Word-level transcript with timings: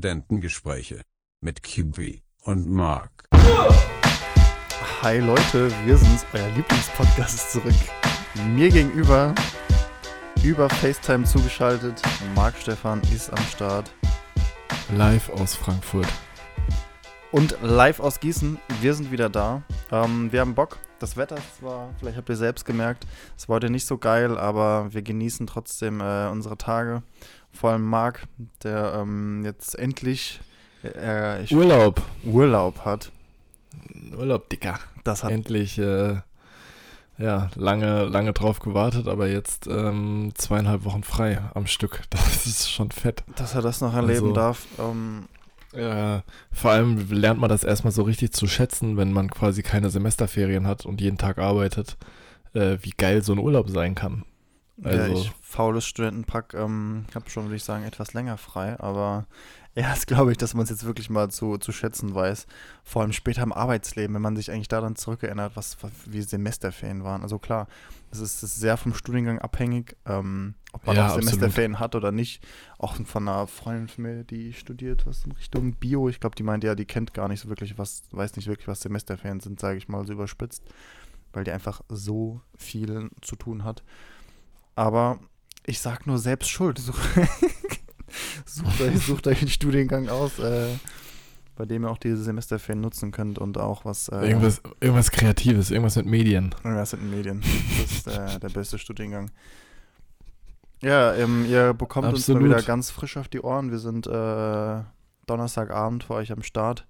Studentengespräche 0.00 1.02
mit 1.42 1.62
Kiwi 1.62 2.22
und 2.44 2.66
Mark. 2.70 3.26
Hi 5.02 5.18
Leute, 5.18 5.70
wir 5.84 5.98
sind's, 5.98 6.24
euer 6.32 6.48
Lieblingspodcast 6.56 7.34
ist 7.34 7.52
zurück. 7.52 7.74
Mir 8.54 8.70
gegenüber, 8.70 9.34
über 10.42 10.70
FaceTime 10.70 11.24
zugeschaltet, 11.24 12.00
Marc 12.34 12.56
Stefan 12.56 13.02
ist 13.14 13.28
am 13.28 13.44
Start. 13.44 13.90
Live 14.96 15.28
aus 15.28 15.54
Frankfurt. 15.54 16.08
Und 17.30 17.58
live 17.60 18.00
aus 18.00 18.20
Gießen, 18.20 18.58
wir 18.80 18.94
sind 18.94 19.12
wieder 19.12 19.28
da. 19.28 19.62
Ähm, 19.92 20.32
wir 20.32 20.40
haben 20.40 20.54
Bock. 20.54 20.78
Das 20.98 21.16
Wetter 21.16 21.36
ist 21.36 21.58
zwar, 21.58 21.94
vielleicht 21.98 22.16
habt 22.16 22.28
ihr 22.28 22.36
selbst 22.36 22.66
gemerkt, 22.66 23.06
es 23.34 23.48
war 23.48 23.56
heute 23.56 23.70
nicht 23.70 23.86
so 23.86 23.96
geil, 23.96 24.36
aber 24.36 24.92
wir 24.92 25.00
genießen 25.00 25.46
trotzdem 25.46 26.00
äh, 26.00 26.28
unsere 26.28 26.58
Tage. 26.58 27.02
Vor 27.52 27.70
allem 27.70 27.84
Marc, 27.84 28.26
der 28.62 28.94
ähm, 29.00 29.44
jetzt 29.44 29.78
endlich 29.78 30.40
äh, 30.84 31.42
ich- 31.42 31.54
Urlaub. 31.54 32.00
Urlaub 32.24 32.84
hat. 32.84 33.10
Urlaub, 34.16 34.48
Dicker. 34.48 34.78
Das 35.04 35.24
hat 35.24 35.30
Endlich, 35.30 35.78
äh, 35.78 36.16
ja, 37.18 37.50
lange, 37.54 38.04
lange 38.04 38.32
drauf 38.32 38.60
gewartet, 38.60 39.08
aber 39.08 39.28
jetzt 39.28 39.66
ähm, 39.66 40.32
zweieinhalb 40.34 40.84
Wochen 40.84 41.02
frei 41.02 41.40
am 41.54 41.66
Stück. 41.66 42.02
Das 42.10 42.46
ist 42.46 42.70
schon 42.70 42.90
fett. 42.90 43.22
dass 43.36 43.54
er 43.54 43.62
das 43.62 43.80
noch 43.80 43.94
erleben 43.94 44.28
Also- 44.28 44.32
darf. 44.32 44.66
Ähm, 44.78 45.24
Ja, 45.76 46.22
vor 46.50 46.70
allem 46.72 47.10
lernt 47.10 47.38
man 47.40 47.48
das 47.50 47.62
erstmal 47.62 47.92
so 47.92 48.02
richtig 48.02 48.32
zu 48.32 48.46
schätzen, 48.48 48.96
wenn 48.96 49.12
man 49.12 49.30
quasi 49.30 49.62
keine 49.62 49.90
Semesterferien 49.90 50.66
hat 50.66 50.84
und 50.86 51.00
jeden 51.00 51.18
Tag 51.18 51.38
arbeitet, 51.38 51.96
äh, 52.54 52.78
wie 52.80 52.90
geil 52.96 53.22
so 53.22 53.32
ein 53.32 53.38
Urlaub 53.38 53.68
sein 53.70 53.94
kann. 53.94 54.24
Ja, 54.82 54.90
Also, 54.90 55.12
ich, 55.12 55.32
faules 55.42 55.86
Studentenpack, 55.86 56.54
ähm, 56.54 57.06
habe 57.14 57.28
schon, 57.30 57.44
würde 57.44 57.56
ich 57.56 57.64
sagen, 57.64 57.84
etwas 57.84 58.12
länger 58.14 58.36
frei, 58.38 58.78
aber 58.80 59.26
erst 59.74 60.06
glaube 60.06 60.32
ich, 60.32 60.38
dass 60.38 60.54
man 60.54 60.64
es 60.64 60.70
jetzt 60.70 60.84
wirklich 60.84 61.10
mal 61.10 61.30
zu, 61.30 61.58
zu 61.58 61.72
schätzen 61.72 62.14
weiß. 62.14 62.46
Vor 62.84 63.02
allem 63.02 63.12
später 63.12 63.42
im 63.42 63.52
Arbeitsleben, 63.52 64.14
wenn 64.14 64.22
man 64.22 64.36
sich 64.36 64.50
eigentlich 64.50 64.68
daran 64.68 64.96
zurückerinnert, 64.96 65.52
was, 65.54 65.82
was 65.82 65.92
wie 66.06 66.22
Semesterferien 66.22 67.04
waren. 67.04 67.22
Also 67.22 67.38
klar, 67.38 67.68
es 68.10 68.18
ist, 68.20 68.42
ist 68.42 68.56
sehr 68.56 68.76
vom 68.76 68.94
Studiengang 68.94 69.38
abhängig, 69.38 69.96
ähm, 70.06 70.54
ob 70.72 70.86
man 70.86 70.96
Ja, 70.96 71.02
auch 71.02 71.06
absolut. 71.06 71.24
Semesterferien 71.30 71.78
hat 71.78 71.94
oder 71.94 72.10
nicht. 72.10 72.42
Auch 72.78 72.96
von 72.96 73.28
einer 73.28 73.46
Freundin 73.46 73.88
von 73.88 74.04
mir, 74.04 74.24
die 74.24 74.52
studiert 74.52 75.06
was 75.06 75.24
in 75.24 75.32
Richtung 75.32 75.74
Bio. 75.74 76.08
Ich 76.08 76.20
glaube, 76.20 76.36
die 76.36 76.42
meint 76.42 76.64
ja, 76.64 76.74
die 76.74 76.86
kennt 76.86 77.14
gar 77.14 77.28
nicht 77.28 77.40
so 77.40 77.48
wirklich 77.48 77.78
was, 77.78 78.02
weiß 78.10 78.36
nicht 78.36 78.48
wirklich, 78.48 78.66
was 78.68 78.80
Semesterferien 78.80 79.40
sind, 79.40 79.60
sage 79.60 79.78
ich 79.78 79.88
mal 79.88 80.04
so 80.06 80.12
überspitzt, 80.12 80.64
weil 81.32 81.44
die 81.44 81.52
einfach 81.52 81.82
so 81.88 82.40
viel 82.56 83.10
zu 83.20 83.36
tun 83.36 83.62
hat. 83.64 83.84
Aber 84.74 85.18
ich 85.66 85.80
sag 85.80 86.06
nur 86.06 86.18
selbst 86.18 86.50
schuld. 86.50 86.78
Such, 86.78 86.94
sucht, 88.46 88.80
euch, 88.80 88.98
sucht 89.00 89.26
euch 89.26 89.40
einen 89.40 89.50
Studiengang 89.50 90.08
aus, 90.08 90.38
äh, 90.38 90.68
bei 91.56 91.66
dem 91.66 91.84
ihr 91.84 91.90
auch 91.90 91.98
diese 91.98 92.22
Semesterferien 92.22 92.80
nutzen 92.80 93.12
könnt 93.12 93.38
und 93.38 93.58
auch 93.58 93.84
was. 93.84 94.08
Äh, 94.08 94.28
irgendwas, 94.28 94.62
irgendwas 94.80 95.10
Kreatives, 95.10 95.70
irgendwas 95.70 95.96
mit 95.96 96.06
Medien. 96.06 96.54
Irgendwas 96.64 96.90
den 96.90 97.10
Medien. 97.10 97.42
Das 97.80 97.92
ist 97.92 98.06
äh, 98.06 98.38
der 98.40 98.48
beste 98.48 98.78
Studiengang. 98.78 99.30
Ja, 100.82 101.14
ähm, 101.14 101.44
ihr 101.46 101.74
bekommt 101.74 102.08
uns 102.08 102.20
Absolut. 102.20 102.42
mal 102.42 102.48
wieder 102.48 102.62
ganz 102.62 102.90
frisch 102.90 103.18
auf 103.18 103.28
die 103.28 103.40
Ohren. 103.40 103.70
Wir 103.70 103.78
sind 103.78 104.06
äh, 104.06 104.82
Donnerstagabend 105.26 106.04
für 106.04 106.14
euch 106.14 106.32
am 106.32 106.42
Start. 106.42 106.86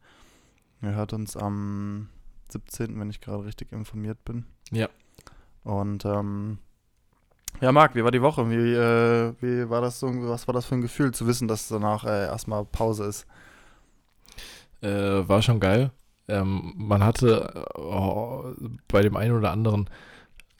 Ihr 0.82 0.94
hört 0.94 1.12
uns 1.12 1.36
am 1.36 2.08
17., 2.52 2.98
wenn 2.98 3.10
ich 3.10 3.20
gerade 3.20 3.44
richtig 3.44 3.72
informiert 3.72 4.24
bin. 4.24 4.46
Ja. 4.70 4.88
Und 5.64 6.04
ähm, 6.04 6.58
ja, 7.60 7.72
Marc, 7.72 7.94
wie 7.94 8.04
war 8.04 8.10
die 8.10 8.22
Woche? 8.22 8.48
Wie, 8.50 8.74
äh, 8.74 9.34
wie 9.40 9.68
war 9.68 9.80
das 9.80 10.00
so, 10.00 10.08
was 10.28 10.46
war 10.46 10.54
das 10.54 10.66
für 10.66 10.74
ein 10.74 10.82
Gefühl, 10.82 11.12
zu 11.12 11.26
wissen, 11.26 11.48
dass 11.48 11.68
danach 11.68 12.04
äh, 12.04 12.26
erstmal 12.26 12.64
Pause 12.64 13.04
ist? 13.04 13.26
Äh, 14.82 15.28
war 15.28 15.42
schon 15.42 15.60
geil. 15.60 15.90
Ähm, 16.28 16.72
man 16.76 17.04
hatte 17.04 17.66
oh, 17.74 18.44
bei 18.88 19.02
dem 19.02 19.16
einen 19.16 19.36
oder 19.36 19.50
anderen, 19.50 19.90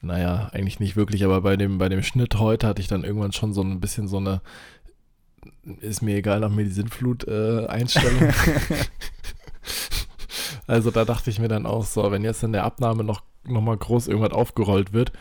naja, 0.03 0.51
eigentlich 0.53 0.81
nicht 0.81 0.97
wirklich, 0.97 1.25
aber 1.25 1.41
bei 1.43 1.57
dem, 1.57 1.79
bei 1.79 1.89
dem 1.89 2.03
Schnitt 2.03 2.39
heute 2.39 2.67
hatte 2.67 2.83
ich 2.83 2.89
dann 2.89 3.05
irgendwann 3.05 3.33
schon 3.33 3.55
so 3.55 3.63
ein 3.63 3.81
bisschen 3.81 4.09
so 4.09 4.19
eine 4.19 4.43
ist 5.81 6.03
mir 6.03 6.17
egal, 6.17 6.41
nach 6.41 6.51
mir 6.51 6.65
die 6.65 6.71
Sinnflut 6.71 7.27
äh, 7.27 7.67
also 10.67 10.91
da 10.91 11.05
dachte 11.05 11.31
ich 11.31 11.39
mir 11.39 11.49
dann 11.49 11.67
auch 11.67 11.85
so, 11.85 12.11
wenn 12.11 12.25
jetzt 12.25 12.43
in 12.43 12.53
der 12.53 12.65
Abnahme 12.65 13.05
noch, 13.05 13.23
noch 13.45 13.61
mal 13.61 13.77
groß 13.77 14.09
irgendwas 14.09 14.33
aufgerollt 14.33 14.93
wird, 14.93 15.13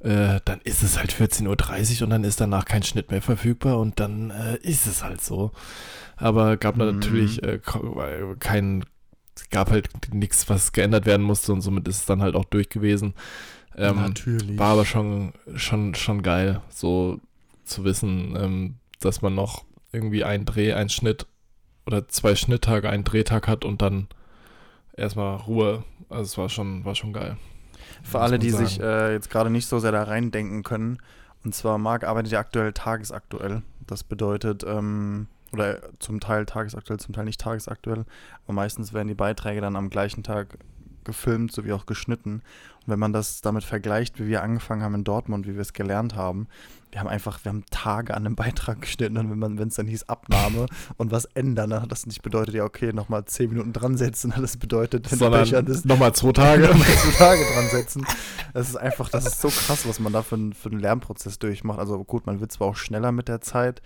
äh, 0.00 0.40
dann 0.44 0.60
ist 0.64 0.82
es 0.82 0.98
halt 0.98 1.12
14.30 1.12 1.98
Uhr 2.00 2.04
und 2.04 2.10
dann 2.10 2.24
ist 2.24 2.40
danach 2.40 2.64
kein 2.64 2.82
Schnitt 2.82 3.10
mehr 3.10 3.22
verfügbar 3.22 3.78
und 3.78 4.00
dann 4.00 4.30
äh, 4.30 4.56
ist 4.62 4.86
es 4.86 5.02
halt 5.02 5.20
so. 5.20 5.52
Aber 6.16 6.56
gab 6.56 6.76
Mhm. 6.76 6.86
natürlich 6.86 7.42
äh, 7.42 7.60
kein, 8.38 8.84
gab 9.50 9.70
halt 9.70 9.88
nichts, 10.12 10.48
was 10.48 10.72
geändert 10.72 11.06
werden 11.06 11.22
musste 11.22 11.52
und 11.52 11.60
somit 11.62 11.88
ist 11.88 11.96
es 12.00 12.06
dann 12.06 12.22
halt 12.22 12.34
auch 12.34 12.44
durch 12.46 12.68
gewesen. 12.68 13.14
Ähm, 13.76 13.96
Natürlich. 13.96 14.58
war 14.58 14.72
aber 14.72 14.84
schon, 14.84 15.32
schon, 15.54 15.94
schon 15.94 16.22
geil, 16.22 16.60
so 16.70 17.20
zu 17.64 17.84
wissen, 17.84 18.36
ähm, 18.36 18.74
dass 19.00 19.22
man 19.22 19.34
noch 19.34 19.64
irgendwie 19.92 20.24
einen 20.24 20.44
Dreh, 20.44 20.72
einen 20.74 20.90
Schnitt 20.90 21.26
oder 21.86 22.08
zwei 22.08 22.34
Schnitttage, 22.34 22.88
einen 22.90 23.04
Drehtag 23.04 23.48
hat 23.48 23.64
und 23.64 23.80
dann 23.82 24.08
erstmal 24.96 25.36
Ruhe. 25.36 25.84
Also 26.08 26.22
es 26.24 26.38
war 26.38 26.48
schon, 26.48 26.84
war 26.84 26.94
schon 26.94 27.12
geil. 27.12 27.36
Für 28.02 28.20
alle, 28.20 28.38
die 28.38 28.50
sagen. 28.50 28.66
sich 28.66 28.80
äh, 28.80 29.12
jetzt 29.12 29.30
gerade 29.30 29.50
nicht 29.50 29.66
so 29.66 29.78
sehr 29.78 29.92
da 29.92 30.02
reindenken 30.02 30.62
können, 30.62 30.98
und 31.44 31.54
zwar 31.54 31.78
Marc 31.78 32.04
arbeitet 32.04 32.32
ja 32.32 32.40
aktuell 32.40 32.72
tagesaktuell. 32.72 33.62
Das 33.86 34.04
bedeutet, 34.04 34.64
ähm, 34.66 35.26
oder 35.52 35.80
zum 35.98 36.20
Teil 36.20 36.46
tagesaktuell, 36.46 37.00
zum 37.00 37.14
Teil 37.14 37.24
nicht 37.24 37.40
tagesaktuell, 37.40 38.04
aber 38.44 38.52
meistens 38.52 38.92
werden 38.92 39.08
die 39.08 39.14
Beiträge 39.14 39.60
dann 39.60 39.76
am 39.76 39.90
gleichen 39.90 40.22
Tag 40.22 40.58
gefilmt 41.04 41.52
sowie 41.52 41.72
auch 41.72 41.86
geschnitten. 41.86 42.42
Wenn 42.90 42.98
man 42.98 43.12
das 43.12 43.40
damit 43.40 43.64
vergleicht, 43.64 44.18
wie 44.20 44.26
wir 44.26 44.42
angefangen 44.42 44.82
haben 44.82 44.94
in 44.94 45.04
Dortmund, 45.04 45.46
wie 45.46 45.54
wir 45.54 45.60
es 45.60 45.72
gelernt 45.72 46.14
haben, 46.14 46.48
wir 46.90 47.00
haben 47.00 47.08
einfach, 47.08 47.44
wir 47.44 47.50
haben 47.50 47.64
Tage 47.70 48.14
an 48.14 48.26
einem 48.26 48.36
Beitrag 48.40 48.80
geschnitten 48.80 49.16
und 49.16 49.30
wenn 49.30 49.38
man, 49.38 49.58
wenn 49.58 49.68
es 49.68 49.74
dann 49.74 49.86
hieß 49.86 50.08
Abnahme 50.08 50.66
und 50.96 51.10
was 51.12 51.24
ändern, 51.26 51.70
dann 51.70 51.82
hat 51.82 51.92
das 51.92 52.06
nicht 52.06 52.22
bedeutet, 52.22 52.54
ja 52.54 52.64
okay, 52.64 52.92
nochmal 52.92 53.24
zehn 53.24 53.50
Minuten 53.50 53.72
dran 53.72 53.96
setzen, 53.96 54.32
das 54.40 54.56
bedeutet, 54.56 55.08
Sondern 55.08 55.48
nochmal 55.84 56.12
zwei 56.14 56.32
Tage. 56.32 56.62
Tage. 56.68 56.84
zwei 56.84 57.12
Tage 57.12 57.42
dran 57.54 57.68
setzen. 57.70 58.06
Das 58.52 58.68
ist 58.68 58.76
einfach, 58.76 59.08
das 59.08 59.26
ist 59.26 59.40
so 59.40 59.48
krass, 59.48 59.86
was 59.86 60.00
man 60.00 60.12
da 60.12 60.22
für, 60.22 60.36
für 60.54 60.70
einen 60.70 60.80
Lernprozess 60.80 61.38
durchmacht. 61.38 61.78
Also 61.78 62.02
gut, 62.04 62.26
man 62.26 62.40
wird 62.40 62.52
zwar 62.52 62.68
auch 62.68 62.76
schneller 62.76 63.12
mit 63.12 63.28
der 63.28 63.40
Zeit, 63.40 63.82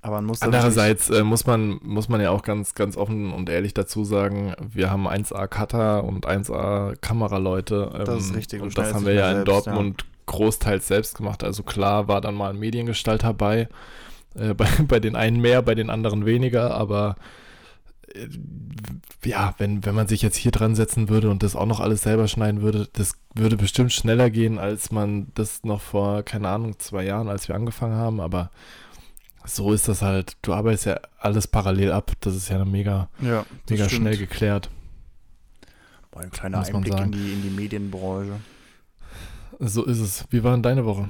aber 0.00 0.16
man 0.16 0.26
muss 0.26 0.42
Andererseits 0.42 1.10
äh, 1.10 1.24
muss 1.24 1.46
man, 1.46 1.80
muss 1.82 2.08
man 2.08 2.20
ja 2.20 2.30
auch 2.30 2.42
ganz, 2.42 2.74
ganz 2.74 2.96
offen 2.96 3.32
und 3.32 3.48
ehrlich 3.48 3.74
dazu 3.74 4.04
sagen, 4.04 4.54
wir 4.60 4.90
haben 4.90 5.08
1A 5.08 5.48
Cutter 5.48 6.04
und 6.04 6.26
1A 6.26 6.96
Kameraleute. 6.96 7.90
Ähm, 7.94 8.04
Das 8.04 8.24
ist 8.24 8.34
richtig, 8.34 8.62
Und 8.62 8.76
das 8.78 8.94
haben 8.94 9.06
wir 9.06 9.14
ja 9.14 9.20
ja 9.20 9.30
in 9.30 9.36
selbst, 9.46 9.66
Dortmund 9.66 10.04
großteils 10.26 10.86
selbst 10.86 11.16
gemacht. 11.16 11.42
Also 11.42 11.62
klar 11.64 12.06
war 12.06 12.20
dann 12.20 12.34
mal 12.36 12.50
ein 12.50 12.58
Mediengestalter 12.58 13.34
bei, 13.34 13.68
äh, 14.36 14.54
bei, 14.54 14.68
bei 14.86 15.00
den 15.00 15.16
einen 15.16 15.40
mehr, 15.40 15.62
bei 15.62 15.74
den 15.74 15.90
anderen 15.90 16.24
weniger, 16.26 16.72
aber 16.72 17.16
äh, 18.14 18.28
ja, 19.24 19.54
wenn, 19.58 19.84
wenn 19.84 19.96
man 19.96 20.06
sich 20.06 20.22
jetzt 20.22 20.36
hier 20.36 20.52
dran 20.52 20.76
setzen 20.76 21.08
würde 21.08 21.28
und 21.28 21.42
das 21.42 21.56
auch 21.56 21.66
noch 21.66 21.80
alles 21.80 22.02
selber 22.02 22.28
schneiden 22.28 22.62
würde, 22.62 22.86
das 22.92 23.14
würde 23.34 23.56
bestimmt 23.56 23.92
schneller 23.92 24.30
gehen, 24.30 24.58
als 24.58 24.92
man 24.92 25.26
das 25.34 25.64
noch 25.64 25.80
vor, 25.80 26.22
keine 26.22 26.48
Ahnung, 26.48 26.78
zwei 26.78 27.04
Jahren, 27.04 27.28
als 27.28 27.48
wir 27.48 27.56
angefangen 27.56 27.96
haben, 27.96 28.20
aber 28.20 28.50
so 29.48 29.72
ist 29.72 29.88
das 29.88 30.02
halt. 30.02 30.36
Du 30.42 30.52
arbeitest 30.52 30.86
ja 30.86 31.00
alles 31.18 31.46
parallel 31.46 31.92
ab. 31.92 32.12
Das 32.20 32.36
ist 32.36 32.48
ja 32.48 32.64
mega, 32.64 33.08
ja, 33.20 33.44
mega 33.68 33.84
stimmt. 33.86 34.02
schnell 34.02 34.16
geklärt. 34.16 34.70
Boah, 36.10 36.20
ein 36.20 36.30
kleiner 36.30 36.64
Einblick 36.64 36.98
in 36.98 37.12
die, 37.12 37.32
in 37.32 37.42
die 37.42 37.50
Medienbranche. 37.50 38.40
So 39.58 39.84
ist 39.84 40.00
es. 40.00 40.24
Wie 40.30 40.44
war 40.44 40.52
denn 40.52 40.62
deine 40.62 40.84
Woche? 40.84 41.08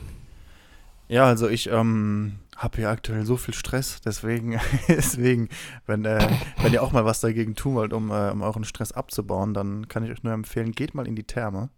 Ja, 1.08 1.24
also 1.24 1.48
ich 1.48 1.70
ähm, 1.70 2.38
habe 2.56 2.76
hier 2.78 2.90
aktuell 2.90 3.24
so 3.24 3.36
viel 3.36 3.54
Stress, 3.54 4.00
deswegen, 4.02 4.60
deswegen, 4.88 5.48
wenn, 5.86 6.04
äh, 6.04 6.28
wenn 6.60 6.72
ihr 6.72 6.82
auch 6.82 6.92
mal 6.92 7.04
was 7.04 7.20
dagegen 7.20 7.54
tun 7.54 7.74
wollt, 7.74 7.92
um, 7.92 8.10
äh, 8.10 8.30
um 8.30 8.42
euren 8.42 8.64
Stress 8.64 8.92
abzubauen, 8.92 9.54
dann 9.54 9.88
kann 9.88 10.04
ich 10.04 10.10
euch 10.10 10.22
nur 10.22 10.34
empfehlen, 10.34 10.72
geht 10.72 10.94
mal 10.94 11.06
in 11.06 11.16
die 11.16 11.24
Therme. 11.24 11.70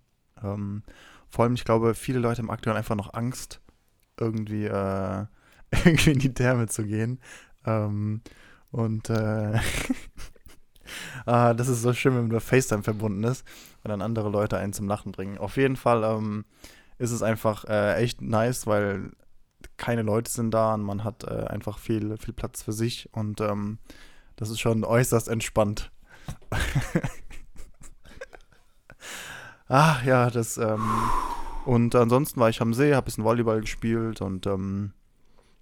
Ähm, 0.42 0.82
vor 1.28 1.44
allem, 1.44 1.54
ich 1.54 1.64
glaube, 1.64 1.94
viele 1.94 2.18
Leute 2.18 2.42
haben 2.42 2.50
aktuell 2.50 2.76
einfach 2.76 2.96
noch 2.96 3.14
Angst, 3.14 3.60
irgendwie, 4.18 4.64
äh, 4.64 5.26
irgendwie 5.84 6.10
in 6.12 6.18
die 6.18 6.34
Therme 6.34 6.66
zu 6.66 6.84
gehen. 6.84 7.20
Ähm, 7.64 8.22
und 8.70 9.10
äh, 9.10 9.58
ah, 11.26 11.54
das 11.54 11.68
ist 11.68 11.82
so 11.82 11.92
schön, 11.92 12.14
wenn 12.14 12.22
man 12.22 12.30
über 12.30 12.40
FaceTime 12.40 12.82
verbunden 12.82 13.24
ist 13.24 13.44
und 13.82 13.90
dann 13.90 14.02
andere 14.02 14.30
Leute 14.30 14.58
einen 14.58 14.72
zum 14.72 14.88
Lachen 14.88 15.12
bringen. 15.12 15.38
Auf 15.38 15.56
jeden 15.56 15.76
Fall 15.76 16.04
ähm, 16.04 16.44
ist 16.98 17.10
es 17.10 17.22
einfach 17.22 17.64
äh, 17.64 17.94
echt 17.96 18.20
nice, 18.20 18.66
weil 18.66 19.10
keine 19.76 20.02
Leute 20.02 20.30
sind 20.30 20.52
da 20.52 20.74
und 20.74 20.82
man 20.82 21.04
hat 21.04 21.24
äh, 21.24 21.46
einfach 21.46 21.78
viel, 21.78 22.16
viel 22.18 22.34
Platz 22.34 22.62
für 22.62 22.72
sich 22.72 23.08
und 23.12 23.40
ähm, 23.40 23.78
das 24.36 24.50
ist 24.50 24.60
schon 24.60 24.84
äußerst 24.84 25.28
entspannt. 25.28 25.90
Ach 29.68 30.04
ja, 30.04 30.30
das 30.30 30.58
ähm, 30.58 30.88
und 31.64 31.94
ansonsten 31.94 32.40
war 32.40 32.48
ich 32.48 32.60
am 32.60 32.74
See, 32.74 32.94
habe 32.94 33.04
bisschen 33.04 33.24
Volleyball 33.24 33.60
gespielt 33.60 34.20
und 34.20 34.46
ähm, 34.46 34.92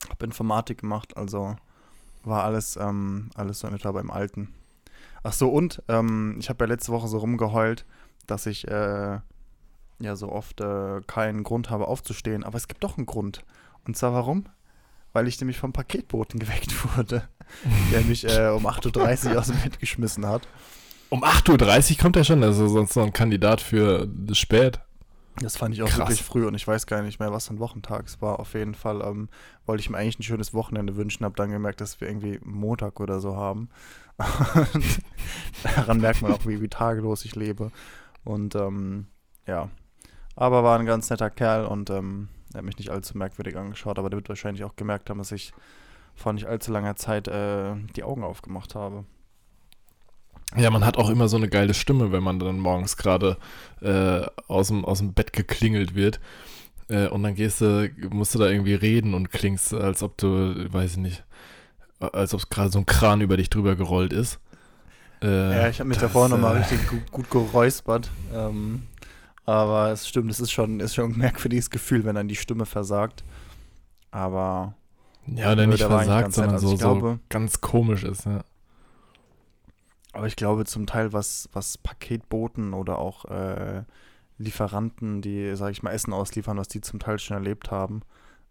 habe 0.09 0.25
Informatik 0.25 0.81
gemacht, 0.81 1.17
also 1.17 1.57
war 2.25 2.45
alles, 2.45 2.77
ähm, 2.77 3.31
alles 3.35 3.61
so 3.61 3.69
in 3.69 3.75
etwa 3.75 3.93
beim 3.93 4.11
Alten. 4.11 4.53
Ach 5.23 5.33
so, 5.33 5.49
und 5.49 5.83
ähm, 5.89 6.37
ich 6.39 6.49
habe 6.49 6.65
ja 6.65 6.69
letzte 6.69 6.93
Woche 6.93 7.09
so 7.09 7.19
rumgeheult, 7.19 7.85
dass 8.27 8.47
ich 8.47 8.69
äh, 8.69 9.19
ja 9.99 10.17
so 10.17 10.31
oft 10.31 10.61
äh, 10.61 11.01
keinen 11.07 11.43
Grund 11.43 11.71
habe 11.71 11.89
aufzustehen. 11.89 12.45
Aber 12.45 12.57
es 12.57 12.69
gibt 12.69 12.85
doch 12.85 12.97
einen 12.97 13.07
Grund. 13.07 13.45
Und 13.87 13.97
zwar 13.97 14.13
warum? 14.13 14.45
Weil 15.13 15.27
ich 15.27 15.41
nämlich 15.41 15.59
vom 15.59 15.73
Paketboten 15.73 16.39
geweckt 16.41 16.97
wurde, 16.97 17.29
der 17.93 18.03
mich 18.03 18.25
äh, 18.25 18.49
um 18.49 18.67
8.30 18.67 19.33
Uhr 19.33 19.39
aus 19.39 19.47
dem 19.47 19.61
Bett 19.61 19.81
geschmissen 19.81 20.27
hat. 20.27 20.47
Um 21.11 21.25
8.30 21.25 21.93
Uhr 21.93 21.99
kommt 21.99 22.17
er 22.17 22.25
schon, 22.25 22.43
also 22.45 22.69
sonst 22.69 22.95
noch 22.95 23.05
ein 23.05 23.13
Kandidat 23.13 23.61
für 23.61 24.07
spät. 24.33 24.81
Das 25.41 25.57
fand 25.57 25.75
ich 25.75 25.83
auch 25.83 25.89
Krass. 25.89 25.99
wirklich 25.99 26.23
früh 26.23 26.47
und 26.47 26.55
ich 26.55 26.67
weiß 26.67 26.87
gar 26.87 27.03
nicht 27.03 27.21
mehr, 27.21 27.33
was 27.33 27.51
ein 27.51 27.59
Wochentag 27.59 28.07
es 28.07 28.21
war. 28.21 28.41
Auf 28.41 28.55
jeden 28.55 28.75
Fall 28.75 29.03
ähm, 29.03 29.29
wollte 29.67 29.81
ich 29.81 29.91
mir 29.91 29.99
eigentlich 29.99 30.19
ein 30.19 30.25
schönes 30.25 30.55
Wochenende 30.55 30.97
wünschen, 30.97 31.25
habe 31.25 31.37
dann 31.37 31.51
gemerkt, 31.51 31.81
dass 31.81 32.01
wir 32.01 32.09
irgendwie 32.09 32.41
Montag 32.45 33.01
oder 33.01 33.21
so 33.21 33.37
haben. 33.37 33.69
Und 34.75 35.01
daran 35.63 36.01
merkt 36.01 36.23
man 36.23 36.33
auch, 36.33 36.45
wie, 36.47 36.61
wie 36.61 36.69
tagelos 36.69 37.25
ich 37.25 37.37
lebe. 37.37 37.71
Und 38.25 38.55
ähm, 38.55 39.07
ja, 39.47 39.71
aber 40.35 40.63
war 40.63 40.79
ein 40.79 40.87
ganz 40.87 41.11
netter 41.11 41.31
Kerl 41.31 41.67
und 41.67 41.91
ähm, 41.91 42.29
er 42.53 42.59
hat 42.59 42.65
mich 42.65 42.79
nicht 42.79 42.91
allzu 42.91 43.19
merkwürdig 43.19 43.57
angeschaut, 43.57 43.99
aber 43.99 44.09
der 44.09 44.19
wird 44.19 44.29
wahrscheinlich 44.29 44.63
auch 44.65 44.77
gemerkt 44.77 45.11
haben, 45.11 45.19
dass 45.19 45.33
ich 45.33 45.53
vor 46.15 46.33
nicht 46.33 46.47
allzu 46.47 46.73
langer 46.73 46.97
Zeit 46.97 47.27
äh, 47.29 47.75
die 47.97 48.05
Augen 48.05 48.23
aufgemacht 48.23 48.75
habe. 48.75 49.05
Ja, 50.57 50.71
man 50.71 50.85
hat 50.85 50.97
auch 50.97 51.11
immer 51.11 51.29
so 51.29 51.37
eine 51.37 51.49
geile 51.49 51.75
Stimme, 51.75 52.11
wenn 52.11 52.23
man 52.23 52.39
dann 52.39 52.59
morgens 52.59 52.97
gerade 52.97 53.37
äh, 53.83 54.23
aus, 54.49 54.69
dem, 54.69 54.85
aus 54.85 54.99
dem 54.99 55.13
Bett 55.13 55.33
geklingelt 55.33 55.95
wird. 55.95 56.21
Äh, 56.89 57.09
und 57.09 57.23
dann 57.23 57.35
gehst 57.35 57.61
du, 57.61 57.91
musst 58.11 58.35
du 58.35 58.39
da 58.39 58.49
irgendwie 58.49 58.75
reden 58.75 59.13
und 59.15 59.31
klingst, 59.31 59.75
als 59.75 60.03
ob 60.03 60.17
du, 60.17 60.73
weiß 60.73 60.93
ich 60.93 60.97
nicht, 60.97 61.23
als 62.01 62.33
ob 62.33 62.49
gerade 62.49 62.71
so 62.71 62.79
ein 62.79 62.87
Kran 62.87 63.21
über 63.21 63.37
dich 63.37 63.51
drüber 63.51 63.77
gerollt 63.77 64.13
ist. 64.13 64.41
Äh, 65.23 65.27
Ja, 65.63 65.69
ich 65.69 65.81
habe 65.81 65.89
mich 65.89 65.99
das, 65.99 66.09
davor 66.09 66.29
nochmal 66.29 66.57
äh, 66.57 66.59
richtig 66.61 66.89
gut, 66.89 67.11
gut 67.13 67.31
geräuspert. 67.31 68.11
Ähm, 68.35 68.85
aber 69.45 69.91
es 69.93 70.09
stimmt, 70.09 70.31
es 70.31 70.41
ist 70.41 70.51
schon, 70.53 70.81
ist 70.81 70.95
schon 70.95 71.13
ein 71.13 71.19
merkwürdiges 71.19 71.69
Gefühl, 71.71 72.05
wenn 72.05 72.15
dann 72.15 72.29
die 72.29 72.37
Stimme 72.37 72.65
versagt. 72.65 73.23
Aber 74.11 74.75
Ja, 75.27 75.53
oder 75.53 75.67
nicht 75.67 75.83
versagt, 75.83 76.33
sondern 76.33 76.59
so, 76.59 76.69
Also 76.69 76.77
so 76.77 76.77
glaube- 76.77 77.19
ganz 77.29 77.61
komisch 77.61 78.05
ist. 78.05 78.25
Ja. 78.25 78.45
Aber 80.19 80.27
ich 80.27 80.35
glaube 80.35 80.65
zum 80.65 80.87
Teil, 80.87 81.13
was, 81.13 81.49
was 81.53 81.79
Paketboten 81.79 82.75
oder 82.75 82.99
auch 82.99 83.25
äh, 83.27 83.85
Lieferanten, 84.37 85.23
die, 85.23 85.55
sag 85.55 85.71
ich 85.71 85.85
mal, 85.85 85.93
Essen 85.93 86.13
ausliefern, 86.13 86.57
was 86.57 86.67
die 86.67 86.81
zum 86.81 86.99
Teil 86.99 87.21
schon 87.21 87.37
erlebt 87.37 87.71
haben, 87.71 88.03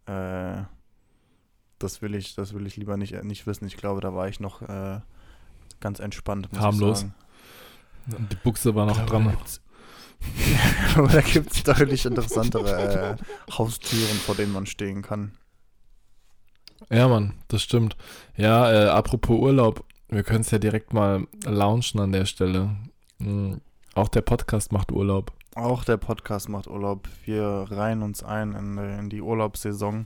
äh, 0.06 0.64
das 1.78 2.02
will 2.02 2.16
ich, 2.16 2.36
das 2.36 2.54
will 2.54 2.66
ich 2.68 2.78
lieber 2.78 2.96
nicht, 2.96 3.22
nicht 3.26 3.46
wissen. 3.48 3.68
Ich 3.68 3.76
glaube, 3.76 4.00
da 4.00 4.14
war 4.14 4.30
ich 4.30 4.40
noch 4.40 4.62
äh, 4.62 5.02
ganz 5.82 6.00
entspannt. 6.00 6.54
Muss 6.54 6.62
Harmlos. 6.62 7.00
Ich 7.00 7.02
sagen. 7.02 8.18
Und 8.18 8.32
die 8.32 8.38
Buchse 8.38 8.74
war 8.74 8.86
noch 8.86 9.06
dran. 9.06 9.36
Aber 10.96 11.10
da 11.10 11.20
gibt 11.20 11.52
es 11.52 11.64
deutlich 11.64 12.06
interessantere 12.06 13.18
äh, 13.18 13.52
Haustüren, 13.52 14.18
vor 14.20 14.36
denen 14.36 14.54
man 14.54 14.68
stehen 14.68 15.02
kann. 15.02 15.34
Ja, 16.90 17.10
Mann, 17.10 17.34
das 17.50 17.62
stimmt. 17.62 17.98
Ja, 18.38 18.72
äh, 18.72 18.88
apropos 18.88 19.38
Urlaub, 19.38 19.84
wir 20.10 20.24
können 20.24 20.42
es 20.42 20.52
ja 20.52 20.60
direkt 20.60 20.94
mal 20.94 21.28
launchen 21.44 22.00
an 22.00 22.12
der 22.12 22.26
Stelle. 22.26 22.76
Mhm. 23.20 23.62
Auch 23.94 24.08
der 24.08 24.22
Podcast 24.22 24.72
macht 24.72 24.92
Urlaub. 24.92 25.34
Auch 25.56 25.84
der 25.84 25.98
Podcast 25.98 26.50
macht 26.50 26.68
Urlaub. 26.68 27.08
Wir 27.26 27.66
reihen 27.70 28.04
uns 28.04 28.24
ein 28.24 28.54
in, 28.54 28.78
in 28.78 29.10
die 29.10 29.22
Urlaubssaison. 29.22 30.06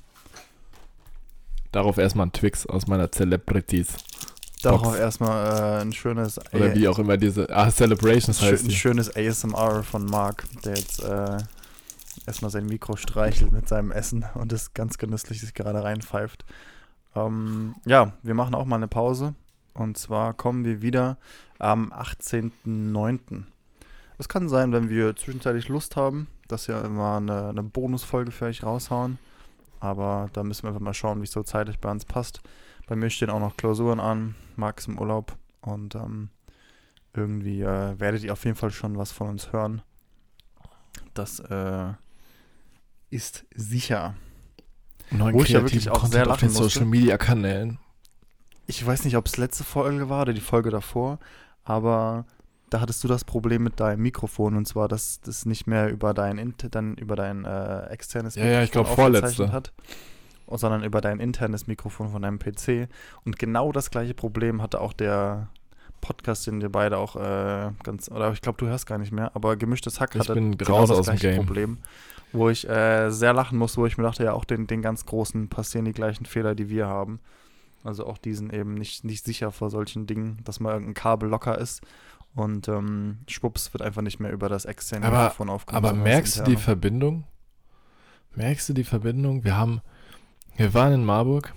Darauf 1.72 1.98
erstmal 1.98 2.28
ein 2.28 2.32
Twix 2.32 2.66
aus 2.66 2.88
meiner 2.88 3.12
Celebrities. 3.12 3.98
Darauf 4.62 4.84
Box. 4.84 5.00
erstmal 5.00 5.80
äh, 5.80 5.82
ein 5.82 5.92
schönes 5.92 6.40
Oder 6.54 6.76
wie 6.76 6.88
auch 6.88 7.00
immer 7.00 7.18
diese. 7.18 7.50
Ah, 7.50 7.70
Celebrations 7.70 8.40
Schö 8.40 8.46
heißt 8.52 8.66
ein 8.66 8.70
die. 8.70 8.76
schönes 8.76 9.16
ASMR 9.16 9.84
von 9.84 10.06
Marc, 10.06 10.46
der 10.64 10.76
jetzt 10.76 11.04
äh, 11.04 11.38
erstmal 12.26 12.52
sein 12.52 12.68
Mikro 12.68 12.96
streichelt 12.96 13.52
mit 13.52 13.68
seinem 13.68 13.92
Essen 13.92 14.26
und 14.36 14.54
es 14.54 14.74
ganz 14.74 14.98
genüsslich 14.98 15.42
sich 15.42 15.54
gerade 15.54 15.84
reinpfeift. 15.84 16.46
Ähm, 17.16 17.76
ja, 17.86 18.14
wir 18.22 18.36
machen 18.36 18.56
auch 18.56 18.66
mal 18.66 18.78
eine 18.78 18.88
Pause. 18.88 19.34
Und 19.74 19.98
zwar 19.98 20.34
kommen 20.34 20.66
wir 20.66 20.82
wieder 20.82 21.18
am 21.60 21.92
18.09. 21.92 23.44
Es 24.18 24.30
kann 24.30 24.50
sein, 24.50 24.72
wenn 24.72 24.90
wir 24.90 25.16
zwischenzeitlich 25.16 25.68
Lust 25.70 25.96
haben, 25.96 26.28
dass 26.48 26.68
wir 26.68 26.84
immer 26.84 27.18
eine, 27.18 27.50
eine 27.50 27.64
Bonusfolge 27.64 28.32
für 28.32 28.46
euch 28.46 28.64
raushauen. 28.64 29.18
Aber 29.80 30.30
da 30.34 30.44
müssen 30.44 30.64
wir 30.64 30.70
einfach 30.70 30.82
mal 30.82 30.94
schauen, 30.94 31.22
wie 31.22 31.24
es 31.24 31.32
so 31.32 31.44
zeitlich 31.44 31.80
bei 31.80 31.90
uns 31.90 32.06
passt. 32.06 32.42
Bei 32.88 32.96
mir 32.96 33.10
stehen 33.10 33.30
auch 33.30 33.40
noch 33.40 33.58
Klausuren 33.58 34.00
an, 34.00 34.36
Max 34.56 34.88
im 34.88 35.00
Urlaub 35.00 35.36
und 35.62 35.96
ähm, 35.96 36.30
irgendwie 37.14 37.62
äh, 37.62 38.00
werdet 38.00 38.24
ihr 38.24 38.34
auf 38.34 38.46
jeden 38.46 38.58
Fall 38.58 38.72
schon 38.72 38.98
was 38.98 39.12
von 39.12 39.30
uns 39.30 39.52
hören. 39.52 39.82
Das 41.14 41.40
äh, 41.40 41.94
ist 43.10 43.46
sicher. 43.56 44.16
Neuen 45.10 45.34
Wo 45.34 45.44
ich 45.44 45.50
ja 45.50 45.62
wirklich 45.62 45.90
auch 45.90 46.02
Content 46.02 46.14
sehr 46.14 46.30
auf 46.30 46.40
den 46.40 46.50
lachen. 46.50 46.64
Social 46.64 46.86
Media 46.86 47.18
Kanälen. 47.18 47.80
Ich 48.72 48.86
weiß 48.86 49.04
nicht, 49.04 49.18
ob 49.18 49.26
es 49.26 49.36
letzte 49.36 49.66
Folge 49.66 50.08
war 50.08 50.22
oder 50.22 50.32
die 50.32 50.40
Folge 50.40 50.70
davor, 50.70 51.20
aber 51.66 52.26
da 52.70 52.80
hattest 52.80 53.04
du 53.04 53.10
das 53.10 53.26
Problem 53.26 53.64
mit 53.64 53.82
deinem 53.82 54.02
Mikrofon 54.02 54.56
und 54.56 54.66
zwar, 54.66 54.88
dass 54.88 55.20
das 55.20 55.46
nicht 55.46 55.68
mehr 55.68 55.90
über 55.90 56.14
dein 56.14 56.38
Inter 56.38 56.70
dann 56.70 56.96
über 56.96 57.18
dein 57.18 57.44
äh, 57.44 57.88
externes 57.88 58.36
Ja, 58.36 58.46
ja, 58.46 58.64
ich 58.64 58.72
glaub, 58.72 58.88
vorletzte. 58.88 59.52
hat, 59.52 59.74
sondern 60.48 60.86
über 60.86 61.02
dein 61.02 61.20
internes 61.20 61.68
Mikrofon 61.68 62.12
von 62.12 62.22
deinem 62.22 62.40
PC. 62.40 62.88
Und 63.26 63.38
genau 63.38 63.74
das 63.74 63.92
gleiche 63.92 64.14
Problem 64.14 64.62
hatte 64.62 64.80
auch 64.80 64.94
der 64.94 65.50
Podcast, 66.00 66.48
den 66.48 66.62
wir 66.62 66.70
beide 66.70 66.98
auch 66.98 67.18
äh, 67.18 67.72
ganz, 67.84 68.10
oder 68.10 68.32
ich 68.32 68.42
glaube, 68.42 68.58
du 68.58 68.68
hörst 68.68 68.86
gar 68.86 69.00
nicht 69.00 69.12
mehr, 69.12 69.36
aber 69.36 69.58
gemischtes 69.58 70.00
Hack 70.00 70.16
Ich 70.16 70.22
hatte 70.22 70.34
bin 70.34 70.58
genau 70.58 70.80
das 70.80 70.92
aus 70.92 71.06
dem 71.08 71.18
gleiche 71.18 71.36
Game. 71.36 71.46
Problem, 71.46 71.78
wo 72.32 72.48
ich 72.48 72.70
äh, 72.70 73.10
sehr 73.10 73.34
lachen 73.34 73.58
muss, 73.58 73.78
wo 73.78 73.86
ich 73.86 73.98
mir 73.98 74.06
dachte, 74.06 74.24
ja, 74.24 74.32
auch 74.32 74.46
den, 74.46 74.66
den 74.66 74.82
ganz 74.82 75.06
Großen 75.06 75.50
passieren 75.50 75.84
die 75.84 75.92
gleichen 75.92 76.26
Fehler, 76.26 76.56
die 76.56 76.70
wir 76.70 76.88
haben. 76.88 77.20
Also 77.84 78.06
auch 78.06 78.18
diesen 78.18 78.52
eben 78.52 78.76
nicht, 78.76 79.04
nicht 79.04 79.26
sicher 79.26 79.52
vor 79.52 79.70
solchen 79.70 80.06
Dingen, 80.08 80.40
dass 80.44 80.60
mal 80.60 80.74
irgendein 80.74 80.94
Kabel 80.94 81.30
locker 81.30 81.58
ist 81.58 81.82
und 82.36 82.68
ähm, 82.68 83.20
schwupps 83.28 83.74
wird 83.74 83.82
einfach 83.82 84.02
nicht 84.02 84.20
mehr 84.20 84.32
über 84.32 84.50
das 84.50 84.66
externe 84.66 85.06
Aber- 85.06 85.24
Mikrofon 85.24 85.50
aufgenommen. 85.50 85.86
Aber 85.86 85.96
merkst 85.96 86.40
du 86.40 86.44
die. 86.44 86.56
Verbindung? 86.58 87.26
Merkst 88.36 88.70
du 88.70 88.74
die 88.74 88.84
Verbindung? 88.84 89.44
Wir 89.44 89.58
haben, 89.58 89.82
wir 90.56 90.74
waren 90.74 90.94
in 90.94 91.06
Marburg. 91.06 91.54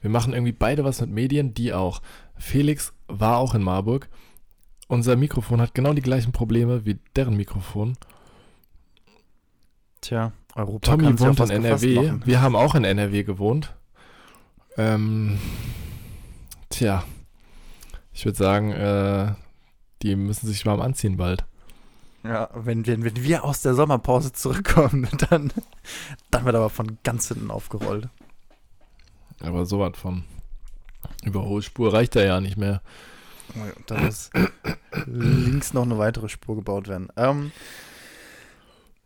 Wir 0.00 0.10
machen 0.10 0.32
irgendwie 0.32 0.52
beide 0.52 0.82
was 0.84 1.00
mit 1.00 1.10
Medien, 1.10 1.54
die 1.54 1.72
auch. 1.72 2.00
Felix 2.36 2.92
war 3.06 3.36
auch 3.36 3.54
in 3.54 3.62
Marburg. 3.62 4.08
Unser 4.88 5.14
Mikrofon 5.14 5.60
hat 5.60 5.74
genau 5.74 5.92
die 5.92 6.02
gleichen 6.02 6.32
Probleme 6.32 6.84
wie 6.84 6.98
deren 7.14 7.36
Mikrofon. 7.36 7.96
Tja, 10.00 10.32
Europa 10.54 10.90
Tommy 10.92 11.04
kann 11.04 11.16
sich 11.18 11.28
auf 11.28 11.38
wohnt 11.38 11.50
in 11.50 11.64
NRW. 11.64 12.12
Wir 12.24 12.40
haben 12.40 12.56
auch 12.56 12.74
in 12.74 12.84
NRW 12.84 13.22
gewohnt. 13.22 13.76
Ähm, 14.80 15.38
tja, 16.70 17.04
ich 18.14 18.24
würde 18.24 18.38
sagen, 18.38 18.72
äh, 18.72 19.34
die 20.00 20.16
müssen 20.16 20.46
sich 20.46 20.64
warm 20.64 20.80
anziehen 20.80 21.18
bald. 21.18 21.44
Ja, 22.22 22.48
wenn, 22.54 22.86
wenn, 22.86 23.04
wenn 23.04 23.22
wir 23.22 23.44
aus 23.44 23.60
der 23.60 23.74
Sommerpause 23.74 24.32
zurückkommen, 24.32 25.06
dann, 25.28 25.52
dann 26.30 26.44
wird 26.46 26.54
aber 26.54 26.70
von 26.70 26.96
ganz 27.04 27.28
hinten 27.28 27.50
aufgerollt. 27.50 28.08
Aber 29.40 29.66
sowas 29.66 29.92
von 29.96 30.24
Überholspur 31.24 31.92
reicht 31.92 32.16
da 32.16 32.24
ja 32.24 32.40
nicht 32.40 32.56
mehr. 32.56 32.80
Da 33.86 34.00
muss 34.00 34.30
links 35.04 35.74
noch 35.74 35.82
eine 35.82 35.98
weitere 35.98 36.30
Spur 36.30 36.56
gebaut 36.56 36.88
werden. 36.88 37.08
Ähm, 37.16 37.52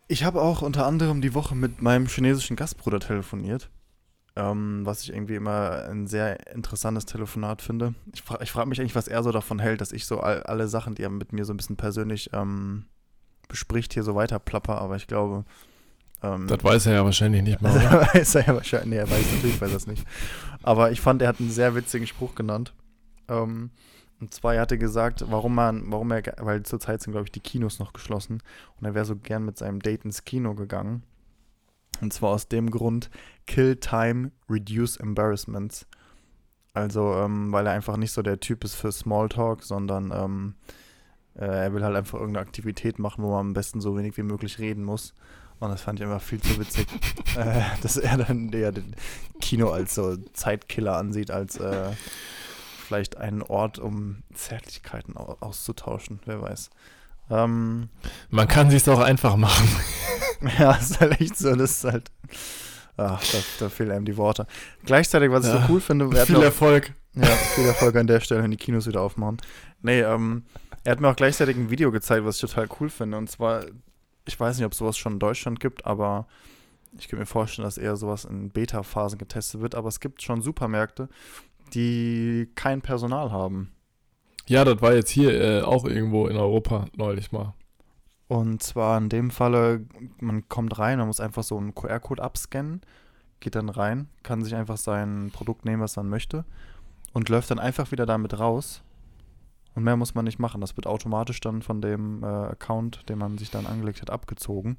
ich 0.06 0.22
habe 0.22 0.40
auch 0.40 0.62
unter 0.62 0.86
anderem 0.86 1.20
die 1.20 1.34
Woche 1.34 1.56
mit 1.56 1.82
meinem 1.82 2.06
chinesischen 2.06 2.54
Gastbruder 2.54 3.00
telefoniert. 3.00 3.70
Ähm, 4.36 4.80
was 4.84 5.02
ich 5.02 5.12
irgendwie 5.12 5.36
immer 5.36 5.84
ein 5.88 6.08
sehr 6.08 6.52
interessantes 6.52 7.06
Telefonat 7.06 7.62
finde. 7.62 7.94
Ich, 8.12 8.22
fra 8.22 8.40
ich 8.40 8.50
frage 8.50 8.68
mich 8.68 8.80
eigentlich, 8.80 8.96
was 8.96 9.06
er 9.06 9.22
so 9.22 9.30
davon 9.30 9.60
hält, 9.60 9.80
dass 9.80 9.92
ich 9.92 10.06
so 10.06 10.18
all, 10.18 10.42
alle 10.42 10.66
Sachen, 10.66 10.96
die 10.96 11.02
er 11.02 11.10
mit 11.10 11.32
mir 11.32 11.44
so 11.44 11.52
ein 11.52 11.56
bisschen 11.56 11.76
persönlich 11.76 12.30
ähm, 12.32 12.86
bespricht, 13.46 13.94
hier 13.94 14.02
so 14.02 14.16
weiter 14.16 14.38
plapper, 14.40 14.80
aber 14.80 14.96
ich 14.96 15.06
glaube. 15.06 15.44
Ähm, 16.22 16.48
Das 16.48 16.64
weiß 16.64 16.86
er 16.86 16.94
ja 16.94 17.04
wahrscheinlich 17.04 17.42
nicht 17.42 17.62
mal. 17.62 17.70
Oder? 17.76 18.08
weiß 18.12 18.34
er 18.34 18.46
ja 18.46 18.54
wahrscheinlich. 18.54 18.90
Nee, 18.90 18.96
er 18.96 19.10
weiß 19.10 19.32
natürlich, 19.34 19.60
weiß 19.60 19.70
er 19.70 19.76
es 19.76 19.86
nicht. 19.86 20.04
Aber 20.64 20.90
ich 20.90 21.00
fand, 21.00 21.22
er 21.22 21.28
hat 21.28 21.38
einen 21.38 21.50
sehr 21.50 21.76
witzigen 21.76 22.08
Spruch 22.08 22.34
genannt. 22.34 22.74
Ähm, 23.28 23.70
und 24.20 24.32
zwar, 24.34 24.54
er 24.54 24.62
hatte 24.62 24.78
gesagt, 24.78 25.24
warum 25.28 25.54
man, 25.54 25.84
warum 25.92 26.10
er, 26.10 26.22
weil 26.38 26.62
zurzeit 26.62 27.02
sind, 27.02 27.12
glaube 27.12 27.26
ich, 27.26 27.32
die 27.32 27.40
Kinos 27.40 27.78
noch 27.78 27.92
geschlossen. 27.92 28.42
Und 28.80 28.86
er 28.86 28.94
wäre 28.94 29.04
so 29.04 29.16
gern 29.16 29.44
mit 29.44 29.58
seinem 29.58 29.80
Date 29.80 30.04
ins 30.04 30.24
Kino 30.24 30.54
gegangen. 30.54 31.02
Und 32.04 32.12
zwar 32.12 32.30
aus 32.32 32.48
dem 32.48 32.70
Grund, 32.70 33.08
kill 33.46 33.76
time, 33.76 34.30
reduce 34.48 34.98
embarrassments. 34.98 35.86
Also, 36.74 37.14
ähm, 37.14 37.50
weil 37.50 37.66
er 37.66 37.72
einfach 37.72 37.96
nicht 37.96 38.12
so 38.12 38.20
der 38.20 38.40
Typ 38.40 38.62
ist 38.62 38.74
für 38.74 38.92
Smalltalk, 38.92 39.62
sondern 39.62 40.12
ähm, 40.14 40.54
äh, 41.34 41.46
er 41.46 41.72
will 41.72 41.82
halt 41.82 41.96
einfach 41.96 42.18
irgendeine 42.18 42.46
Aktivität 42.46 42.98
machen, 42.98 43.24
wo 43.24 43.30
man 43.30 43.40
am 43.40 43.52
besten 43.54 43.80
so 43.80 43.96
wenig 43.96 44.18
wie 44.18 44.22
möglich 44.22 44.58
reden 44.58 44.84
muss. 44.84 45.14
Und 45.60 45.70
das 45.70 45.80
fand 45.80 45.98
ich 45.98 46.04
immer 46.04 46.20
viel 46.20 46.42
zu 46.42 46.58
witzig, 46.58 46.86
äh, 47.36 47.62
dass 47.80 47.96
er 47.96 48.18
dann 48.18 48.52
eher 48.52 48.72
den 48.72 48.94
Kino 49.40 49.70
als 49.70 49.94
so 49.94 50.16
Zeitkiller 50.34 50.98
ansieht, 50.98 51.30
als 51.30 51.56
äh, 51.56 51.90
vielleicht 52.86 53.16
einen 53.16 53.40
Ort, 53.40 53.78
um 53.78 54.24
Zärtlichkeiten 54.34 55.16
au 55.16 55.38
auszutauschen, 55.40 56.20
wer 56.26 56.42
weiß. 56.42 56.68
Ähm, 57.30 57.88
Man 58.28 58.46
kann 58.46 58.68
sich's 58.68 58.88
auch 58.88 59.00
einfach 59.00 59.36
machen. 59.36 59.68
ja, 60.58 60.72
ist 60.72 61.00
halt 61.00 61.20
echt 61.20 61.36
so, 61.36 61.54
das 61.54 61.70
ist 61.72 61.84
halt. 61.84 62.10
Ach, 62.96 63.20
da, 63.32 63.38
da 63.58 63.68
fehlen 63.68 63.90
einem 63.90 64.04
die 64.04 64.16
Worte. 64.16 64.46
Gleichzeitig, 64.84 65.30
was 65.30 65.46
ich 65.46 65.52
Ja. 65.52 65.66
so 65.66 65.72
cool 65.72 65.80
finde, 65.80 66.08
Viel 66.26 66.36
auch- 66.36 66.42
Erfolg. 66.42 66.92
Ja, 67.16 67.26
viel 67.26 67.64
Erfolg 67.66 67.94
an 67.96 68.06
der 68.08 68.20
Stelle, 68.20 68.42
wenn 68.42 68.50
die 68.50 68.56
Kinos 68.56 68.86
wieder 68.86 69.00
aufmachen. 69.00 69.36
Nee, 69.82 70.00
ähm, 70.00 70.44
er 70.82 70.92
hat 70.92 71.00
mir 71.00 71.08
auch 71.08 71.16
gleichzeitig 71.16 71.56
ein 71.56 71.70
Video 71.70 71.90
gezeigt, 71.92 72.24
was 72.24 72.36
ich 72.36 72.40
total 72.50 72.68
cool 72.80 72.88
finde. 72.90 73.16
Und 73.18 73.30
zwar, 73.30 73.64
ich 74.26 74.38
weiß 74.38 74.56
nicht, 74.56 74.66
ob 74.66 74.74
sowas 74.74 74.96
schon 74.98 75.14
in 75.14 75.18
Deutschland 75.20 75.60
gibt, 75.60 75.86
aber 75.86 76.26
ich 76.98 77.06
kann 77.08 77.18
mir 77.20 77.26
vorstellen, 77.26 77.66
dass 77.66 77.78
eher 77.78 77.96
sowas 77.96 78.24
in 78.24 78.50
Beta-Phasen 78.50 79.18
getestet 79.18 79.60
wird. 79.60 79.74
Aber 79.76 79.88
es 79.88 80.00
gibt 80.00 80.22
schon 80.22 80.42
Supermärkte, 80.42 81.08
die 81.72 82.48
kein 82.54 82.80
Personal 82.80 83.30
haben. 83.32 83.72
Ja, 84.46 84.64
das 84.64 84.80
war 84.82 84.94
jetzt 84.94 85.10
hier 85.10 85.32
äh, 85.40 85.62
auch 85.62 85.84
irgendwo 85.84 86.26
in 86.26 86.36
Europa 86.36 86.86
neulich 86.96 87.32
mal. 87.32 87.54
Und 88.28 88.62
zwar 88.62 88.98
in 88.98 89.08
dem 89.08 89.30
Falle, 89.30 89.84
man 90.18 90.48
kommt 90.48 90.78
rein, 90.78 90.98
man 90.98 91.06
muss 91.06 91.20
einfach 91.20 91.42
so 91.42 91.58
einen 91.58 91.74
QR-Code 91.74 92.22
abscannen, 92.22 92.80
geht 93.40 93.54
dann 93.54 93.68
rein, 93.68 94.08
kann 94.22 94.42
sich 94.42 94.54
einfach 94.54 94.78
sein 94.78 95.30
Produkt 95.32 95.64
nehmen, 95.64 95.82
was 95.82 95.96
man 95.96 96.08
möchte 96.08 96.44
und 97.12 97.28
läuft 97.28 97.50
dann 97.50 97.58
einfach 97.58 97.90
wieder 97.92 98.06
damit 98.06 98.38
raus. 98.38 98.82
Und 99.74 99.84
mehr 99.84 99.96
muss 99.96 100.14
man 100.14 100.24
nicht 100.24 100.38
machen. 100.38 100.60
Das 100.60 100.76
wird 100.76 100.86
automatisch 100.86 101.40
dann 101.40 101.62
von 101.62 101.80
dem 101.80 102.22
äh, 102.22 102.26
Account, 102.26 103.08
den 103.08 103.18
man 103.18 103.38
sich 103.38 103.50
dann 103.50 103.66
angelegt 103.66 104.02
hat, 104.02 104.10
abgezogen. 104.10 104.76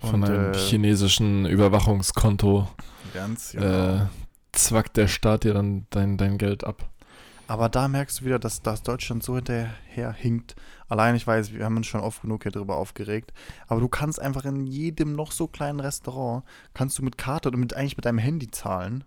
Von 0.00 0.22
Und, 0.22 0.30
einem 0.30 0.52
äh, 0.52 0.56
chinesischen 0.56 1.46
Überwachungskonto 1.46 2.68
Ganz 3.14 3.54
äh, 3.54 4.00
zwackt 4.52 4.96
der 4.96 5.08
Staat 5.08 5.44
dir 5.44 5.54
dann 5.54 5.86
dein, 5.90 6.16
dein 6.16 6.38
Geld 6.38 6.64
ab. 6.64 6.88
Aber 7.48 7.70
da 7.70 7.88
merkst 7.88 8.20
du 8.20 8.26
wieder, 8.26 8.38
dass, 8.38 8.60
dass 8.60 8.82
Deutschland 8.82 9.22
so 9.22 9.36
hinterher 9.36 10.12
hinkt. 10.12 10.54
Allein, 10.86 11.14
ich 11.14 11.26
weiß, 11.26 11.54
wir 11.54 11.64
haben 11.64 11.78
uns 11.78 11.86
schon 11.86 12.02
oft 12.02 12.20
genug 12.20 12.42
hier 12.42 12.52
drüber 12.52 12.76
aufgeregt. 12.76 13.32
Aber 13.68 13.80
du 13.80 13.88
kannst 13.88 14.20
einfach 14.20 14.44
in 14.44 14.66
jedem 14.66 15.14
noch 15.14 15.32
so 15.32 15.48
kleinen 15.48 15.80
Restaurant, 15.80 16.44
kannst 16.74 16.98
du 16.98 17.02
mit 17.02 17.16
Karte 17.16 17.48
oder 17.48 17.56
mit, 17.56 17.72
eigentlich 17.74 17.96
mit 17.96 18.04
deinem 18.04 18.18
Handy 18.18 18.50
zahlen. 18.50 19.02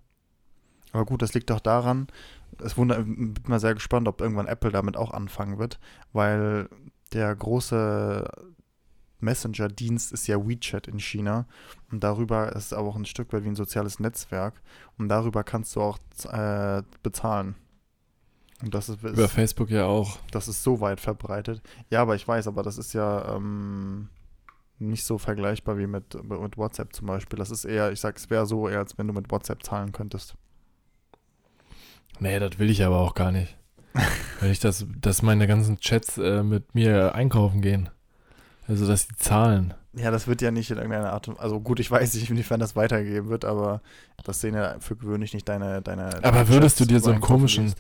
Aber 0.92 1.06
gut, 1.06 1.22
das 1.22 1.36
liegt 1.36 1.52
doch 1.52 1.60
daran, 1.60 2.08
es 2.58 2.78
wundert, 2.78 3.06
bin 3.06 3.36
mal 3.46 3.60
sehr 3.60 3.76
gespannt, 3.76 4.08
ob 4.08 4.20
irgendwann 4.20 4.48
Apple 4.48 4.72
damit 4.72 4.98
auch 4.98 5.12
anfangen 5.12 5.60
wird, 5.60 5.80
weil 6.12 6.68
der 7.14 7.34
große 7.36 8.28
Messenger-Dienst 9.20 10.12
ist 10.12 10.26
ja 10.26 10.46
WeChat 10.46 10.88
in 10.88 11.00
China 11.00 11.46
und 11.92 12.04
darüber 12.04 12.54
ist 12.56 12.66
es 12.66 12.74
aber 12.74 12.90
auch 12.90 12.96
ein 12.96 13.06
Stück 13.06 13.32
weit 13.34 13.44
wie 13.44 13.50
ein 13.50 13.56
soziales 13.56 14.00
Netzwerk 14.00 14.62
und 14.98 15.10
darüber 15.10 15.44
kannst 15.44 15.76
du 15.76 15.82
auch 15.82 16.00
äh, 16.32 16.82
bezahlen. 17.04 17.56
Und 18.62 18.74
das 18.74 18.90
ist, 18.90 19.02
Über 19.04 19.28
Facebook 19.28 19.70
ja 19.70 19.86
auch. 19.86 20.20
das 20.32 20.48
ist 20.48 20.64
so 20.64 20.82
weit 20.82 21.00
verbreitet. 21.00 21.62
Ja, 21.90 22.02
aber 22.02 22.16
ich 22.16 22.28
weiß, 22.28 22.48
aber 22.48 22.64
das 22.64 22.78
ist 22.78 22.94
ja 22.94 23.36
ähm, 23.36 24.10
nicht 24.80 25.04
so 25.04 25.18
vergleichbar 25.18 25.78
wie 25.78 25.88
mit, 25.88 26.14
mit 26.24 26.58
WhatsApp 26.58 26.94
zum 26.94 27.08
Beispiel. 27.08 27.38
Das 27.40 27.52
ist 27.52 27.66
eher, 27.66 27.92
ich 27.92 28.00
sag, 28.00 28.18
es 28.18 28.30
wäre 28.30 28.46
so 28.46 28.68
eher, 28.68 28.80
als 28.80 28.98
wenn 28.98 29.08
du 29.08 29.14
mit 29.14 29.32
WhatsApp 29.32 29.64
zahlen 29.64 29.92
könntest. 29.92 30.36
Nee, 32.20 32.40
das 32.40 32.60
will 32.60 32.70
ich 32.70 32.84
aber 32.84 33.00
auch 33.00 33.16
gar 33.16 33.32
nicht. 33.32 33.58
Weil 34.40 34.52
ich 34.52 34.60
das, 34.60 34.86
dass 35.00 35.22
meine 35.22 35.48
ganzen 35.48 35.80
Chats 35.80 36.18
äh, 36.18 36.44
mit 36.44 36.76
mir 36.76 37.16
einkaufen 37.16 37.62
gehen. 37.62 37.90
Also, 38.68 38.88
dass 38.88 39.08
die 39.08 39.16
zahlen. 39.16 39.74
Ja, 39.94 40.12
das 40.12 40.28
wird 40.28 40.42
ja 40.42 40.52
nicht 40.52 40.72
in 40.72 40.78
irgendeiner 40.78 41.12
Art 41.12 41.28
und 41.28 41.38
Also 41.40 41.60
gut, 41.60 41.80
ich 41.82 41.92
weiß 41.92 42.14
nicht, 42.14 42.30
inwiefern 42.30 42.60
das 42.62 42.78
weitergegeben 42.78 43.30
wird, 43.30 43.44
aber 43.44 43.82
das 44.24 44.40
sehen 44.40 44.56
ja 44.56 44.78
für 44.80 44.96
gewöhnlich 44.96 45.34
nicht 45.34 45.50
deine. 45.50 45.82
deine 45.82 46.06
Aber 46.06 46.22
deine 46.22 46.48
würdest 46.48 46.80
du 46.80 46.86
Chats, 46.86 46.94
dir 46.94 47.02
wo 47.02 47.06
so 47.06 47.12
einen 47.12 47.22
komischen. 47.22 47.74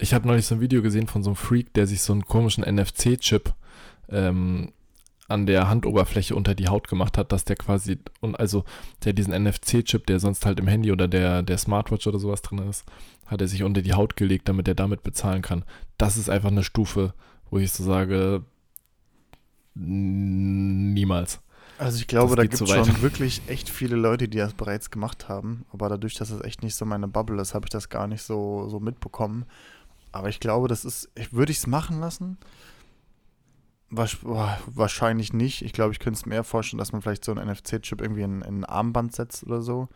Ich 0.00 0.14
habe 0.14 0.26
neulich 0.26 0.46
so 0.46 0.54
ein 0.54 0.60
Video 0.60 0.82
gesehen 0.82 1.06
von 1.06 1.22
so 1.22 1.30
einem 1.30 1.36
Freak, 1.36 1.74
der 1.74 1.86
sich 1.86 2.02
so 2.02 2.12
einen 2.12 2.24
komischen 2.24 2.64
NFC-Chip 2.64 3.52
ähm, 4.08 4.72
an 5.28 5.46
der 5.46 5.68
Handoberfläche 5.68 6.34
unter 6.34 6.54
die 6.54 6.68
Haut 6.68 6.88
gemacht 6.88 7.18
hat, 7.18 7.32
dass 7.32 7.44
der 7.44 7.56
quasi, 7.56 7.98
und 8.20 8.34
also 8.40 8.64
der 9.04 9.12
diesen 9.12 9.32
NFC-Chip, 9.32 10.06
der 10.06 10.18
sonst 10.18 10.46
halt 10.46 10.58
im 10.58 10.66
Handy 10.66 10.90
oder 10.90 11.06
der, 11.06 11.42
der 11.42 11.58
Smartwatch 11.58 12.06
oder 12.06 12.18
sowas 12.18 12.42
drin 12.42 12.58
ist, 12.68 12.84
hat 13.26 13.40
er 13.40 13.48
sich 13.48 13.62
unter 13.62 13.82
die 13.82 13.92
Haut 13.92 14.16
gelegt, 14.16 14.48
damit 14.48 14.66
er 14.66 14.74
damit 14.74 15.02
bezahlen 15.02 15.42
kann. 15.42 15.64
Das 15.98 16.16
ist 16.16 16.30
einfach 16.30 16.50
eine 16.50 16.64
Stufe, 16.64 17.14
wo 17.50 17.58
ich 17.58 17.70
so 17.70 17.84
sage, 17.84 18.42
niemals. 19.74 21.40
Also 21.78 21.98
ich 21.98 22.08
glaube, 22.08 22.36
da 22.36 22.42
gibt 22.42 22.60
es 22.60 22.68
schon 22.68 23.02
wirklich 23.02 23.40
echt 23.46 23.70
viele 23.70 23.96
Leute, 23.96 24.28
die 24.28 24.36
das 24.36 24.52
bereits 24.52 24.90
gemacht 24.90 25.28
haben. 25.28 25.64
Aber 25.72 25.88
dadurch, 25.88 26.14
dass 26.14 26.28
das 26.28 26.42
echt 26.42 26.62
nicht 26.62 26.74
so 26.74 26.84
meine 26.84 27.08
Bubble 27.08 27.40
ist, 27.40 27.54
habe 27.54 27.66
ich 27.66 27.70
das 27.70 27.88
gar 27.88 28.06
nicht 28.06 28.22
so, 28.22 28.68
so 28.68 28.80
mitbekommen. 28.80 29.46
Aber 30.12 30.28
ich 30.28 30.40
glaube, 30.40 30.68
das 30.68 30.84
ist. 30.84 31.10
Würde 31.30 31.52
ich 31.52 31.58
es 31.58 31.66
machen 31.66 32.00
lassen? 32.00 32.38
Wahrscheinlich 33.90 35.32
nicht. 35.32 35.62
Ich 35.62 35.72
glaube, 35.72 35.92
ich 35.92 35.98
könnte 35.98 36.18
es 36.18 36.26
mir 36.26 36.36
eher 36.36 36.44
vorstellen, 36.44 36.78
dass 36.78 36.92
man 36.92 37.02
vielleicht 37.02 37.24
so 37.24 37.32
einen 37.32 37.48
NFC-Chip 37.48 38.00
irgendwie 38.00 38.22
in, 38.22 38.42
in 38.42 38.60
ein 38.60 38.64
Armband 38.64 39.14
setzt 39.14 39.44
oder 39.44 39.62
so. 39.62 39.88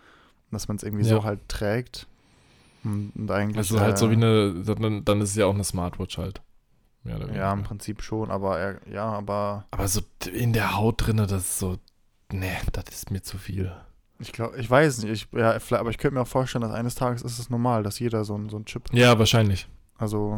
Dass 0.51 0.69
man 0.69 0.77
es 0.77 0.83
irgendwie 0.83 1.05
Ja. 1.05 1.17
so 1.17 1.25
halt 1.25 1.49
trägt. 1.49 2.07
Und, 2.83 3.13
und 3.17 3.31
eigentlich. 3.31 3.57
Also 3.59 3.81
halt 3.81 3.99
so 3.99 4.07
äh, 4.07 4.11
wie 4.11 4.15
eine, 4.15 4.63
dann, 4.65 5.05
dann 5.05 5.21
ist 5.21 5.31
es 5.31 5.37
ja 5.37 5.47
auch 5.47 5.55
eine 5.55 5.65
Smartwatch 5.65 6.19
halt. 6.19 6.43
Oder 7.05 7.33
Ja, 7.35 7.53
im. 7.53 7.63
Prinzip 7.65 8.03
schon, 8.03 8.31
aber 8.31 8.59
er, 8.59 8.89
ja, 8.89 9.05
aber 9.05 9.67
Aber 9.71 9.87
so 9.89 10.01
in 10.33 10.53
der 10.55 10.75
Haut 10.77 11.07
drinne, 11.07 11.27
das 11.27 11.43
ist 11.43 11.59
so, 11.59 11.77
nee, 12.33 12.57
das 12.73 12.85
ist 12.91 13.11
mir 13.11 13.21
zu 13.23 13.37
viel. 13.37 13.71
ich 14.19 14.33
glaube, 14.33 14.57
ich 14.59 14.71
weiß 14.71 15.03
nicht, 15.03 15.11
ich, 15.11 15.39
ja, 15.39 15.59
aber 15.73 15.91
ich 15.91 15.99
könnte 15.99 16.15
mir 16.15 16.23
auch 16.23 16.27
vorstellen, 16.27 16.63
dass 16.63 16.73
eines 16.73 16.95
Tages 16.95 17.21
ist 17.23 17.39
es 17.39 17.51
normal, 17.51 17.83
dass 17.83 17.99
jeder 17.99 18.25
so, 18.25 18.35
ein- 18.39 18.49
so 18.49 18.57
einen 18.57 18.65
Chip 18.65 18.85
Ja, 18.93 19.19
wahrscheinlich. 19.19 19.69
Also 19.99 20.37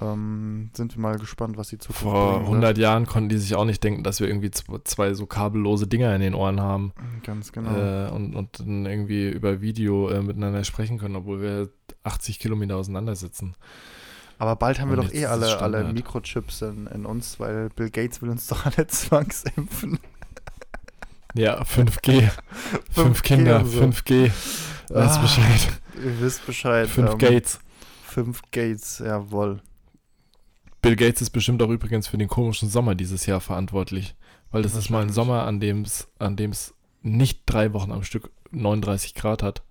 ähm, 0.00 0.70
sind 0.74 0.94
wir 0.96 1.00
mal 1.00 1.18
gespannt, 1.18 1.56
was 1.56 1.68
die 1.68 1.78
Zukunft 1.78 2.02
Vor 2.02 2.34
bringen 2.34 2.44
100 2.46 2.78
Jahren 2.78 3.06
konnten 3.06 3.28
die 3.30 3.38
sich 3.38 3.54
auch 3.56 3.64
nicht 3.64 3.82
denken, 3.82 4.04
dass 4.04 4.20
wir 4.20 4.28
irgendwie 4.28 4.48
zw- 4.48 4.84
zwei 4.84 5.12
so 5.14 5.26
kabellose 5.26 5.86
Dinger 5.88 6.14
in 6.14 6.20
den 6.20 6.34
Ohren 6.34 6.60
haben 6.60 6.92
wird. 7.14 7.24
Ganz 7.24 7.50
genau. 7.52 7.70
äh, 7.76 8.08
und, 8.10 8.36
und 8.36 8.60
dann 8.60 8.86
irgendwie 8.86 9.28
über 9.28 9.60
Video 9.60 10.08
äh, 10.10 10.22
miteinander 10.22 10.62
sprechen 10.64 10.98
können, 10.98 11.16
obwohl 11.16 11.40
wir 11.42 11.68
80 12.04 12.38
Kilometer 12.38 12.76
auseinander 12.76 13.16
sitzen. 13.16 13.54
Aber 14.38 14.54
bald 14.54 14.78
haben 14.80 14.90
wir 14.92 14.98
und 14.98 15.08
doch 15.08 15.12
eh 15.14 15.26
alle, 15.26 15.58
alle. 15.60 15.92
Mikrochips 15.92 16.62
in, 16.62 16.86
in 16.86 17.04
uns, 17.04 17.40
weil 17.40 17.70
Bill 17.70 17.90
Gates 17.90 18.22
will 18.22 18.30
uns 18.30 18.46
doch 18.48 18.66
alle 18.66 18.86
zwangsimpfen. 18.86 19.98
Ja, 21.34 21.60
5G. 21.62 22.30
Fünf 22.92 23.20
5G 23.20 23.22
Kinder, 23.22 23.64
so. 23.64 23.80
5G. 23.82 24.30
Weiß 24.90 25.16
Ah, 25.16 25.20
Bescheid. 25.22 25.68
Ihr 26.04 26.20
wisst 26.20 26.46
Bescheid. 26.46 26.88
5 26.88 27.12
ähm, 27.12 27.18
Gates. 27.18 27.58
5 28.08 28.42
Gates, 28.50 28.98
jawohl. 29.04 29.60
Bill 30.82 30.96
Gates 30.96 31.20
ist 31.22 31.30
bestimmt 31.30 31.62
auch 31.62 31.70
übrigens 31.70 32.06
für 32.08 32.18
den 32.18 32.28
komischen 32.28 32.68
Sommer 32.68 32.94
dieses 32.94 33.26
Jahr 33.26 33.40
verantwortlich. 33.40 34.14
Weil 34.50 34.62
das 34.62 34.74
ist 34.74 34.90
mal 34.90 35.02
ein. 35.02 35.10
Sommer, 35.12 35.42
an 35.44 35.60
dem 35.60 35.82
es 35.82 36.08
an 36.18 36.36
dem's 36.36 36.74
nicht 37.02 37.42
drei 37.46 37.72
Wochen 37.72 37.92
am 37.92 38.02
Stück 38.04 38.30
39 38.50 39.14
Grad 39.14 39.42
hat. 39.42 39.62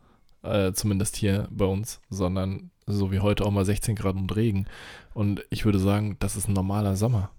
Äh, 0.43 0.73
zumindest 0.73 1.15
hier 1.15 1.47
bei 1.51 1.65
uns, 1.65 1.99
sondern 2.09 2.69
so 2.85 3.11
wie 3.11 3.19
heute 3.19 3.45
auch 3.45 3.51
mal 3.51 3.65
16 3.65 3.95
Grad 3.95 4.15
und 4.15 4.35
Regen. 4.35 4.67
Und 5.13 5.43
ich 5.49 5.65
würde 5.65 5.79
sagen, 5.79 6.15
das 6.19 6.35
ist 6.35 6.47
ein 6.47 6.53
normaler 6.53 6.95
Sommer. 6.95 7.31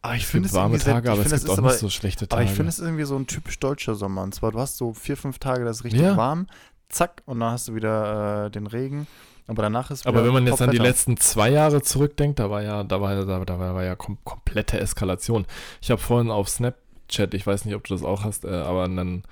Aber 0.00 0.16
ich 0.16 0.26
finde 0.26 0.48
es 0.48 0.54
warme 0.54 0.78
Tage, 0.78 1.10
aber 1.12 1.24
es 1.24 1.30
gibt 1.32 1.48
auch 1.50 1.58
aber- 1.58 1.68
nicht 1.68 1.78
so 1.80 1.90
schlechte 1.90 2.24
Aber 2.24 2.36
Tage. 2.36 2.44
ich 2.44 2.50
finde 2.50 2.70
es 2.70 2.78
irgendwie 2.78 3.04
so 3.04 3.16
ein 3.16 3.26
typisch 3.26 3.58
deutscher 3.58 3.94
Sommer. 3.94 4.22
Und 4.22 4.34
zwar, 4.34 4.52
du 4.52 4.58
hast 4.58 4.76
so 4.76 4.92
vier, 4.94 5.16
fünf 5.16 5.38
Tage, 5.38 5.64
das 5.64 5.78
ist 5.78 5.84
richtig 5.84 6.00
Ja. 6.02 6.16
warm, 6.16 6.46
zack, 6.88 7.22
und 7.26 7.40
dann 7.40 7.52
hast 7.52 7.68
du 7.68 7.74
wieder 7.74 8.46
äh, 8.46 8.50
den 8.50 8.66
Regen. 8.66 9.06
Aber 9.46 9.62
danach 9.62 9.90
ist 9.90 10.06
aber 10.06 10.24
wenn 10.24 10.32
man 10.32 10.46
jetzt 10.46 10.62
an 10.62 10.70
die 10.70 10.78
letzten 10.78 11.18
zwei 11.18 11.50
Jahre 11.50 11.82
zurückdenkt, 11.82 12.38
da 12.38 12.50
war 12.50 12.62
ja, 12.62 12.82
da 12.82 13.00
war, 13.00 13.14
da, 13.26 13.44
da 13.44 13.58
war 13.58 13.84
ja 13.84 13.94
kom 13.94 14.16
komplette 14.24 14.80
Eskalation. 14.80 15.44
Ich 15.82 15.90
habe 15.90 16.00
vorhin 16.00 16.30
auf 16.30 16.48
Snapchat, 16.48 17.34
ich 17.34 17.46
weiß 17.46 17.66
nicht, 17.66 17.74
ob 17.74 17.84
du 17.84 17.94
das 17.94 18.04
auch 18.04 18.24
hast, 18.24 18.44
äh, 18.44 18.48
aber 18.48 18.84
einen 18.84 19.24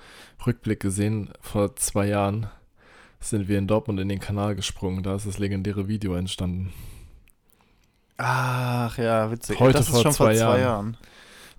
Rückblick 0.45 0.79
gesehen, 0.79 1.29
vor 1.41 1.75
zwei 1.77 2.07
Jahren 2.07 2.47
sind 3.19 3.47
wir 3.47 3.57
in 3.57 3.67
Dortmund 3.67 3.99
in 3.99 4.09
den 4.09 4.19
Kanal 4.19 4.55
gesprungen, 4.55 5.01
da 5.01 5.15
ist 5.15 5.25
das 5.25 5.39
legendäre 5.39 5.87
Video 5.87 6.13
entstanden. 6.13 6.73
Ach 8.17 8.97
ja, 8.97 9.31
witzig. 9.31 9.59
Heute 9.59 9.79
das 9.79 9.87
vor 9.87 9.97
ist 9.97 10.03
schon 10.03 10.11
zwei 10.13 10.25
vor 10.25 10.33
zwei 10.33 10.39
Jahren. 10.39 10.61
Jahren. 10.61 10.97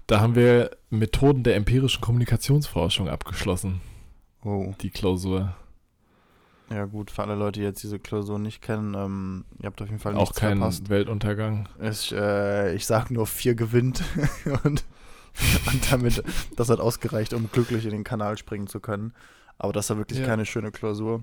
Da 0.07 0.21
haben 0.21 0.35
wir 0.35 0.71
Methoden 0.91 1.43
der 1.43 1.57
empirischen 1.57 2.01
Kommunikationsforschung 2.01 3.09
abgeschlossen, 3.09 3.81
Oh. 4.45 4.75
die 4.81 4.91
Klausur. 4.91 5.57
Ja 6.71 6.87
gut, 6.87 7.11
für 7.11 7.23
alle 7.23 7.35
Leute, 7.35 7.61
die 7.61 7.65
jetzt 7.67 7.83
diese 7.83 7.99
Klausur 7.99 8.39
nicht 8.39 8.63
kennen, 8.63 8.95
ähm, 8.95 9.45
ihr 9.61 9.67
habt 9.67 9.81
auf 9.83 9.89
jeden 9.89 10.01
Fall 10.01 10.15
Auch 10.17 10.21
nichts 10.21 10.39
kein 10.41 10.59
verpasst. 10.59 10.89
Weltuntergang. 10.89 11.69
Ich, 11.81 12.13
äh, 12.13 12.75
ich 12.75 12.87
sag 12.87 13.11
nur 13.11 13.27
vier 13.27 13.55
gewinnt 13.55 14.03
und, 14.65 14.85
und 15.67 15.93
damit, 15.93 16.25
das 16.57 16.71
hat 16.71 16.81
ausgereicht, 16.81 17.35
um 17.35 17.51
glücklich 17.53 17.85
in 17.85 17.91
den 17.91 18.05
Kanal 18.05 18.39
springen 18.39 18.67
zu 18.67 18.81
können. 18.81 19.13
Aber 19.59 19.73
das 19.73 19.91
war 19.91 19.99
wirklich 19.99 20.21
Ja. 20.21 20.27
keine 20.27 20.47
schöne 20.47 20.73
Klausur. 20.73 21.23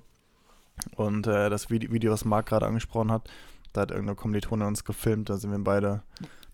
Und 0.95 1.27
äh, 1.27 1.49
das 1.49 1.69
Vide- 1.69 1.91
Video, 1.91 2.11
was 2.13 2.23
Marc 2.23 2.45
gerade 2.47 2.65
angesprochen 2.67 3.11
hat, 3.11 3.29
da 3.73 3.81
hat 3.81 3.91
irgendeine 3.91 4.15
Kommilitone 4.15 4.65
uns 4.67 4.83
gefilmt, 4.83 5.29
da 5.29 5.37
sind 5.37 5.51
wir 5.51 5.59
beide, 5.59 6.01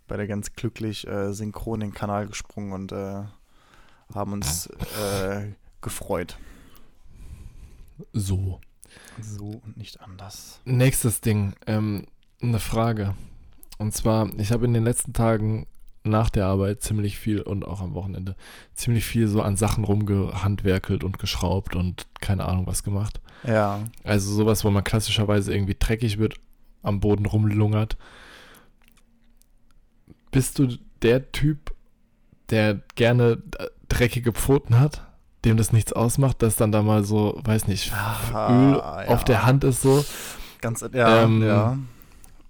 beide 0.07 0.27
ganz 0.27 0.53
glücklich 0.53 1.05
äh, 1.07 1.33
synchron 1.33 1.81
in 1.81 1.89
den 1.89 1.93
Kanal 1.93 2.27
gesprungen 2.27 2.71
und 2.71 2.91
äh, 2.93 3.23
haben 4.13 4.33
uns 4.33 4.67
äh, 4.67 5.51
gefreut. 5.81 6.37
So. 8.13 8.59
So 9.21 9.61
und 9.65 9.77
nicht 9.77 10.01
anders. 10.01 10.61
Nächstes 10.65 11.21
Ding, 11.21 11.53
ähm, 11.65 12.05
eine 12.41 12.59
Frage. 12.59 13.15
Und 13.77 13.93
zwar, 13.93 14.29
ich 14.37 14.51
habe 14.51 14.65
in 14.65 14.73
den 14.73 14.83
letzten 14.83 15.13
Tagen 15.13 15.67
nach 16.03 16.29
der 16.29 16.45
Arbeit 16.45 16.81
ziemlich 16.81 17.17
viel 17.17 17.41
und 17.41 17.65
auch 17.65 17.81
am 17.81 17.93
Wochenende 17.93 18.35
ziemlich 18.73 19.05
viel 19.05 19.27
so 19.27 19.41
an 19.41 19.57
Sachen 19.57 19.83
rumgehandwerkelt 19.83 21.03
und 21.03 21.19
geschraubt 21.19 21.75
und 21.75 22.07
keine 22.21 22.45
Ahnung 22.45 22.65
was 22.65 22.83
gemacht. 22.83 23.21
Ja. 23.45 23.81
Also 24.03 24.33
sowas, 24.33 24.63
wo 24.63 24.71
man 24.71 24.83
klassischerweise 24.83 25.53
irgendwie 25.53 25.75
dreckig 25.77 26.17
wird, 26.17 26.35
am 26.81 26.99
Boden 26.99 27.25
rumlungert. 27.25 27.97
Bist 30.31 30.59
du 30.59 30.77
der 31.01 31.31
Typ, 31.31 31.73
der 32.49 32.81
gerne 32.95 33.41
dreckige 33.89 34.31
Pfoten 34.31 34.79
hat, 34.79 35.06
dem 35.45 35.57
das 35.57 35.71
nichts 35.71 35.93
ausmacht, 35.93 36.41
dass 36.41 36.55
dann 36.55 36.71
da 36.71 36.81
mal 36.81 37.03
so, 37.03 37.39
weiß 37.43 37.67
nicht, 37.67 37.93
Ah, 37.93 38.49
Öl 38.51 38.77
ja. 38.77 39.07
auf 39.07 39.23
der 39.23 39.45
Hand 39.45 39.63
ist 39.63 39.81
so? 39.81 40.03
Ganz, 40.61 40.83
ja, 40.93 41.23
Ähm, 41.23 41.41
ja, 41.43 41.77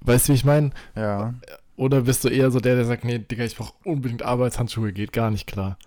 Weißt 0.02 0.28
du, 0.28 0.34
wie 0.34 0.36
ich 0.38 0.46
meine? 0.46 0.72
ja. 0.96 1.34
Oder 1.76 2.02
bist 2.02 2.24
du 2.24 2.30
eher 2.30 2.50
so 2.50 2.60
der, 2.60 2.76
der 2.76 2.86
sagt, 2.86 3.04
nee, 3.04 3.20
Digga, 3.20 3.44
ich 3.44 3.56
brauche 3.56 3.74
unbedingt 3.84 4.24
Arbeitshandschuhe, 4.24 4.92
geht 4.94 5.14
gar 5.14 5.30
nicht 5.30 5.46
klar. 5.46 5.78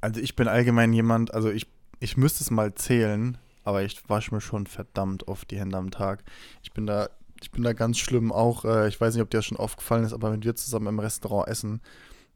Also 0.00 0.20
ich 0.20 0.36
bin 0.36 0.46
allgemein 0.46 0.92
jemand, 0.92 1.34
also 1.34 1.50
ich, 1.50 1.66
ich 1.98 2.16
müsste 2.16 2.44
es 2.44 2.50
mal 2.52 2.72
zählen, 2.74 3.36
aber 3.64 3.82
ich 3.82 4.08
wasche 4.08 4.32
mir 4.32 4.40
schon 4.40 4.68
verdammt 4.68 5.26
oft 5.26 5.50
die 5.50 5.58
Hände 5.58 5.76
am 5.76 5.90
Tag. 5.90 6.22
Ich 6.62 6.72
bin 6.72 6.86
da, 6.86 7.08
ich 7.42 7.50
bin 7.50 7.64
da 7.64 7.72
ganz 7.72 7.98
schlimm 7.98 8.30
auch, 8.30 8.64
äh, 8.64 8.86
ich 8.86 9.00
weiß 9.00 9.14
nicht, 9.14 9.22
ob 9.24 9.30
dir 9.30 9.38
das 9.38 9.46
schon 9.46 9.58
aufgefallen 9.58 10.04
ist, 10.04 10.12
aber 10.12 10.30
wenn 10.30 10.44
wir 10.44 10.54
zusammen 10.54 10.86
im 10.86 11.00
Restaurant 11.00 11.48
essen, 11.48 11.80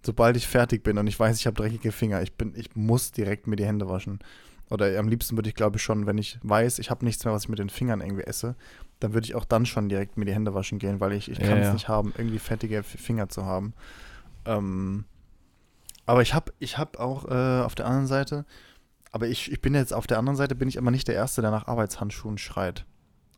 sobald 0.04 0.36
ich 0.36 0.46
fertig 0.48 0.82
bin 0.82 0.98
und 0.98 1.06
ich 1.06 1.18
weiß, 1.18 1.38
ich 1.38 1.46
habe 1.46 1.56
dreckige 1.56 1.92
Finger, 1.92 2.22
ich 2.22 2.34
bin, 2.34 2.54
ich 2.56 2.74
muss 2.74 3.12
direkt 3.12 3.46
mir 3.46 3.56
die 3.56 3.66
Hände 3.66 3.88
waschen. 3.88 4.18
Oder 4.70 4.98
am 4.98 5.08
liebsten 5.08 5.36
würde 5.36 5.48
ich, 5.50 5.54
glaube 5.54 5.76
ich, 5.76 5.82
schon, 5.82 6.06
wenn 6.06 6.16
ich 6.18 6.38
weiß, 6.42 6.78
ich 6.78 6.90
habe 6.90 7.04
nichts 7.04 7.24
mehr, 7.24 7.34
was 7.34 7.42
ich 7.44 7.48
mit 7.50 7.58
den 7.58 7.68
Fingern 7.68 8.00
irgendwie 8.00 8.22
esse, 8.22 8.54
dann 9.00 9.12
würde 9.12 9.26
ich 9.26 9.34
auch 9.34 9.44
dann 9.44 9.66
schon 9.66 9.88
direkt 9.88 10.16
mir 10.16 10.24
die 10.24 10.32
Hände 10.34 10.54
waschen 10.54 10.78
gehen, 10.78 10.98
weil 11.00 11.12
ich, 11.12 11.30
ich 11.30 11.38
Ja, 11.38 11.46
kann 11.48 11.58
es 11.58 11.66
ja. 11.66 11.72
nicht 11.74 11.88
haben, 11.88 12.14
irgendwie 12.16 12.38
fettige 12.38 12.82
Finger 12.82 13.28
zu 13.28 13.44
haben. 13.44 13.74
Ähm, 14.46 15.04
aber 16.06 16.22
ich 16.22 16.34
habe 16.34 16.52
ich 16.58 16.78
hab 16.78 16.98
auch 16.98 17.26
äh, 17.26 17.62
auf 17.62 17.74
der 17.74 17.86
anderen 17.86 18.06
Seite, 18.06 18.44
aber 19.12 19.28
ich, 19.28 19.52
ich 19.52 19.60
bin 19.60 19.74
jetzt 19.74 19.92
auf 19.92 20.06
der 20.06 20.18
anderen 20.18 20.36
Seite, 20.36 20.54
bin 20.54 20.68
ich 20.68 20.78
aber 20.78 20.90
nicht 20.90 21.06
der 21.06 21.14
Erste, 21.16 21.42
der 21.42 21.50
nach 21.50 21.66
Arbeitshandschuhen 21.68 22.38
schreit. 22.38 22.86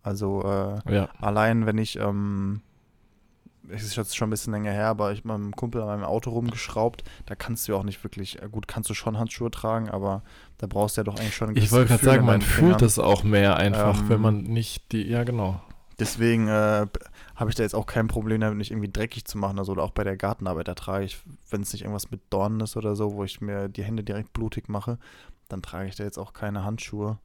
Also 0.02 0.42
äh, 0.42 0.94
Ja. 0.94 1.08
allein, 1.20 1.66
wenn 1.66 1.78
ich, 1.78 1.98
ähm, 1.98 2.60
es 3.68 3.82
ist 3.82 3.96
jetzt 3.96 4.16
schon 4.16 4.28
ein 4.28 4.30
bisschen 4.30 4.52
länger 4.52 4.72
her, 4.72 4.88
aber 4.88 5.12
ich 5.12 5.24
mit 5.24 5.26
meinem 5.26 5.52
Kumpel 5.52 5.80
an 5.80 5.88
meinem 5.88 6.04
Auto 6.04 6.30
rumgeschraubt, 6.30 7.04
da 7.26 7.34
kannst 7.34 7.66
du 7.66 7.72
ja 7.72 7.78
auch 7.78 7.84
nicht 7.84 8.02
wirklich, 8.04 8.38
gut, 8.50 8.68
kannst 8.68 8.90
du 8.90 8.94
schon 8.94 9.18
Handschuhe 9.18 9.50
tragen, 9.50 9.88
aber 9.88 10.22
da 10.58 10.66
brauchst 10.66 10.96
du 10.96 11.00
ja 11.00 11.04
doch 11.04 11.18
eigentlich 11.18 11.34
schon 11.34 11.50
ein 11.50 11.56
Ich 11.56 11.72
wollte 11.72 11.88
gerade 11.88 12.04
sagen, 12.04 12.26
man 12.26 12.40
fühlt 12.40 12.82
das 12.82 12.98
auch 12.98 13.24
mehr 13.24 13.56
einfach, 13.56 14.00
Ähm, 14.00 14.08
wenn 14.08 14.20
man 14.20 14.42
nicht 14.42 14.92
die, 14.92 15.02
ja 15.02 15.24
genau. 15.24 15.60
Deswegen 15.98 16.48
äh, 16.48 16.86
habe 17.36 17.50
ich 17.50 17.56
da 17.56 17.62
jetzt 17.62 17.74
auch 17.74 17.86
kein 17.86 18.08
Problem 18.08 18.40
damit, 18.40 18.58
mich 18.58 18.70
irgendwie 18.72 18.90
dreckig 18.90 19.24
zu 19.26 19.38
machen. 19.38 19.58
Also 19.58 19.72
oder 19.72 19.84
auch 19.84 19.92
bei 19.92 20.02
der 20.02 20.16
Gartenarbeit, 20.16 20.66
da 20.66 20.74
trage 20.74 21.04
ich, 21.04 21.18
wenn 21.50 21.62
es 21.62 21.72
nicht 21.72 21.82
irgendwas 21.82 22.10
mit 22.10 22.20
Dornen 22.30 22.60
ist 22.60 22.76
oder 22.76 22.96
so, 22.96 23.14
wo 23.14 23.22
ich 23.24 23.40
mir 23.40 23.68
die 23.68 23.84
Hände 23.84 24.02
direkt 24.02 24.32
blutig 24.32 24.68
mache, 24.68 24.98
dann 25.48 25.62
trage 25.62 25.88
ich 25.88 25.94
da 25.94 26.04
jetzt 26.04 26.18
auch 26.18 26.32
keine 26.32 26.64
Handschuhe. 26.64 27.18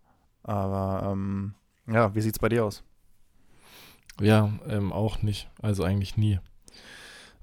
Aber 0.44 1.10
ähm, 1.12 1.56
ja, 1.88 2.14
wie 2.14 2.22
sieht's 2.22 2.40
bei 2.40 2.50
dir 2.50 2.66
aus? 2.66 2.84
Ja, 4.20 4.52
ähm, 4.68 4.92
auch 4.92 5.22
nicht. 5.22 5.50
Also 5.62 5.84
eigentlich 5.84 6.18
nie. 6.18 6.40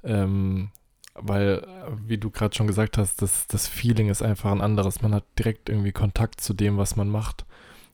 Ähm, 0.05 0.71
weil, 1.15 1.65
äh, 1.65 1.93
wie 2.07 2.19
du 2.19 2.31
gerade 2.31 2.55
schon 2.55 2.67
gesagt 2.67 2.99
hast, 2.99 3.23
das, 3.23 3.47
das 3.47 3.67
Feeling 3.67 4.09
ist 4.09 4.23
einfach 4.23 4.53
ein 4.53 4.61
anderes. 4.61 5.03
Man 5.03 5.15
hat 5.15 5.25
direkt 5.39 5.69
irgendwie 5.69 5.93
Kontakt 5.93 6.41
zu 6.41 6.55
dem, 6.55 6.77
was 6.77 6.97
man 6.97 7.09
macht. 7.09 7.47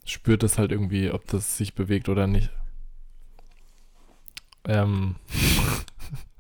Spürt 0.05 0.43
es 0.43 0.59
halt 0.59 0.73
irgendwie, 0.73 1.11
ob 1.11 1.27
das 1.29 1.57
sich 1.57 1.75
bewegt 1.75 2.09
oder 2.09 2.27
nicht. 2.27 2.51
Ähm, 4.65 5.17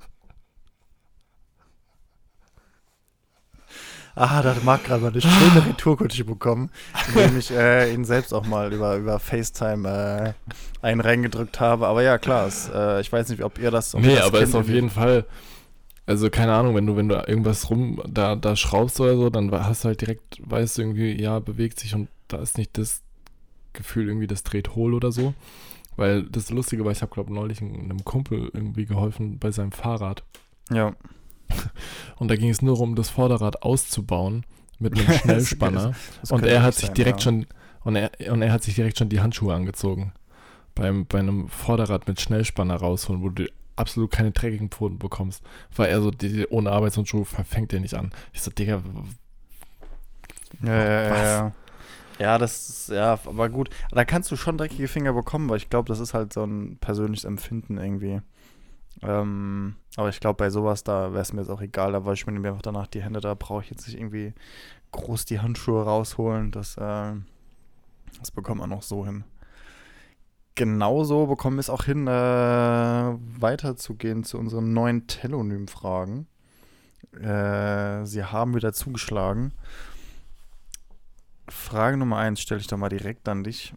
Ah, 4.15 4.43
da 4.43 4.55
mag 4.65 4.85
gerade 4.85 5.03
mal 5.03 5.11
eine 5.11 5.21
schöne 5.21 5.67
Retourkutsche 5.69 6.25
bekommen, 6.25 6.71
indem 7.09 7.39
ich 7.39 7.51
äh, 7.51 7.93
ihn 7.93 8.05
selbst 8.05 8.35
auch 8.35 8.47
mal 8.47 8.73
über, 8.73 8.97
über 8.97 9.19
FaceTime 9.19 9.89
äh, 9.89 10.33
einen 10.85 11.01
reingedrückt 11.01 11.61
habe. 11.61 11.87
Aber 11.87 12.03
ja, 12.03 12.19
klar, 12.19 12.47
es, 12.47 12.71
äh, 12.75 13.01
ich 13.01 13.11
weiß 13.11 13.31
nicht, 13.31 13.43
ob 13.43 13.59
ihr 13.59 13.71
das. 13.71 13.95
ihr 13.95 14.01
nee, 14.01 14.17
das 14.17 14.27
aber 14.27 14.39
kennt 14.39 14.51
ist 14.51 14.55
auf 14.55 14.69
jeden 14.69 14.91
Fall, 14.91 15.25
also 16.07 16.29
keine 16.29 16.53
Ahnung, 16.53 16.75
wenn 16.75 16.87
du, 16.87 16.97
wenn 16.97 17.09
du 17.09 17.15
irgendwas 17.15 17.71
rum 17.71 18.03
da, 18.07 18.37
da 18.37 18.57
schraubst 18.57 19.01
oder 19.01 19.17
so, 19.17 19.31
dann 19.31 19.51
hast 19.51 19.85
du 19.85 19.89
halt 19.89 20.01
direkt, 20.01 20.41
weißt 20.45 20.79
du 20.79 20.83
irgendwie, 20.83 21.21
ja, 21.21 21.39
bewegt 21.39 21.81
sich 21.81 21.95
und 21.95 22.09
da 22.29 22.39
ist 22.39 22.59
nicht 22.59 22.77
das 22.77 23.03
Gefühl 23.73 24.09
irgendwie, 24.09 24.27
das 24.27 24.43
dreht 24.43 24.75
hohl 24.75 24.95
oder 24.95 25.13
so. 25.13 25.35
Weil 25.97 26.23
das 26.25 26.51
Lustige 26.51 26.85
war, 26.85 26.93
ich 26.93 27.03
habe, 27.03 27.13
glaube 27.13 27.33
neulich 27.33 27.61
einem 27.61 28.05
Kumpel 28.05 28.51
irgendwie 28.53 28.87
geholfen 28.87 29.39
bei 29.39 29.51
seinem 29.51 29.73
Fahrrad. 29.73 30.23
Ja. 30.71 30.95
Und 32.17 32.31
da 32.31 32.37
ging 32.37 32.51
es 32.51 32.63
nur 32.63 32.81
um 32.81 32.95
das 32.95 33.11
Vorderrad 33.11 33.63
auszubauen 33.63 34.45
mit 34.79 34.99
einem 34.99 35.13
Schnellspanner. 35.19 35.93
das 36.21 36.31
und 36.31 36.41
könnte 36.41 36.55
er 36.55 36.63
hat 36.63 36.75
sich 36.75 36.87
sein, 36.87 36.95
direkt 36.95 37.21
ja. 37.21 37.25
schon 37.25 37.47
und 37.85 37.97
er, 37.97 38.11
und 38.31 38.43
er 38.43 38.53
hat 38.53 38.63
sich 38.63 38.75
direkt 38.75 38.99
schon 38.99 39.09
die 39.09 39.21
Handschuhe 39.21 39.55
angezogen. 39.55 40.13
Beim, 40.75 41.07
bei 41.07 41.19
einem 41.19 41.49
Vorderrad 41.49 42.07
mit 42.09 42.21
Schnellspanner 42.21 42.77
rausholen, 42.77 43.23
wo 43.23 43.29
du 43.29 43.47
absolut 43.77 44.11
keine 44.11 44.31
dreckigen 44.31 44.71
Pfoten 44.71 44.99
bekommst. 44.99 45.43
War 45.75 45.89
er 45.89 46.01
so, 46.01 46.11
die, 46.11 46.47
ohne 46.49 46.71
Arbeitshandschuhe 46.71 47.25
fängt 47.25 47.73
er 47.73 47.81
nicht 47.81 47.95
an. 47.95 48.11
Ich 48.33 48.43
so, 48.43 48.51
Digga, 48.51 48.83
Ja, 50.63 50.75
ja, 50.75 51.25
ja. 51.25 51.53
Ja, 52.19 52.39
das 52.39 52.69
ist, 52.69 52.89
ja, 52.91 53.19
aber 53.25 53.49
gut. 53.49 53.71
Da 53.91 54.05
kannst 54.05 54.31
du 54.31 54.37
schon 54.37 54.57
dreckige 54.57 54.87
Finger 54.87 55.13
bekommen, 55.13 55.49
weil 55.49 55.57
ich 55.57 55.71
glaube, 55.71 55.89
das 55.89 55.99
ist 55.99 56.15
halt 56.15 56.33
so 56.33 56.45
ein 56.45 56.77
persönliches 56.81 57.25
Empfinden 57.25 57.79
irgendwie. 57.79 58.21
Ähm, 59.01 59.77
aber 59.97 60.11
ich 60.11 60.21
glaube, 60.21 60.37
bei 60.37 60.51
sowas, 60.51 60.85
da 60.85 61.13
wäre 61.13 61.23
es 61.23 61.33
mir 61.33 61.41
jetzt 61.41 61.51
auch 61.51 61.63
egal. 61.63 61.93
Da 61.93 62.05
wasche 62.05 62.23
ich 62.23 62.27
mir 62.27 62.49
einfach 62.49 62.63
danach 62.63 62.87
die 62.87 63.03
Hände. 63.03 63.21
Da 63.21 63.35
brauche 63.35 63.63
ich 63.63 63.71
jetzt 63.71 63.87
nicht 63.87 63.99
irgendwie 63.99 64.35
groß 64.93 65.25
die 65.25 65.41
Handschuhe 65.41 65.83
rausholen. 65.83 66.51
Das, 66.51 66.77
äh, 66.77 67.15
das 68.19 68.31
bekommt 68.31 68.61
man 68.61 68.71
noch 68.71 68.83
so 68.83 69.05
hin. 69.05 69.25
Genauso 70.55 71.27
bekommen 71.27 71.57
wir 71.57 71.61
es 71.61 71.71
auch 71.71 71.85
hin, 71.85 72.07
äh, 72.07 72.11
weiterzugehen 72.11 74.23
zu 74.23 74.39
unseren 74.39 74.75
neuen 74.75 75.07
Telonym-Fragen. 75.07 76.27
Äh, 77.15 78.05
sie 78.05 78.25
haben 78.25 78.55
wieder 78.55 78.75
zugeschlagen. 78.75 79.53
Frage 81.49 81.97
Nummer 81.97 82.19
eins 82.19 82.41
stelle 82.41 82.61
ich 82.61 82.67
doch 82.67 82.77
mal 82.77 82.91
direkt 82.91 83.29
an 83.29 83.45
dich. 83.45 83.75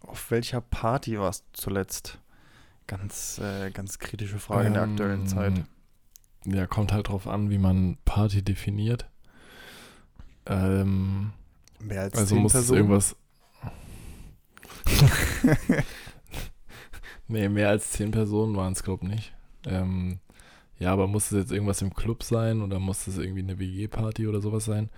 Auf 0.00 0.30
welcher 0.30 0.60
Party 0.60 1.18
warst 1.18 1.44
du 1.52 1.62
zuletzt? 1.62 2.18
Ganz, 2.90 3.38
äh, 3.38 3.70
ganz 3.70 4.00
kritische 4.00 4.40
Frage 4.40 4.66
in 4.66 4.74
der 4.74 4.82
aktuellen 4.82 5.20
ähm, 5.20 5.26
Zeit. 5.28 5.64
Ja, 6.44 6.66
kommt 6.66 6.92
halt 6.92 7.06
drauf 7.06 7.28
an, 7.28 7.48
wie 7.48 7.58
man 7.58 7.98
Party 8.04 8.42
definiert. 8.42 9.08
Ähm, 10.44 11.32
Mehr 11.78 12.00
als 12.00 12.18
also 12.18 12.34
muss 12.34 12.52
es 12.52 12.66
Personen? 12.66 12.78
irgendwas. 12.78 13.16
nee, 17.28 17.48
mehr 17.48 17.68
als 17.68 17.92
zehn 17.92 18.10
Personen 18.10 18.56
waren 18.56 18.72
es, 18.72 18.82
glaube 18.82 19.04
ich, 19.04 19.10
nicht. 19.12 19.34
Ähm, 19.66 20.18
ja, 20.80 20.92
aber 20.92 21.06
muss 21.06 21.30
es 21.30 21.38
jetzt 21.38 21.52
irgendwas 21.52 21.82
im 21.82 21.94
Club 21.94 22.24
sein 22.24 22.60
oder 22.60 22.80
muss 22.80 23.06
es 23.06 23.18
irgendwie 23.18 23.42
eine 23.42 23.60
WG-Party 23.60 24.26
oder 24.26 24.40
sowas 24.40 24.64
sein? 24.64 24.90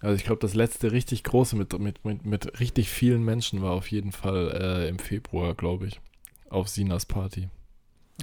Also 0.00 0.14
ich 0.14 0.24
glaube, 0.24 0.42
das 0.42 0.52
letzte 0.52 0.92
richtig 0.92 1.24
große 1.24 1.56
mit, 1.56 1.78
mit, 1.78 2.04
mit, 2.04 2.26
mit 2.26 2.60
richtig 2.60 2.90
vielen 2.90 3.24
Menschen 3.24 3.62
war 3.62 3.72
auf 3.72 3.90
jeden 3.90 4.12
Fall 4.12 4.50
äh, 4.60 4.88
im 4.90 4.98
Februar, 4.98 5.54
glaube 5.54 5.86
ich. 5.86 6.02
Auf 6.50 6.68
Sinas 6.68 7.06
Party. 7.06 7.48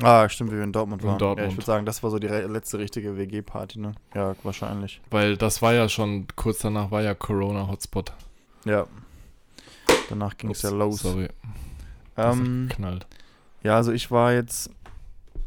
Ah, 0.03 0.29
stimmt, 0.29 0.51
wie 0.51 0.57
wir 0.57 0.63
in 0.63 0.73
Dortmund 0.73 1.01
In 1.01 1.07
waren. 1.07 1.15
Ja, 1.15 1.19
Dortmund. 1.19 1.49
ich 1.49 1.57
würde 1.57 1.65
sagen, 1.65 1.85
das 1.85 2.03
war 2.03 2.11
so 2.11 2.19
die 2.19 2.27
letzte 2.27 2.77
richtige 2.77 3.17
WG-Party, 3.17 3.79
ne? 3.79 3.93
Ja, 4.13 4.35
wahrscheinlich. 4.43 5.01
Weil 5.09 5.37
das 5.37 5.61
war 5.61 5.73
ja 5.73 5.89
schon, 5.89 6.27
kurz 6.35 6.59
danach 6.59 6.91
war 6.91 7.01
ja 7.01 7.15
Corona-Hotspot. 7.15 8.13
Ja. 8.65 8.85
Danach 10.09 10.37
ging 10.37 10.51
es 10.51 10.61
ja 10.61 10.69
los. 10.69 10.99
Sorry. 10.99 11.29
Ähm, 12.15 12.63
hat 12.63 12.69
geknallt. 12.69 13.07
Ja, 13.63 13.75
also 13.75 13.91
ich 13.91 14.11
war 14.11 14.33
jetzt 14.33 14.69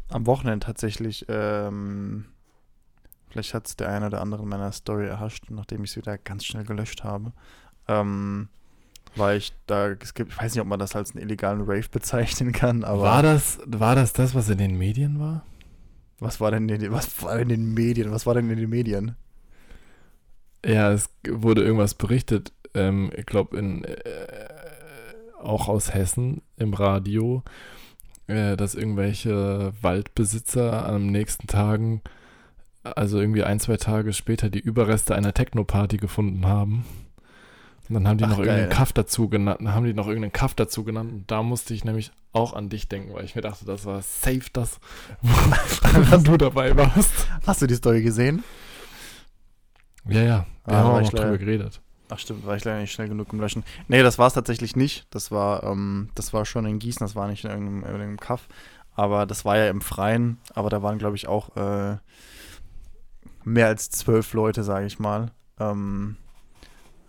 am 0.09 0.25
Wochenende 0.25 0.65
tatsächlich, 0.65 1.25
ähm, 1.29 2.25
vielleicht 3.29 3.53
hat 3.53 3.67
es 3.67 3.77
der 3.77 3.89
eine 3.89 4.07
oder 4.07 4.21
andere 4.21 4.43
in 4.43 4.49
meiner 4.49 4.71
Story 4.73 5.07
erhascht, 5.07 5.45
nachdem 5.49 5.83
ich 5.83 5.91
es 5.91 5.97
wieder 5.97 6.17
ganz 6.17 6.45
schnell 6.45 6.65
gelöscht 6.65 7.03
habe. 7.03 7.31
Ähm, 7.87 8.49
war 9.15 9.35
ich 9.35 9.53
da, 9.67 9.89
es 9.89 10.13
gibt, 10.13 10.31
ich 10.31 10.39
weiß 10.39 10.53
nicht, 10.53 10.61
ob 10.61 10.67
man 10.67 10.79
das 10.79 10.95
als 10.95 11.11
einen 11.11 11.23
illegalen 11.23 11.61
Rave 11.61 11.89
bezeichnen 11.91 12.51
kann, 12.51 12.83
aber 12.83 13.01
war, 13.01 13.23
das, 13.23 13.59
war 13.65 13.95
das 13.95 14.13
das, 14.13 14.35
was 14.35 14.49
in 14.49 14.57
den 14.57 14.77
Medien 14.77 15.19
war? 15.19 15.43
was 16.21 16.39
war 16.39 16.51
denn 16.51 16.69
in 16.69 16.79
den, 16.79 16.91
was 16.91 17.21
war 17.23 17.37
in 17.39 17.49
den 17.49 17.73
Medien? 17.73 18.11
Was 18.11 18.25
war 18.25 18.35
denn 18.35 18.49
in 18.49 18.57
den 18.57 18.69
Medien? 18.69 19.15
Ja, 20.63 20.91
es 20.91 21.09
wurde 21.27 21.63
irgendwas 21.63 21.95
berichtet, 21.95 22.53
ähm, 22.75 23.11
ich 23.17 23.25
glaube 23.25 23.57
in 23.57 23.83
äh, 23.83 23.97
auch 25.41 25.67
aus 25.67 25.95
Hessen 25.95 26.43
im 26.57 26.75
Radio, 26.75 27.43
äh, 28.27 28.55
dass 28.55 28.75
irgendwelche 28.75 29.73
Waldbesitzer 29.81 30.87
am 30.87 31.07
nächsten 31.07 31.47
Tagen 31.47 32.01
also 32.83 33.19
irgendwie 33.19 33.43
ein, 33.43 33.59
zwei 33.59 33.77
Tage 33.77 34.13
später 34.13 34.51
die 34.51 34.59
Überreste 34.59 35.15
einer 35.15 35.33
Techno-Party 35.33 35.97
gefunden 35.97 36.45
haben. 36.45 36.85
Und 37.91 37.95
dann 37.95 38.07
haben 38.07 38.17
die 38.17 38.23
Ach, 38.23 38.29
noch 38.29 38.37
irgendeinen 38.39 38.69
geil. 38.69 38.77
Kaff 38.77 38.93
dazu 38.93 39.27
genannt, 39.27 39.59
dann 39.59 39.73
haben 39.73 39.83
die 39.85 39.93
noch 39.93 40.07
irgendeinen 40.07 40.31
Kaff 40.31 40.53
dazu 40.53 40.85
genannt. 40.85 41.11
Und 41.11 41.29
da 41.29 41.43
musste 41.43 41.73
ich 41.73 41.83
nämlich 41.83 42.11
auch 42.31 42.53
an 42.53 42.69
dich 42.69 42.87
denken, 42.87 43.13
weil 43.13 43.25
ich 43.25 43.35
mir 43.35 43.41
dachte, 43.41 43.65
das 43.65 43.85
war 43.85 44.01
safe 44.01 44.45
das, 44.53 44.79
wo 45.21 46.21
du 46.21 46.37
dabei 46.37 46.75
warst. 46.77 47.27
Hast 47.45 47.61
du 47.61 47.67
die 47.67 47.75
Story 47.75 48.01
gesehen? 48.01 48.45
Ja, 50.07 50.21
ja, 50.21 50.45
wir 50.65 50.73
Ah, 50.73 50.77
haben 50.77 50.87
auch 50.91 51.01
noch 51.01 51.09
drüber 51.09 51.37
geredet. 51.37 51.81
Ach 52.09 52.17
stimmt, 52.19 52.45
war 52.45 52.55
ich 52.55 52.63
leider 52.63 52.79
nicht 52.79 52.91
schnell 52.93 53.09
genug 53.09 53.31
im 53.33 53.39
Löschen. 53.41 53.63
Nee, 53.89 54.03
das 54.03 54.17
war 54.17 54.27
es 54.27 54.33
tatsächlich 54.33 54.75
nicht. 54.77 55.05
Das 55.09 55.29
war, 55.31 55.63
ähm, 55.63 56.09
das 56.15 56.33
war 56.33 56.45
schon 56.45 56.65
in 56.65 56.79
Gießen, 56.79 57.05
das 57.05 57.15
war 57.15 57.27
nicht 57.27 57.43
in 57.43 57.49
irgendeinem, 57.51 57.79
in 57.79 57.85
irgendeinem 57.85 58.19
Kaff. 58.19 58.47
Aber 58.93 59.25
das 59.25 59.43
war 59.45 59.57
ja 59.57 59.69
im 59.69 59.81
Freien, 59.81 60.37
aber 60.53 60.69
da 60.69 60.81
waren, 60.81 60.97
glaube 60.97 61.15
ich, 61.17 61.27
auch 61.27 61.55
äh, 61.57 61.97
mehr 63.43 63.67
als 63.67 63.89
zwölf 63.89 64.33
Leute, 64.33 64.63
sage 64.63 64.85
ich 64.85 64.99
mal. 64.99 65.31
Ähm, 65.59 66.17
äh, 66.17 66.20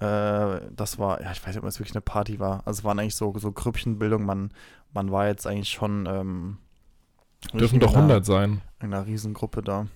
das 0.02 0.98
war, 0.98 1.20
ja, 1.22 1.32
ich 1.32 1.40
weiß 1.46 1.54
nicht, 1.54 1.62
ob 1.62 1.68
es 1.68 1.78
wirklich 1.78 1.94
eine 1.94 2.00
Party 2.02 2.38
war. 2.40 2.62
Also 2.66 2.80
es 2.80 2.84
waren 2.84 2.98
eigentlich 2.98 3.14
so, 3.16 3.32
so 3.38 3.52
Grüppchenbildung. 3.52 4.24
Man, 4.24 4.50
man 4.92 5.10
war 5.10 5.26
jetzt 5.26 5.46
eigentlich 5.46 5.68
schon 5.70 6.06
ähm, 6.06 6.58
Dürfen 7.54 7.80
doch 7.80 7.90
in 7.92 7.96
einer- 7.98 8.04
100 8.14 8.24
sein. 8.26 8.60
In 8.80 8.92
einer 8.94 9.06
Riesengruppe 9.06 9.62
da. 9.62 9.86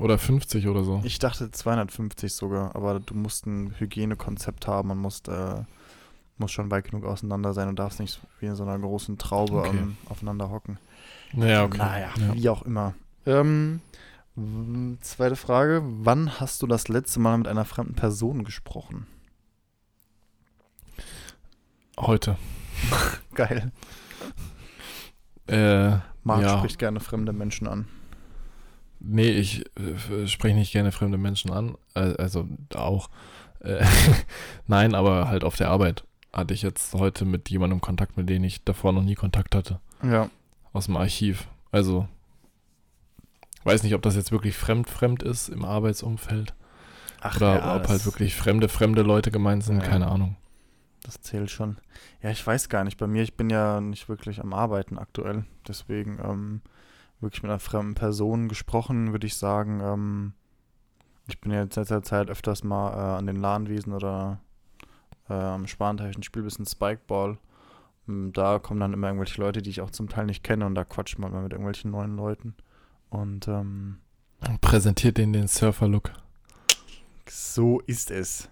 Oder 0.00 0.16
50 0.18 0.68
oder 0.68 0.84
so. 0.84 1.00
Ich 1.04 1.18
dachte 1.18 1.50
250 1.50 2.32
sogar, 2.32 2.74
aber 2.74 2.98
du 3.00 3.14
musst 3.14 3.46
ein 3.46 3.74
Hygienekonzept 3.78 4.66
haben, 4.66 4.88
man 4.88 4.98
muss, 4.98 5.20
äh, 5.28 5.62
muss 6.38 6.50
schon 6.50 6.70
weit 6.70 6.84
genug 6.84 7.04
auseinander 7.04 7.52
sein 7.52 7.68
und 7.68 7.78
darfst 7.78 8.00
nicht 8.00 8.20
wie 8.40 8.46
in 8.46 8.54
so 8.56 8.62
einer 8.62 8.78
großen 8.78 9.18
Traube 9.18 9.58
Okay. 9.58 9.76
ähm, 9.76 9.96
aufeinander 10.08 10.50
hocken. 10.50 10.78
Naja, 11.34 11.64
okay. 11.64 11.76
Naja, 11.78 12.08
Ja. 12.18 12.34
wie 12.34 12.48
auch 12.48 12.62
immer. 12.62 12.94
Ähm, 13.26 13.80
zweite 15.02 15.36
Frage, 15.36 15.82
wann 15.84 16.40
hast 16.40 16.62
du 16.62 16.66
das 16.66 16.88
letzte 16.88 17.20
Mal 17.20 17.36
mit 17.38 17.46
einer 17.48 17.64
fremden 17.66 17.94
Person 17.94 18.44
gesprochen? 18.44 19.06
Heute. 21.98 22.36
Geil. 23.34 23.72
Äh, 25.46 25.96
Marc 26.24 26.42
Ja. 26.42 26.58
spricht 26.58 26.78
gerne 26.78 27.00
fremde 27.00 27.32
Menschen 27.32 27.66
an. 27.66 27.86
nee, 29.00 29.28
ich 29.30 29.64
äh, 30.10 30.26
spreche 30.28 30.54
nicht 30.56 30.72
gerne 30.72 30.92
fremde 30.92 31.18
Menschen 31.18 31.50
an. 31.50 31.76
Äh, 31.94 32.14
also 32.18 32.48
auch. 32.74 33.10
Äh, 33.60 33.84
Nein, 34.66 34.94
aber 34.94 35.28
halt 35.28 35.44
auf 35.44 35.56
der 35.56 35.70
Arbeit 35.70 36.04
hatte 36.32 36.54
ich 36.54 36.62
jetzt 36.62 36.94
heute 36.94 37.24
mit 37.24 37.50
jemandem 37.50 37.80
Kontakt, 37.80 38.16
mit 38.16 38.28
dem 38.28 38.42
ich 38.44 38.64
davor 38.64 38.92
noch 38.92 39.02
nie 39.02 39.14
Kontakt 39.16 39.54
hatte. 39.54 39.80
Ja. 40.02 40.30
Aus 40.72 40.86
dem 40.86 40.96
Archiv. 40.96 41.46
Also, 41.72 42.08
weiß 43.64 43.82
nicht, 43.82 43.94
ob 43.94 44.02
das 44.02 44.16
jetzt 44.16 44.32
wirklich 44.32 44.56
fremd, 44.56 44.88
fremd 44.88 45.22
ist 45.22 45.48
im 45.48 45.64
Arbeitsumfeld. 45.64 46.54
Ach 47.20 47.36
oder 47.36 47.56
ja, 47.56 47.76
ob 47.76 47.88
halt 47.88 48.04
wirklich 48.06 48.34
fremde, 48.34 48.68
fremde 48.68 49.02
Leute 49.02 49.30
gemeint 49.30 49.62
sind, 49.64 49.82
Ja. 49.82 49.88
keine 49.88 50.06
Ahnung. 50.08 50.36
Das 51.02 51.20
zählt 51.20 51.50
schon. 51.50 51.78
Ja, 52.22 52.30
ich 52.30 52.46
weiß 52.46 52.68
gar 52.68 52.84
nicht. 52.84 52.96
Bei 52.98 53.06
mir, 53.06 53.22
ich 53.22 53.36
bin 53.36 53.50
ja 53.50 53.80
nicht 53.80 54.08
wirklich 54.08 54.40
am 54.40 54.52
Arbeiten 54.52 54.98
aktuell. 54.98 55.44
Deswegen 55.66 56.18
ähm, 56.22 56.60
wirklich 57.20 57.42
mit 57.42 57.50
einer 57.50 57.58
fremden 57.58 57.94
Person 57.94 58.48
gesprochen, 58.48 59.12
würde 59.12 59.26
ich 59.26 59.36
sagen. 59.36 59.80
Ähm, 59.80 60.32
ich 61.26 61.40
bin 61.40 61.52
ja 61.52 61.62
jetzt 61.62 61.76
in 61.76 61.82
letzter 61.82 62.02
Zeit 62.02 62.30
öfters 62.30 62.62
mal 62.62 62.92
äh, 62.92 63.18
an 63.18 63.26
den 63.26 63.36
Lahnwiesen 63.36 63.92
oder 63.92 64.40
äh, 65.28 65.34
am 65.34 65.66
Spanteich 65.66 66.14
und 66.16 66.24
spiele 66.24 66.44
ein 66.44 66.46
bisschen 66.46 66.66
Spikeball. 66.66 67.38
Ähm, 68.08 68.32
Da 68.32 68.58
kommen 68.58 68.80
dann 68.80 68.92
immer 68.92 69.08
irgendwelche 69.08 69.40
Leute, 69.40 69.62
die 69.62 69.70
ich 69.70 69.80
auch 69.80 69.90
zum 69.90 70.08
Teil 70.08 70.26
nicht 70.26 70.44
kenne 70.44 70.66
und 70.66 70.74
da 70.74 70.84
quatscht 70.84 71.18
man 71.18 71.32
mal 71.32 71.42
mit 71.42 71.52
irgendwelchen 71.52 71.90
neuen 71.90 72.16
Leuten. 72.16 72.54
Und 73.10 73.48
ähm, 73.48 73.98
Präsentiert 74.60 75.18
denen 75.18 75.32
den 75.32 75.48
Surfer-Look. 75.48 76.12
so 77.28 77.80
ist 77.80 78.10
es. 78.10 78.48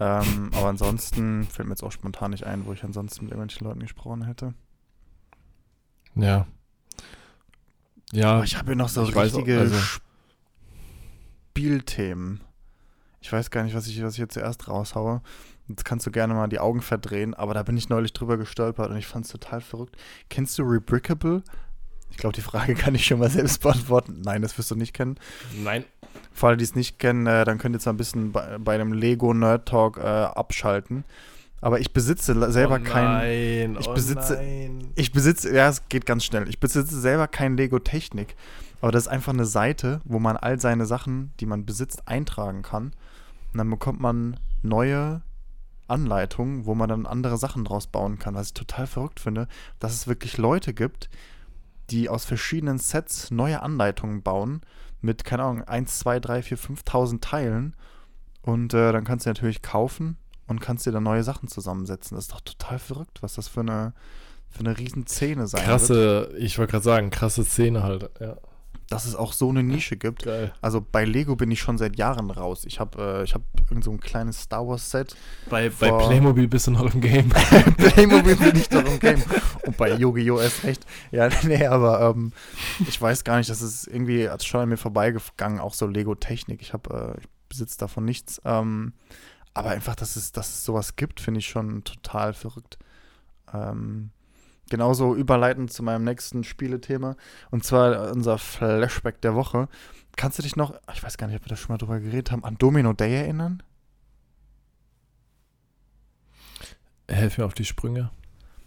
Ähm, 0.00 0.50
aber 0.54 0.68
ansonsten 0.68 1.44
fällt 1.44 1.68
mir 1.68 1.74
jetzt 1.74 1.84
auch 1.84 1.92
spontan 1.92 2.32
nicht 2.32 2.44
ein, 2.44 2.66
wo 2.66 2.72
ich 2.72 2.82
ansonsten 2.82 3.24
mit 3.26 3.32
irgendwelchen 3.32 3.66
Leuten 3.66 3.80
gesprochen 3.80 4.24
hätte. 4.24 4.54
Ja. 6.16 6.46
Ja, 8.12 8.34
Aber 8.34 8.44
ich 8.44 8.56
habe 8.56 8.66
hier 8.66 8.76
noch 8.76 8.88
so 8.88 9.02
ich 9.04 9.14
weiß 9.14 9.34
richtige 9.34 9.58
also- 9.60 10.00
Spielthemen. 11.52 12.40
Ich 13.20 13.32
weiß 13.32 13.50
gar 13.50 13.62
nicht, 13.62 13.74
was 13.74 13.86
ich, 13.86 14.02
was 14.02 14.14
ich 14.14 14.18
jetzt 14.18 14.34
zuerst 14.34 14.68
raushaue. 14.68 15.22
Jetzt 15.68 15.84
kannst 15.84 16.06
du 16.06 16.10
gerne 16.10 16.34
mal 16.34 16.46
die 16.48 16.58
Augen 16.58 16.82
verdrehen, 16.82 17.32
aber 17.32 17.54
da 17.54 17.62
bin 17.62 17.76
ich 17.76 17.88
neulich 17.88 18.12
drüber 18.12 18.36
gestolpert 18.36 18.90
und 18.90 18.96
ich 18.96 19.06
fand 19.06 19.24
es 19.24 19.30
total 19.32 19.62
verrückt. 19.62 19.96
Kennst 20.28 20.58
du 20.58 20.62
Rebrickable? 20.62 21.42
Ich 22.14 22.18
glaube, 22.18 22.34
die 22.34 22.42
Frage 22.42 22.74
kann 22.76 22.94
ich 22.94 23.04
schon 23.06 23.18
mal 23.18 23.28
selbst 23.30 23.60
beantworten. 23.60 24.20
Nein, 24.24 24.40
das 24.40 24.56
wirst 24.56 24.70
du 24.70 24.76
nicht 24.76 24.94
kennen. 24.94 25.16
nein. 25.62 25.84
Für 26.32 26.48
alle, 26.48 26.56
die 26.56 26.64
es 26.64 26.74
nicht 26.76 26.98
kennen, 27.00 27.26
äh, 27.26 27.44
dann 27.44 27.58
könnt 27.58 27.74
ihr 27.74 27.78
jetzt 27.78 27.86
mal 27.86 27.92
ein 27.92 27.96
bisschen 27.96 28.30
bei, 28.32 28.58
bei 28.58 28.78
dem 28.78 28.92
Lego 28.92 29.34
Nerd 29.34 29.68
Talk 29.68 29.98
äh, 29.98 30.00
abschalten. 30.02 31.04
Aber 31.60 31.80
ich 31.80 31.92
besitze 31.92 32.50
selber 32.52 32.78
oh 32.80 32.84
kein. 32.84 33.04
nein, 33.04 33.76
ich 33.80 33.88
oh 33.88 33.94
besitze- 33.94 34.36
Nein. 34.36 34.88
Ich 34.96 35.12
besitze, 35.12 35.54
ja, 35.54 35.68
es 35.68 35.88
geht 35.88 36.06
ganz 36.06 36.24
schnell. 36.24 36.48
Ich 36.48 36.60
besitze 36.60 37.00
selber 37.00 37.26
kein 37.28 37.56
Lego 37.56 37.78
Technik, 37.78 38.36
aber 38.80 38.92
das 38.92 39.04
ist 39.04 39.08
einfach 39.08 39.32
eine 39.32 39.46
Seite, 39.46 40.00
wo 40.04 40.18
man 40.18 40.36
all 40.36 40.60
seine 40.60 40.86
Sachen, 40.86 41.32
die 41.40 41.46
man 41.46 41.64
besitzt, 41.64 42.06
eintragen 42.06 42.62
kann. 42.62 42.92
Und 43.52 43.58
dann 43.58 43.70
bekommt 43.70 44.00
man 44.00 44.38
neue 44.62 45.22
Anleitungen, 45.86 46.66
wo 46.66 46.74
man 46.74 46.88
dann 46.88 47.06
andere 47.06 47.38
Sachen 47.38 47.64
draus 47.64 47.86
bauen 47.86 48.18
kann. 48.18 48.34
Was 48.34 48.48
ich 48.48 48.54
total 48.54 48.86
verrückt 48.86 49.20
finde, 49.20 49.48
dass 49.78 49.92
es 49.94 50.06
wirklich 50.08 50.36
Leute 50.38 50.74
gibt, 50.74 51.08
die 51.90 52.08
aus 52.08 52.24
verschiedenen 52.24 52.78
Sets 52.78 53.30
neue 53.30 53.62
Anleitungen 53.62 54.22
bauen 54.22 54.62
mit, 55.00 55.24
keine 55.24 55.44
Ahnung, 55.44 55.62
1, 55.62 55.98
2, 55.98 56.20
3, 56.20 56.42
4, 56.42 56.58
5.000 56.58 57.20
Teilen. 57.20 57.76
Und 58.42 58.74
äh, 58.74 58.92
dann 58.92 59.04
kannst 59.04 59.26
du 59.26 59.30
natürlich 59.30 59.62
kaufen 59.62 60.16
und 60.46 60.60
kannst 60.60 60.86
dir 60.86 60.92
dann 60.92 61.02
neue 61.02 61.22
Sachen 61.22 61.48
zusammensetzen. 61.48 62.16
Das 62.16 62.24
ist 62.24 62.32
doch 62.32 62.40
total 62.40 62.78
verrückt, 62.78 63.22
was 63.22 63.34
das 63.34 63.48
für 63.48 63.60
eine, 63.60 63.94
für 64.50 64.60
eine 64.60 64.78
riesen 64.78 65.06
Szene 65.06 65.46
sein 65.46 65.60
wird. 65.60 65.68
Krasse, 65.68 66.34
ich 66.38 66.58
wollte 66.58 66.72
gerade 66.72 66.84
sagen, 66.84 67.10
krasse 67.10 67.44
Szene 67.44 67.82
halt. 67.82 68.10
Ja, 68.20 68.36
Dass 68.90 69.06
es 69.06 69.16
auch 69.16 69.32
so 69.32 69.48
eine 69.48 69.62
Nische 69.62 69.96
gibt. 69.96 70.24
geil. 70.24 70.52
Also 70.60 70.80
bei 70.80 71.04
Lego 71.04 71.36
bin 71.36 71.50
ich 71.50 71.60
schon 71.60 71.78
seit 71.78 71.96
Jahren 71.96 72.30
raus. 72.30 72.64
Ich 72.66 72.80
habe 72.80 73.20
äh, 73.20 73.24
ich 73.24 73.34
hab 73.34 73.42
irgend 73.68 73.82
so 73.82 73.90
ein 73.90 74.00
kleines 74.00 74.42
Star 74.42 74.66
Wars 74.66 74.90
Set. 74.90 75.16
Bei, 75.48 75.70
bei 75.70 75.90
Playmobil 75.90 76.48
bist 76.48 76.66
du 76.66 76.72
noch 76.72 76.92
im 76.92 77.00
Game. 77.00 77.28
Playmobil 77.76 78.36
bin 78.36 78.56
ich 78.56 78.68
doch 78.68 78.84
im 78.84 79.00
Game. 79.00 79.22
Und 79.64 79.76
bei 79.76 79.94
Yu-Gi-Oh! 79.94 80.38
erst 80.38 80.64
recht. 80.64 80.84
Ja, 81.10 81.28
nee, 81.44 81.66
aber 81.66 82.10
ähm, 82.10 82.32
ich 82.86 83.00
weiß 83.00 83.24
gar 83.24 83.38
nicht, 83.38 83.48
das 83.48 83.62
ist 83.62 83.86
irgendwie 83.86 84.28
als 84.28 84.44
schon 84.44 84.60
an 84.60 84.68
mir 84.68 84.76
vorbeigegangen, 84.76 85.60
auch 85.60 85.74
so 85.74 85.86
Lego-Technik. 85.86 86.60
Ich 86.60 86.74
äh, 86.74 87.18
ich 87.18 87.28
besitze 87.48 87.78
davon 87.78 88.04
nichts. 88.04 88.40
Ähm, 88.44 88.92
aber 89.54 89.70
einfach, 89.70 89.94
dass 89.94 90.16
es, 90.16 90.32
dass 90.32 90.48
es 90.48 90.64
sowas 90.64 90.96
gibt, 90.96 91.20
finde 91.20 91.38
ich 91.38 91.46
schon 91.46 91.84
total 91.84 92.34
verrückt. 92.34 92.78
Ähm, 93.52 94.10
genauso 94.70 95.14
überleitend 95.14 95.72
zu 95.72 95.82
meinem 95.82 96.04
nächsten 96.04 96.44
Spielethema. 96.44 97.16
Und 97.50 97.64
zwar 97.64 98.10
unser 98.12 98.38
Flashback 98.38 99.20
der 99.20 99.34
Woche. 99.34 99.68
Kannst 100.16 100.38
du 100.38 100.42
dich 100.42 100.56
noch, 100.56 100.74
ich 100.92 101.02
weiß 101.02 101.16
gar 101.18 101.26
nicht, 101.26 101.36
ob 101.36 101.44
wir 101.44 101.48
da 101.50 101.56
schon 101.56 101.72
mal 101.72 101.78
drüber 101.78 102.00
geredet 102.00 102.30
haben, 102.30 102.44
an 102.44 102.56
Domino 102.58 102.92
Day 102.92 103.14
erinnern? 103.16 103.62
Helf 107.08 107.38
mir 107.38 107.44
auf 107.44 107.54
die 107.54 107.64
Sprünge. 107.64 108.10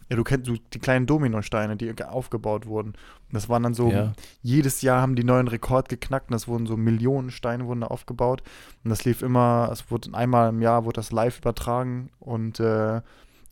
Ja, 0.09 0.15
du 0.15 0.23
kennst 0.23 0.47
du, 0.47 0.55
die 0.73 0.79
kleinen 0.79 1.05
Dominosteine, 1.05 1.75
die 1.75 1.93
ge- 1.93 2.05
aufgebaut 2.05 2.65
wurden. 2.65 2.93
Das 3.31 3.49
waren 3.49 3.63
dann 3.63 3.73
so, 3.73 3.91
ja. 3.91 4.13
jedes 4.41 4.81
Jahr 4.81 5.01
haben 5.01 5.17
die 5.17 5.23
neuen 5.25 5.49
Rekord 5.49 5.89
geknackt 5.89 6.29
und 6.29 6.33
das 6.33 6.47
wurden 6.47 6.65
so 6.65 6.77
Millionen 6.77 7.29
Steine 7.29 7.65
wurden 7.65 7.81
da 7.81 7.87
aufgebaut. 7.87 8.41
Und 8.83 8.89
das 8.89 9.03
lief 9.03 9.21
immer, 9.21 9.69
es 9.71 9.91
wurde 9.91 10.13
einmal 10.13 10.49
im 10.49 10.61
Jahr 10.61 10.85
wurde 10.85 10.95
das 10.97 11.11
live 11.11 11.39
übertragen 11.39 12.09
und 12.19 12.59
äh, 12.61 13.01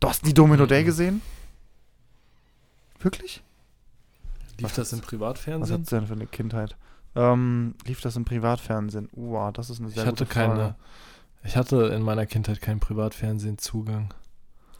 du 0.00 0.08
hast 0.08 0.24
die 0.26 0.32
Domino 0.32 0.64
Day 0.64 0.82
Mhm. 0.82 0.86
gesehen? 0.86 1.22
Wirklich? 3.00 3.42
Lief 4.58 4.64
Was 4.66 4.74
das 4.74 4.92
im 4.92 5.00
Was 5.00 5.06
Privatfernsehen? 5.06 5.74
hattest 5.74 5.92
du 5.92 5.96
denn 5.96 6.06
für 6.06 6.14
eine 6.14 6.26
Kindheit? 6.26 6.76
Ähm, 7.14 7.74
lief 7.84 8.00
das 8.00 8.16
im 8.16 8.24
Privatfernsehen? 8.24 9.08
Wow, 9.12 9.52
das 9.52 9.70
ist 9.70 9.80
eine 9.80 9.88
sehr 9.90 10.02
Ich 10.02 10.08
hatte 10.08 10.24
gute 10.24 10.34
Frage. 10.34 10.52
keine. 10.54 10.74
Ich 11.44 11.56
hatte 11.56 11.86
in 11.86 12.02
meiner 12.02 12.26
Kindheit 12.26 12.60
keinen 12.60 12.80
Privatfernsehen-Zugang. 12.80 14.12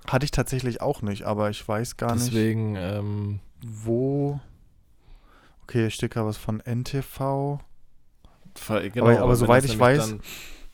Hatte 0.09 0.25
ich 0.25 0.31
tatsächlich 0.31 0.81
auch 0.81 1.03
nicht, 1.03 1.25
aber 1.25 1.51
ich 1.51 1.67
weiß 1.67 1.97
gar 1.97 2.15
nicht, 2.15 2.27
Deswegen, 2.29 2.75
ähm, 2.77 3.41
wo. 3.65 4.41
Okay, 5.63 5.81
hier 5.81 5.91
steht 5.91 6.13
gerade 6.13 6.27
was 6.29 6.37
von 6.37 6.61
NTV. 6.61 7.59
genau, 8.93 9.07
aber 9.09 9.29
wenn 9.31 9.37
soweit 9.37 9.65
ich 9.65 9.77
weiß- 9.79 10.19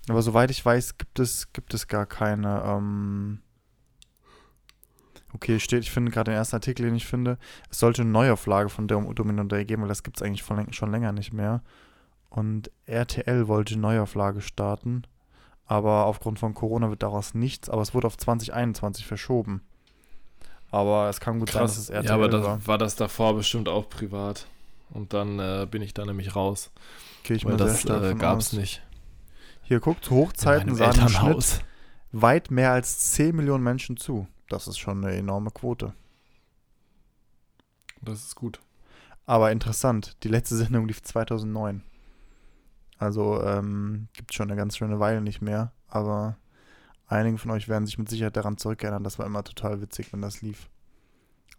Aber 0.08 0.22
soweit 0.22 0.50
ich 0.50 0.64
weiß, 0.64 0.98
gibt 0.98 1.18
es, 1.18 1.52
gibt 1.52 1.74
es 1.74 1.86
gar 1.88 2.06
keine. 2.06 2.62
Ähm 2.66 3.40
okay, 5.34 5.58
steht, 5.60 5.82
ich 5.82 5.90
finde 5.90 6.10
gerade 6.10 6.30
den 6.30 6.38
ersten 6.38 6.56
Artikel, 6.56 6.86
den 6.86 6.94
ich 6.94 7.06
finde, 7.06 7.38
es 7.70 7.78
sollte 7.78 8.02
eine 8.02 8.10
Neuauflage 8.10 8.68
von 8.68 8.88
Dom 8.88 9.14
Domino 9.14 9.44
Day 9.44 9.64
geben, 9.64 9.82
weil 9.82 9.88
das 9.88 10.02
gibt 10.02 10.16
es 10.16 10.22
eigentlich 10.22 10.44
schon 10.44 10.90
länger 10.90 11.12
nicht 11.12 11.32
mehr. 11.32 11.62
Und 12.30 12.70
RTL 12.86 13.48
wollte 13.48 13.74
eine 13.74 13.82
Neuauflage 13.82 14.40
starten, 14.40 15.02
aber 15.66 16.06
aufgrund 16.06 16.38
von 16.38 16.54
Corona 16.54 16.90
wird 16.90 17.02
daraus 17.02 17.34
nichts, 17.34 17.68
aber 17.68 17.82
es 17.82 17.94
wurde 17.94 18.06
auf 18.06 18.16
2021 18.16 19.06
verschoben. 19.06 19.62
Aber 20.70 21.10
es 21.10 21.20
kann 21.20 21.38
gut 21.38 21.50
sein, 21.50 21.62
dass 21.62 21.76
es 21.76 21.88
Krass. 21.88 21.96
RTL 21.96 22.08
Ja, 22.08 22.14
aber 22.14 22.28
das, 22.28 22.44
war. 22.44 22.66
war 22.66 22.78
das 22.78 22.96
davor 22.96 23.34
bestimmt 23.34 23.68
auch 23.68 23.88
privat. 23.88 24.46
Und 24.90 25.12
dann 25.12 25.38
äh, 25.38 25.66
bin 25.70 25.82
ich 25.82 25.94
da 25.94 26.04
nämlich 26.04 26.34
raus. 26.34 26.70
Gehe 27.22 27.36
ich 27.36 27.44
weil 27.44 27.56
das 27.56 27.84
äh, 27.84 28.14
gab 28.14 28.38
es 28.38 28.52
nicht. 28.52 28.82
Hier 29.62 29.80
guckt, 29.80 30.10
Hochzeiten 30.10 30.74
sahen 30.74 31.00
im 31.00 31.08
Schnitt 31.08 31.64
weit 32.12 32.50
mehr 32.50 32.72
als 32.72 33.12
10 33.12 33.34
Millionen 33.34 33.64
Menschen 33.64 33.96
zu. 33.96 34.26
Das 34.52 34.68
ist 34.68 34.78
schon 34.78 35.04
eine 35.04 35.16
enorme 35.16 35.50
Quote. 35.50 35.94
Das 38.02 38.22
ist 38.24 38.34
gut. 38.36 38.60
Aber 39.24 39.50
interessant, 39.52 40.16
die 40.24 40.28
letzte 40.28 40.56
Sendung 40.56 40.86
lief 40.86 41.02
2009. 41.02 41.82
Also 42.98 43.42
ähm, 43.42 44.08
gibt 44.12 44.34
schon 44.34 44.50
eine 44.50 44.56
ganz 44.56 44.76
schöne 44.76 45.00
Weile 45.00 45.20
nicht 45.20 45.40
mehr. 45.40 45.72
Aber 45.88 46.36
einige 47.06 47.38
von 47.38 47.50
euch 47.50 47.68
werden 47.68 47.86
sich 47.86 47.98
mit 47.98 48.08
Sicherheit 48.08 48.36
daran 48.36 48.58
zurückerinnern. 48.58 49.04
Das 49.04 49.18
war 49.18 49.26
immer 49.26 49.42
total 49.44 49.80
witzig, 49.80 50.12
wenn 50.12 50.20
das 50.22 50.42
lief. 50.42 50.68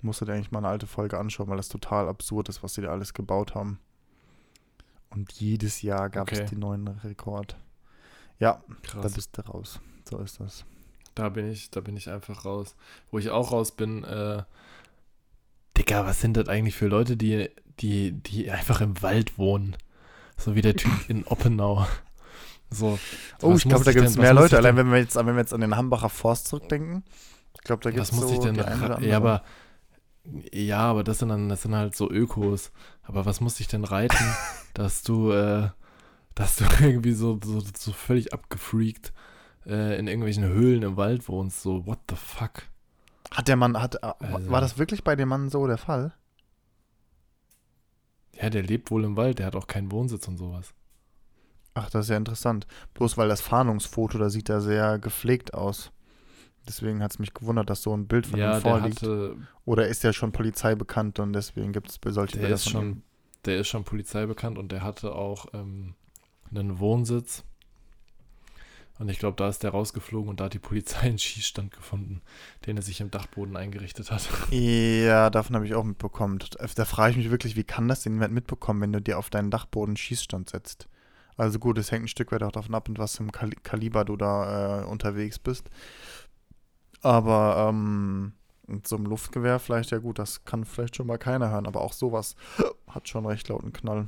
Musstet 0.02 0.28
ihr 0.28 0.34
eigentlich 0.36 0.52
mal 0.52 0.60
eine 0.60 0.68
alte 0.68 0.86
Folge 0.88 1.18
anschauen, 1.18 1.48
weil 1.50 1.58
das 1.58 1.70
total 1.70 2.10
absurd 2.10 2.50
ist, 2.50 2.62
was 2.62 2.74
sie 2.74 2.82
da 2.82 2.90
alles 2.90 3.14
gebaut 3.14 3.56
haben. 3.56 3.80
Und 5.10 5.32
jedes 5.34 5.82
Jahr 5.82 6.10
gab 6.10 6.24
Okay. 6.32 6.44
es 6.44 6.50
den 6.50 6.60
neuen 6.60 6.88
Rekord. 6.88 7.56
Ja, 8.38 8.62
da 8.68 8.76
Krass. 9.02 9.14
bist 9.14 9.38
du 9.38 9.42
raus. 9.44 9.80
So 10.10 10.18
ist 10.20 10.40
das. 10.42 10.66
Da 11.16 11.30
bin 11.30 11.52
ich, 11.52 11.70
da 11.70 11.82
bin 11.82 11.96
ich 11.98 12.10
einfach 12.10 12.46
raus. 12.46 12.76
Wo 13.12 13.20
ich 13.20 13.30
auch 13.30 13.52
raus 13.52 13.72
bin, 13.72 14.04
äh, 14.04 14.44
Digga, 15.78 16.06
was 16.06 16.22
sind 16.22 16.38
das 16.38 16.48
eigentlich 16.48 16.76
für 16.76 16.88
Leute, 16.88 17.18
die, 17.18 17.50
die, 17.80 18.12
die 18.12 18.50
einfach 18.52 18.82
im 18.82 19.02
Wald 19.02 19.38
wohnen? 19.38 19.76
So 20.38 20.56
wie 20.56 20.62
der 20.62 20.76
Typ 20.76 20.92
in 21.10 21.26
Oppenau. 21.26 21.88
So. 22.70 22.98
Oh, 23.44 23.54
ich 23.54 23.66
glaube, 23.66 23.84
da 23.84 23.94
gibt 23.94 24.08
es 24.08 24.18
mehr 24.18 24.34
Leute. 24.34 24.58
Allein 24.58 24.76
wenn 24.76 24.90
wir, 24.90 24.98
jetzt, 24.98 25.16
wenn 25.16 25.28
wir 25.28 25.38
jetzt 25.38 25.54
an 25.54 25.62
den 25.62 25.78
Hambacher 25.78 26.10
Forst 26.10 26.48
zurückdenken. 26.48 27.04
Ich 27.54 27.62
glaube, 27.62 27.84
da 27.84 27.92
gibt 27.92 28.02
es 28.02 28.10
so 28.10 28.34
ich 28.34 28.40
denn. 28.40 28.56
Ja, 28.56 29.18
aber 29.18 29.44
ja, 30.52 30.80
aber 30.80 31.04
das 31.04 31.20
sind 31.20 31.30
dann, 31.30 31.50
das 31.50 31.64
sind 31.64 31.76
halt 31.76 31.96
so 31.96 32.10
Ökos. 32.10 32.72
Aber 33.04 33.26
was 33.26 33.42
muss 33.42 33.60
ich 33.60 33.68
denn 33.68 33.84
reiten, 33.84 34.26
dass 34.74 35.04
du, 35.04 35.32
äh, 35.32 35.70
dass 36.34 36.56
du 36.56 36.66
irgendwie 36.82 37.14
so, 37.14 37.40
so, 37.44 37.62
so 37.78 37.92
völlig 37.92 38.34
abgefreakt 38.34 39.14
äh, 39.66 39.98
in 39.98 40.08
irgendwelchen 40.08 40.44
Höhlen 40.46 40.84
im 40.84 40.98
Wald 40.98 41.28
wohnst? 41.28 41.62
So, 41.62 41.86
what 41.86 42.00
the 42.10 42.16
fuck? 42.16 42.64
Hat 43.32 43.48
der 43.48 43.56
Mann, 43.56 43.82
hat, 43.82 44.04
Also- 44.04 44.52
war 44.52 44.62
das 44.62 44.78
wirklich 44.78 45.04
bei 45.04 45.16
dem 45.16 45.30
Mann 45.30 45.50
so 45.50 45.66
der 45.68 45.78
Fall? 45.78 46.14
Ja, 48.40 48.50
der 48.50 48.64
lebt 48.64 48.92
wohl 48.92 49.04
im 49.04 49.16
Wald, 49.16 49.40
der 49.40 49.46
hat 49.46 49.56
auch 49.56 49.68
keinen 49.68 49.92
Wohnsitz 49.92 50.28
und 50.28 50.38
sowas. 50.38 50.74
Ach, 51.76 51.90
das 51.90 52.06
ist 52.06 52.10
ja 52.10 52.18
interessant. 52.18 52.68
Bloß 52.94 53.18
weil 53.18 53.30
das 53.30 53.42
Fahndungsfoto, 53.42 54.18
da 54.18 54.30
sieht 54.30 54.50
er 54.50 54.62
sehr 54.62 55.00
gepflegt 55.00 55.54
aus. 55.54 55.92
Deswegen 56.68 57.04
hat 57.04 57.12
es 57.12 57.20
mich 57.20 57.34
gewundert, 57.34 57.70
dass 57.70 57.82
so 57.82 57.96
ein 57.96 58.08
Bild 58.08 58.28
von 58.28 58.40
ja, 58.40 58.58
ihm 58.58 58.62
vorliegt. 58.62 59.02
hatte, 59.02 59.38
Oder 59.66 59.88
ist 59.88 60.04
er 60.06 60.14
schon 60.14 60.32
Polizei 60.32 60.76
bekannt 60.76 61.20
und 61.20 61.34
deswegen 61.34 61.74
gibt 61.74 61.90
es 61.90 62.00
solche 62.14 62.34
der 62.34 62.42
Bilder 62.42 62.56
ist 62.56 62.70
von 62.70 62.82
ihm? 62.82 62.88
schon, 62.94 63.04
der 63.46 63.60
ist 63.60 63.68
schon 63.68 63.84
Polizei 63.84 64.26
bekannt 64.26 64.58
und 64.58 64.72
der 64.72 64.82
hatte 64.84 65.14
auch 65.16 65.48
ähm, 65.54 65.96
einen 66.50 66.80
Wohnsitz. 66.80 67.44
Und 69.00 69.10
ich 69.10 69.18
glaube, 69.18 69.36
da 69.38 69.50
ist 69.50 69.64
der 69.64 69.72
rausgeflogen 69.72 70.30
und 70.30 70.40
da 70.40 70.46
hat 70.46 70.54
die 70.54 70.60
Polizei 70.60 71.00
einen 71.02 71.18
Schießstand 71.18 71.72
gefunden, 71.72 72.22
den 72.66 72.78
er 72.78 72.84
sich 72.84 73.02
im 73.02 73.10
Dachboden 73.10 73.58
eingerichtet 73.58 74.12
hat. 74.12 74.30
Ja, 74.52 75.30
davon 75.30 75.56
habe 75.56 75.66
ich 75.66 75.74
auch 75.74 75.84
mitbekommen. 75.84 76.40
Da 76.76 76.86
frage 76.86 77.12
ich 77.12 77.18
mich 77.18 77.32
wirklich, 77.32 77.56
wie 77.56 77.64
kann 77.64 77.88
das 77.88 78.04
denn 78.04 78.14
jemand 78.14 78.34
mitbekommen, 78.34 78.82
wenn 78.82 78.94
du 78.94 79.02
dir 79.02 79.18
auf 79.18 79.30
deinen 79.30 79.50
Dachboden 79.50 79.92
einen 79.92 79.98
Schießstand 79.98 80.52
setzt? 80.52 80.88
Also 81.38 81.58
gut, 81.58 81.80
es 81.80 81.92
hängt 81.92 82.06
ein 82.06 82.08
Stück 82.10 82.32
weit 82.32 82.44
auch 82.44 82.52
davon 82.52 82.76
ab, 82.76 82.88
in 82.88 82.98
was 82.98 83.18
für 83.18 83.22
einem 83.22 83.32
Kali 83.32 83.56
Kaliber 83.64 84.06
du 84.06 84.16
da 84.16 84.82
äh, 84.82 84.86
unterwegs 84.86 85.40
bist. 85.40 85.70
Aber 87.02 87.68
ähm, 87.70 88.34
mit 88.68 88.88
so 88.88 88.96
einem 88.96 89.08
Luftgewehr 89.08 89.60
vielleicht, 89.60 89.92
ja 89.92 89.98
gut, 89.98 90.20
das 90.20 90.46
kann 90.46 90.66
vielleicht 90.66 90.96
schon 90.96 91.08
mal 91.08 91.18
keiner 91.18 91.50
hören, 91.50 91.66
aber 91.66 91.82
auch 91.82 91.94
sowas 91.94 92.36
hat 92.88 93.10
schon 93.10 93.26
recht 93.26 93.50
lauten 93.50 93.74
Knall. 93.74 94.08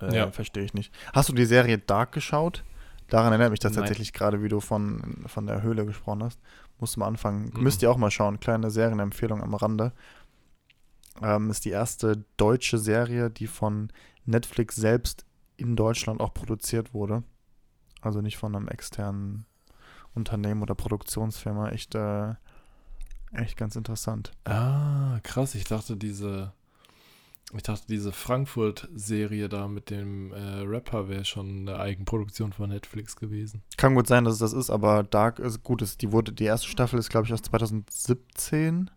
Äh, 0.00 0.16
Ja. 0.16 0.30
Verstehe 0.30 0.64
ich 0.64 0.74
nicht. 0.74 0.92
Hast 1.12 1.28
du 1.28 1.34
die 1.34 1.44
Serie 1.44 1.78
Dark 1.78 2.12
geschaut? 2.12 2.64
Daran 3.10 3.32
erinnert 3.32 3.50
mich 3.50 3.60
das 3.60 3.72
Nein. 3.72 3.80
tatsächlich 3.80 4.12
gerade, 4.12 4.42
wie 4.42 4.48
du 4.48 4.60
von, 4.60 5.24
von 5.26 5.46
der 5.46 5.62
Höhle 5.62 5.84
gesprochen 5.84 6.22
hast. 6.22 6.40
Musst 6.78 6.96
du 6.96 7.00
mal 7.00 7.08
anfangen. 7.08 7.50
Mhm. 7.54 7.62
Müsst 7.62 7.82
ihr 7.82 7.90
auch 7.90 7.96
mal 7.96 8.10
schauen. 8.10 8.40
Kleine 8.40 8.70
Serienempfehlung 8.70 9.42
am 9.42 9.54
Rande. 9.54 9.92
Ähm, 11.20 11.50
ist 11.50 11.64
die 11.64 11.70
erste 11.70 12.24
deutsche 12.36 12.78
Serie, 12.78 13.28
die 13.30 13.48
von 13.48 13.92
Netflix 14.24 14.76
selbst 14.76 15.26
in 15.56 15.76
Deutschland 15.76 16.20
auch 16.20 16.32
produziert 16.32 16.94
wurde. 16.94 17.22
Also 18.00 18.22
nicht 18.22 18.38
von 18.38 18.54
einem 18.54 18.68
externen 18.68 19.44
Unternehmen 20.14 20.62
oder 20.62 20.74
Produktionsfirma. 20.74 21.70
Echt, 21.70 21.94
äh, 21.94 22.34
echt 23.32 23.56
ganz 23.56 23.76
interessant. 23.76 24.32
Ah, 24.44 25.18
krass. 25.22 25.54
Ich 25.54 25.64
dachte, 25.64 25.96
diese, 25.96 26.52
ich 27.56 27.62
dachte, 27.64 27.84
diese 27.88 28.12
Frankfurt-Serie 28.12 29.48
da 29.48 29.66
mit 29.66 29.90
dem 29.90 30.32
äh, 30.32 30.60
Rapper 30.60 31.08
wäre 31.08 31.24
schon 31.24 31.68
eine 31.68 31.80
Eigenproduktion 31.80 32.52
von 32.52 32.70
Netflix 32.70 33.16
gewesen. 33.16 33.62
Kann 33.76 33.94
gut 33.96 34.06
sein, 34.06 34.24
dass 34.24 34.34
es 34.34 34.38
das 34.40 34.52
ist, 34.52 34.70
aber 34.70 35.02
Dark 35.02 35.38
ist 35.40 35.62
gut. 35.64 35.82
Ist, 35.82 36.00
die, 36.02 36.12
wurde, 36.12 36.32
die 36.32 36.44
erste 36.44 36.68
Staffel 36.68 36.98
ist, 36.98 37.08
glaube 37.10 37.26
ich, 37.26 37.32
aus 37.32 37.42
2017. 37.42 38.90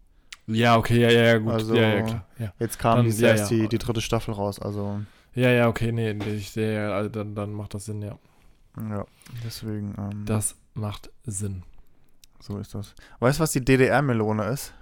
Ja, 0.48 0.78
okay, 0.78 1.00
ja, 1.02 1.10
ja, 1.12 1.24
ja, 1.24 1.38
gut. 1.40 1.54
Also- 1.54 1.74
ja, 1.76 1.96
ja, 1.96 2.02
klar. 2.02 2.28
Ja. 2.38 2.54
Jetzt 2.60 2.78
kam 2.78 2.98
Dann- 3.08 3.18
ja, 3.18 3.30
erst. 3.30 3.50
Die, 3.52 3.68
die 3.68 3.78
dritte 3.78 4.02
Staffel 4.02 4.34
raus. 4.34 4.60
Also, 4.60 5.02
ja, 5.34 5.50
ja, 5.50 5.68
okay, 5.68 5.92
nee, 5.92 6.12
ich, 6.36 6.54
ja, 6.56 6.64
ja, 6.64 6.92
also 6.94 7.10
dann, 7.10 7.34
dann 7.34 7.54
macht 7.54 7.74
das 7.74 7.86
Sinn, 7.86 8.02
ja. 8.02 8.20
ja, 8.78 9.06
deswegen. 9.44 9.96
Ähm, 9.98 10.26
Das 10.26 10.56
macht 10.76 11.10
Sinn. 11.26 11.64
So 12.40 12.58
ist 12.60 12.76
das. 12.76 12.94
Weißt 13.20 13.40
du, 13.40 13.44
was 13.44 13.52
die 13.54 13.64
DDR-Melone 13.64 14.46
ist? 14.50 14.74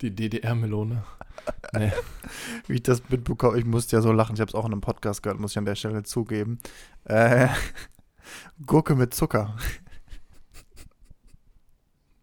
Die 0.00 0.14
DDR-Melone. 0.14 1.02
Nee. 1.74 1.90
Wie 2.66 2.74
ich 2.74 2.82
das 2.82 3.02
mitbekomme, 3.08 3.58
ich 3.58 3.64
musste 3.64 3.96
ja 3.96 4.02
so 4.02 4.12
lachen, 4.12 4.34
ich 4.34 4.40
habe 4.40 4.50
es 4.50 4.54
auch 4.54 4.66
in 4.66 4.72
einem 4.72 4.82
Podcast 4.82 5.22
gehört, 5.22 5.40
muss 5.40 5.52
ich 5.52 5.58
an 5.58 5.64
der 5.64 5.74
Stelle 5.74 6.02
zugeben. 6.02 6.58
Äh, 7.04 7.48
Gurke 8.66 8.94
mit 8.94 9.14
Zucker. 9.14 9.56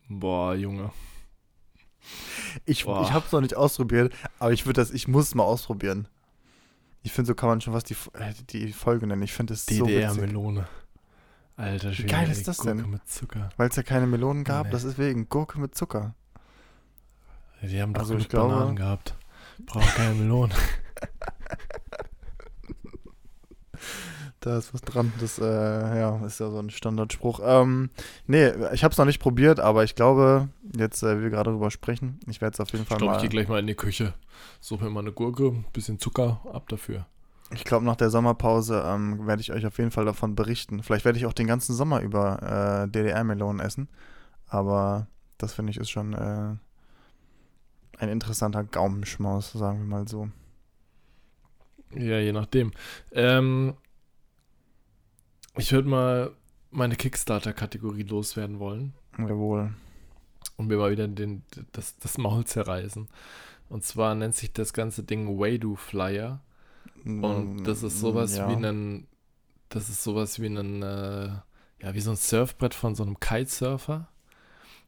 Boah, 0.08 0.54
Junge. 0.56 0.92
Ich, 2.66 2.86
Boah. 2.86 3.04
ich 3.04 3.12
habe 3.12 3.26
es 3.26 3.32
noch 3.32 3.42
nicht 3.42 3.56
ausprobiert, 3.56 4.14
aber 4.40 4.52
ich 4.52 4.66
würde 4.66 4.82
das, 4.82 4.92
ich 4.92 5.08
muss 5.08 5.28
es 5.30 5.36
mal 5.36 5.44
ausprobieren. 5.44 6.08
Ich 7.02 7.12
finde, 7.12 7.28
so 7.28 7.36
kann 7.36 7.50
man 7.50 7.62
schon 7.62 7.74
was 7.74 7.84
die, 7.84 7.96
äh, 8.14 8.34
die 8.50 8.74
Folge 8.74 9.08
nennen. 9.08 9.22
Ich 9.24 9.34
finde 9.34 9.54
es 9.54 9.66
so 9.66 9.72
witzig. 9.88 9.88
DDR-Melone. 9.88 10.68
Alter 11.56 11.94
Schwede. 11.94 12.10
geil 12.10 12.26
ey, 12.26 12.32
ist 12.32 12.48
das 12.48 12.58
Gurke 12.58 12.84
denn? 12.84 13.00
Weil 13.58 13.70
es 13.70 13.76
ja 13.76 13.84
keine 13.84 14.08
Melonen 14.08 14.44
gab, 14.44 14.68
Nee. 14.68 14.72
deswegen 14.72 15.28
Gurke 15.28 15.60
mit 15.60 15.76
Zucker. 15.76 16.16
Die 17.62 17.82
haben 17.82 17.94
doch 17.94 18.02
Also 18.02 18.16
ich 18.16 18.30
glaube- 18.30 18.54
Bananen 18.54 18.76
gehabt. 18.76 19.16
Brauchen 19.66 19.88
keine 19.96 20.16
Melonen. 20.16 20.52
Da 24.42 24.58
ist 24.58 24.74
was 24.74 24.82
dran. 24.82 25.12
Das 25.20 25.38
äh, 25.38 25.44
ja, 25.44 26.26
ist 26.26 26.40
ja 26.40 26.50
so 26.50 26.60
ein 26.60 26.70
Standardspruch. 26.70 27.42
Ähm, 27.44 27.90
nee, 28.26 28.50
ich 28.72 28.86
habe 28.86 28.94
es 28.94 28.98
noch 28.98 29.04
nicht 29.06 29.20
probiert, 29.20 29.60
aber 29.60 29.84
ich 29.84 29.96
glaube, 29.96 30.48
jetzt, 30.78 31.04
äh, 31.04 31.18
wie 31.20 31.24
wir 31.24 31.30
gerade 31.30 31.52
drüber 31.52 31.72
sprechen, 31.72 32.20
ich 32.26 32.40
werde 32.40 32.54
es 32.54 32.60
auf 32.62 32.70
jeden 32.72 32.84
Ich 32.84 32.88
Fall 32.88 33.00
glaube, 33.00 33.12
ich 33.14 33.18
mal. 33.18 33.22
gehe 33.22 33.30
gleich 33.30 33.50
mal 33.50 33.60
in 33.60 33.68
die 33.68 33.76
Küche. 33.76 34.14
Suche 34.62 34.86
mir 34.86 34.92
mal 34.92 35.02
eine 35.02 35.12
Gurke, 35.12 35.52
bisschen 35.74 36.00
Zucker, 36.00 36.40
ab 36.54 36.70
dafür. 36.70 37.06
Ich 37.54 37.66
glaube, 37.66 37.84
nach 37.86 37.98
der 37.98 38.10
Sommerpause 38.12 38.82
ähm, 38.86 39.28
werde 39.28 39.42
ich 39.42 39.52
euch 39.52 39.66
auf 39.66 39.78
jeden 39.78 39.92
Fall 39.92 40.06
davon 40.06 40.36
berichten. 40.36 40.84
Vielleicht 40.84 41.04
werde 41.04 41.18
ich 41.20 41.26
auch 41.26 41.34
den 41.34 41.48
ganzen 41.48 41.74
Sommer 41.76 42.00
über 42.00 42.84
äh, 42.86 42.88
DDR-Melonen 42.90 43.60
essen. 43.60 43.90
Aber 44.48 45.08
das 45.38 45.52
finde 45.54 45.72
ich 45.72 45.78
ist 45.78 45.90
schon 45.90 46.14
äh, 46.14 46.56
ein 48.00 48.10
interessanter 48.10 48.64
Gaumenschmaus, 48.64 49.52
sagen 49.52 49.80
wir 49.80 49.86
mal 49.86 50.08
so. 50.08 50.30
Ja, 51.94 52.20
je 52.20 52.32
nachdem. 52.32 52.72
Ähm, 53.12 53.76
ich 55.58 55.72
würde 55.72 55.90
mal 55.90 56.32
meine 56.72 56.96
Kickstarter-Kategorie 56.96 58.04
loswerden 58.04 58.60
wollen 58.60 58.94
Jawohl. 59.18 59.74
und 60.56 60.68
mir 60.68 60.78
mal 60.78 60.92
wieder 60.92 61.08
den, 61.08 61.44
das, 61.72 61.98
das 61.98 62.18
Maul 62.18 62.46
zerreißen. 62.46 63.08
Und 63.70 63.84
zwar 63.84 64.16
nennt 64.16 64.36
sich 64.36 64.54
das 64.54 64.74
ganze 64.74 65.04
Ding 65.04 65.40
Waydo 65.40 65.76
Flyer. 65.76 66.42
Und 67.06 67.64
das 67.64 67.84
ist 67.84 68.00
sowas 68.00 68.34
Mm, 68.34 68.38
ja. 68.38 68.50
wie 68.50 68.66
ein, 68.66 69.08
das 69.70 69.90
ist 69.90 70.04
sowas 70.04 70.40
wie 70.40 70.48
ein, 70.48 70.82
äh, 70.84 71.28
ja, 71.82 71.94
wie 71.94 72.02
so 72.02 72.12
ein 72.12 72.18
Surfbrett 72.18 72.74
von 72.74 72.96
so 72.96 73.04
einem 73.04 73.20
Kitesurfer, 73.20 74.08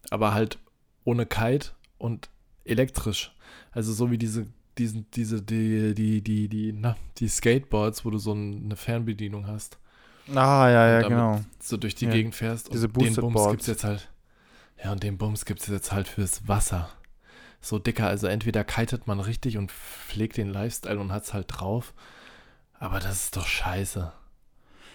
aber 0.10 0.34
halt 0.34 0.60
ohne 1.04 1.26
Kite 1.26 1.70
und 1.98 2.30
elektrisch. 2.66 3.34
Also 3.72 3.94
so 3.94 4.12
wie 4.12 4.18
diese, 4.18 4.46
diesen, 4.78 5.06
diese, 5.12 5.42
die, 5.42 5.94
die, 5.94 6.22
die, 6.22 6.48
die, 6.48 6.74
na, 6.74 6.96
die 7.18 7.28
Skateboards, 7.28 8.06
wo 8.06 8.10
du 8.10 8.18
so 8.18 8.34
ein, 8.34 8.64
eine 8.66 8.76
Fernbedienung 8.76 9.48
hast, 9.48 9.78
Ah, 10.36 10.70
ja, 10.70 10.88
ja, 11.02 11.08
genau. 11.08 11.42
so 11.60 11.78
durch 11.78 11.96
die 11.96 12.06
Ja, 12.06 12.12
Gegend 12.12 12.36
fährst. 12.36 12.72
diese 12.72 12.88
und 12.88 12.96
den 13.02 13.16
Bums 13.16 13.34
Boards. 13.34 13.52
gibt's 13.52 13.68
jetzt 13.68 13.84
halt, 13.84 14.10
ja, 14.82 14.92
und 14.92 15.02
den 15.04 15.18
Bums 15.18 15.46
gibt's 15.46 15.68
jetzt 15.68 15.92
halt 15.92 16.08
fürs 16.08 16.48
Wasser. 16.48 16.90
So 17.60 17.80
dicker, 17.80 18.08
also 18.08 18.28
entweder 18.28 18.64
kitet 18.64 19.08
man 19.08 19.20
richtig 19.20 19.58
und 19.58 19.72
pflegt 19.72 20.38
den 20.38 20.50
Lifestyle 20.50 21.00
und 21.00 21.12
hat's 21.12 21.34
halt 21.34 21.48
drauf, 21.50 21.94
aber 22.80 23.00
das 23.00 23.24
ist 23.26 23.36
doch 23.36 23.46
scheiße. 23.48 24.12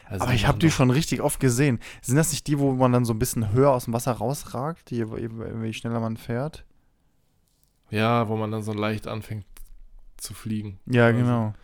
Also 0.09 0.24
Aber 0.24 0.33
ich 0.35 0.46
habe 0.46 0.59
die 0.59 0.70
schon 0.70 0.90
richtig 0.90 1.20
oft 1.20 1.40
gesehen. 1.40 1.81
Sind 2.00 2.16
das 2.16 2.31
nicht 2.31 2.46
die, 2.46 2.59
wo 2.61 2.72
man 2.72 2.92
dann 2.92 3.05
so 3.05 3.12
ein 3.12 3.18
bisschen 3.18 3.52
höher 3.52 3.72
aus 3.72 3.85
dem 3.85 3.92
Wasser 3.94 4.12
rausragt, 4.12 4.90
die, 4.90 4.98
je 5.05 5.72
schneller 5.72 5.98
man 6.00 6.16
fährt? 6.16 6.64
Ja, 7.90 8.29
wo 8.29 8.37
man 8.37 8.51
dann 8.51 8.62
so 8.62 8.72
leicht 8.72 9.07
anfängt 9.07 9.44
zu 10.16 10.35
fliegen. 10.35 10.79
Ja, 10.87 11.07
Also, 11.07 11.18
genau. 11.18 11.55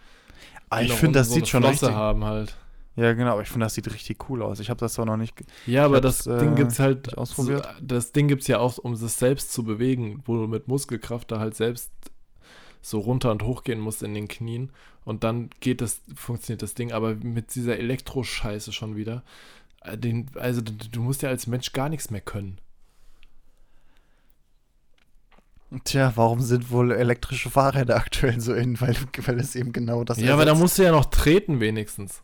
Aber 0.71 0.81
die 0.81 0.87
ich 0.87 0.93
finde, 0.95 1.19
das 1.19 1.29
so 1.29 1.35
sieht 1.35 1.49
schon 1.49 1.63
Flosse 1.63 1.87
richtig. 1.87 1.97
haben 1.97 2.25
halt. 2.25 2.57
Ja, 2.97 3.13
genau. 3.15 3.33
Aber 3.33 3.43
ich 3.43 3.49
finde, 3.49 3.67
das 3.67 3.75
sieht 3.75 3.93
richtig 3.93 4.29
cool 4.29 4.43
aus. 4.43 4.61
Ich 4.61 4.71
habe 4.71 4.81
das 4.81 4.95
zwar 4.95 5.07
noch 5.07 5.17
nicht. 5.17 5.35
Ja, 5.67 5.85
aber 5.85 6.01
das 6.01 6.27
äh, 6.27 6.39
Ding 6.39 6.55
gibt's 6.55 6.79
halt. 6.79 7.17
ausprobiert. 7.17 7.67
Das 7.81 8.13
Ding 8.13 8.29
gibt's 8.29 8.47
ja 8.49 8.59
auch, 8.59 8.79
um 8.79 8.93
es 8.93 9.19
selbst 9.19 9.53
zu 9.53 9.65
bewegen, 9.65 10.23
wo 10.27 10.37
du 10.37 10.47
mit 10.47 10.69
Muskelkraft 10.69 11.31
da 11.31 11.39
halt 11.39 11.55
selbst 11.55 11.91
so 12.83 12.99
runter 13.01 13.31
und 13.31 13.43
hoch 13.45 13.65
gehen 13.65 13.81
musst 13.81 14.03
in 14.03 14.15
den 14.15 14.29
Knien. 14.29 14.73
Und 15.05 15.25
dann 15.25 15.51
geht 15.61 15.81
das, 15.81 16.01
funktioniert 16.15 16.63
das 16.63 16.75
Ding, 16.75 16.93
aber 16.93 17.15
mit 17.15 17.55
dieser 17.55 17.79
Elektroscheiße 17.79 18.73
schon 18.73 18.97
wieder. 18.97 19.23
äh, 19.83 19.97
Den, 19.97 20.27
also 20.35 20.61
du 20.63 21.01
musst 21.03 21.23
ja 21.23 21.29
als 21.31 21.47
Mensch 21.47 21.73
gar 21.73 21.89
nichts 21.89 22.11
mehr 22.11 22.21
können. 22.21 22.59
Tja, 25.85 26.13
warum 26.17 26.41
sind 26.41 26.71
wohl 26.71 26.93
elektrische 26.93 27.51
Fahrräder 27.51 27.97
aktuell 27.97 28.41
so 28.41 28.53
in? 28.53 28.81
Weil, 28.81 28.97
weil 29.25 29.41
es 29.41 29.57
eben 29.57 29.73
genau 29.73 30.05
das 30.05 30.19
ja, 30.19 30.35
aber 30.35 30.45
da 30.45 30.51
ersetzt. 30.51 30.63
musst 30.63 30.79
du 30.79 30.83
ja 30.83 30.93
noch 30.93 31.07
treten 31.07 31.61
wenigstens. 31.61 32.23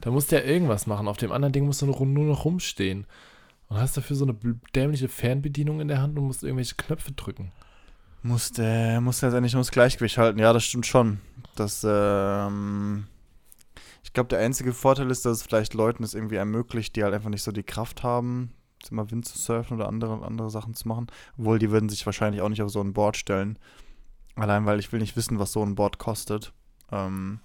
Da 0.00 0.10
musst 0.10 0.30
du 0.30 0.36
ja 0.36 0.42
irgendwas 0.42 0.86
machen. 0.86 1.08
Auf 1.08 1.16
dem 1.16 1.32
anderen 1.32 1.52
Ding 1.52 1.66
musst 1.66 1.82
du 1.82 1.86
nur, 1.86 2.04
nur 2.06 2.24
noch 2.26 2.44
rumstehen. 2.44 3.06
Und 3.68 3.78
hast 3.78 3.96
dafür 3.96 4.14
so 4.14 4.24
eine 4.24 4.36
dämliche 4.74 5.08
Fernbedienung 5.08 5.80
in 5.80 5.88
der 5.88 6.00
Hand 6.00 6.16
und 6.18 6.26
musst 6.26 6.44
irgendwelche 6.44 6.76
Knöpfe 6.76 7.12
drücken. 7.12 7.50
Musst, 8.22 8.58
äh, 8.58 9.00
musst 9.00 9.22
letztendlich 9.22 9.54
nur 9.54 9.60
das 9.60 9.70
Gleichgewicht 9.70 10.18
halten. 10.18 10.38
Ja, 10.38 10.52
das 10.52 10.64
stimmt 10.64 10.86
schon. 10.86 11.20
Das, 11.56 11.84
ähm, 11.88 13.06
ich 14.04 14.12
glaube, 14.12 14.28
der 14.28 14.38
einzige 14.38 14.72
Vorteil 14.72 15.10
ist, 15.10 15.24
dass 15.24 15.38
es 15.38 15.42
vielleicht 15.42 15.74
Leuten 15.74 16.04
es 16.04 16.14
irgendwie 16.14 16.36
ermöglicht, 16.36 16.94
die 16.94 17.02
halt 17.02 17.14
einfach 17.14 17.30
nicht 17.30 17.42
so 17.42 17.50
die 17.50 17.64
Kraft 17.64 18.02
haben, 18.04 18.52
immer 18.90 19.10
Wind 19.10 19.26
zu 19.26 19.38
surfen 19.38 19.76
oder 19.76 19.88
andere, 19.88 20.24
andere 20.24 20.50
Sachen 20.50 20.74
zu 20.74 20.88
machen. 20.88 21.06
Obwohl, 21.38 21.58
die 21.58 21.70
würden 21.70 21.88
sich 21.88 22.04
wahrscheinlich 22.06 22.42
auch 22.42 22.48
nicht 22.48 22.62
auf 22.62 22.70
so 22.70 22.80
ein 22.80 22.92
Board 22.92 23.16
stellen. 23.16 23.58
Allein, 24.34 24.66
weil 24.66 24.78
ich 24.78 24.92
will 24.92 25.00
nicht 25.00 25.16
wissen, 25.16 25.38
was 25.38 25.52
so 25.52 25.62
ein 25.62 25.74
Board 25.74 25.98
kostet. 25.98 26.52
Ähm, 26.92 27.40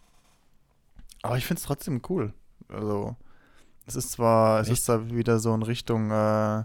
aber 1.21 1.37
ich 1.37 1.45
finde 1.45 1.59
es 1.59 1.65
trotzdem 1.65 2.01
cool. 2.09 2.33
Also, 2.67 3.15
es 3.85 3.95
ist 3.95 4.11
zwar, 4.11 4.59
es 4.59 4.67
Echt? 4.67 4.79
ist 4.79 4.85
zwar 4.85 5.09
wieder 5.09 5.39
so 5.39 5.53
in 5.53 5.63
Richtung, 5.63 6.11
äh, 6.11 6.63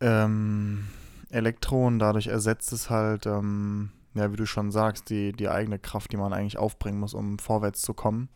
ähm, 0.00 0.86
Elektronen, 1.30 1.98
dadurch 1.98 2.28
ersetzt 2.28 2.72
es 2.72 2.90
halt, 2.90 3.26
ähm, 3.26 3.90
ja, 4.14 4.32
wie 4.32 4.36
du 4.36 4.46
schon 4.46 4.70
sagst, 4.70 5.10
die, 5.10 5.32
die 5.32 5.48
eigene 5.48 5.78
Kraft, 5.78 6.12
die 6.12 6.16
man 6.16 6.32
eigentlich 6.32 6.58
aufbringen 6.58 7.00
muss, 7.00 7.14
um 7.14 7.38
vorwärts 7.38 7.82
zu 7.82 7.94
kommen. 7.94 8.28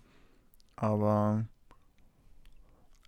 Aber 0.77 1.45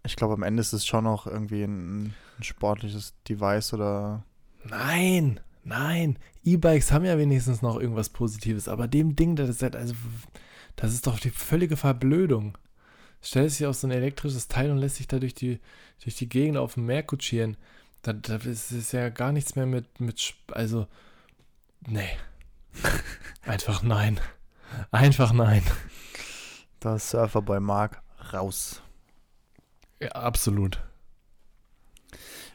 ich 0.04 0.16
glaube, 0.16 0.34
am 0.34 0.42
Ende 0.42 0.60
ist 0.60 0.72
es 0.72 0.86
schon 0.86 1.04
noch 1.04 1.26
irgendwie 1.26 1.62
ein, 1.62 2.14
ein 2.38 2.42
sportliches 2.42 3.14
Device 3.28 3.72
oder. 3.72 4.24
Nein, 4.64 5.40
nein. 5.64 6.18
E-Bikes 6.44 6.92
haben 6.92 7.04
ja 7.04 7.18
wenigstens 7.18 7.62
noch 7.62 7.78
irgendwas 7.78 8.08
Positives, 8.08 8.68
aber 8.68 8.88
dem 8.88 9.14
Ding, 9.14 9.36
das 9.36 9.48
ist 9.48 9.62
halt, 9.62 9.76
also, 9.76 9.94
das 10.76 10.92
ist 10.92 11.06
doch 11.06 11.20
die 11.20 11.30
völlige 11.30 11.76
Verblödung. 11.76 12.58
Stellst 13.22 13.60
dich 13.60 13.66
auf 13.66 13.76
so 13.76 13.86
ein 13.86 13.92
elektrisches 13.92 14.48
Teil 14.48 14.72
und 14.72 14.78
lässt 14.78 14.96
sich 14.96 15.06
da 15.06 15.20
durch 15.20 15.34
die, 15.34 15.60
durch 16.02 16.16
die 16.16 16.28
Gegend 16.28 16.58
auf 16.58 16.74
dem 16.74 16.86
Meer 16.86 17.04
kutschieren. 17.04 17.56
Da, 18.02 18.12
da 18.12 18.36
ist 18.36 18.72
es 18.72 18.90
ja 18.90 19.08
gar 19.10 19.30
nichts 19.30 19.54
mehr 19.54 19.66
mit, 19.66 20.00
mit, 20.00 20.34
also, 20.50 20.88
nee. 21.86 22.08
Einfach 23.42 23.82
nein. 23.82 24.18
Einfach 24.90 25.32
nein. 25.32 25.62
Da 26.80 26.96
ist 26.96 27.10
Surfer 27.10 27.42
bei 27.42 27.60
Mark 27.60 28.02
raus. 28.32 28.82
Ja, 30.02 30.08
absolut. 30.10 30.82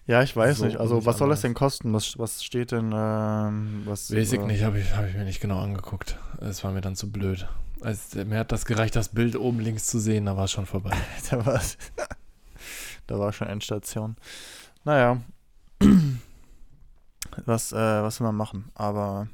Ja, 0.06 0.24
ich 0.24 0.36
weiß 0.36 0.60
So 0.60 0.66
nicht. 0.66 0.78
Also, 0.78 1.06
was 1.06 1.18
soll 1.18 1.30
das 1.30 1.40
anders. 1.40 1.42
denn 1.42 1.54
kosten? 1.54 1.94
Was, 1.94 2.18
was 2.18 2.44
steht 2.44 2.72
denn, 2.72 2.94
ähm, 2.96 3.82
was. 3.86 4.14
Weiß 4.14 4.32
ich 4.32 4.40
äh, 4.40 4.46
nicht, 4.46 4.64
habe 4.64 4.80
ich, 4.80 4.96
hab 4.96 5.06
ich 5.08 5.16
mir 5.16 5.26
nicht 5.26 5.42
genau 5.42 5.60
angeguckt. 5.60 6.18
Es 6.40 6.64
war 6.64 6.72
mir 6.72 6.82
dann 6.82 6.96
zu 6.96 7.12
blöd. 7.12 7.48
Also, 7.82 8.24
mir 8.26 8.40
hat 8.40 8.52
das 8.52 8.66
gereicht, 8.66 8.96
das 8.96 9.10
Bild 9.10 9.36
oben 9.36 9.60
links 9.60 9.88
zu 9.88 10.00
sehen, 10.00 10.26
da 10.26 10.38
war 10.38 10.46
es 10.46 10.52
schon 10.52 10.66
vorbei. 10.66 10.96
Da 11.30 11.46
war, 11.46 11.62
da 13.08 13.20
war 13.20 13.34
schon 13.34 13.48
Endstation. 13.48 14.16
Naja. 14.84 15.22
Was, 17.46 17.72
äh, 17.72 17.76
was 17.76 18.20
will 18.20 18.26
man 18.26 18.36
machen? 18.36 18.72
Aber 18.74 19.28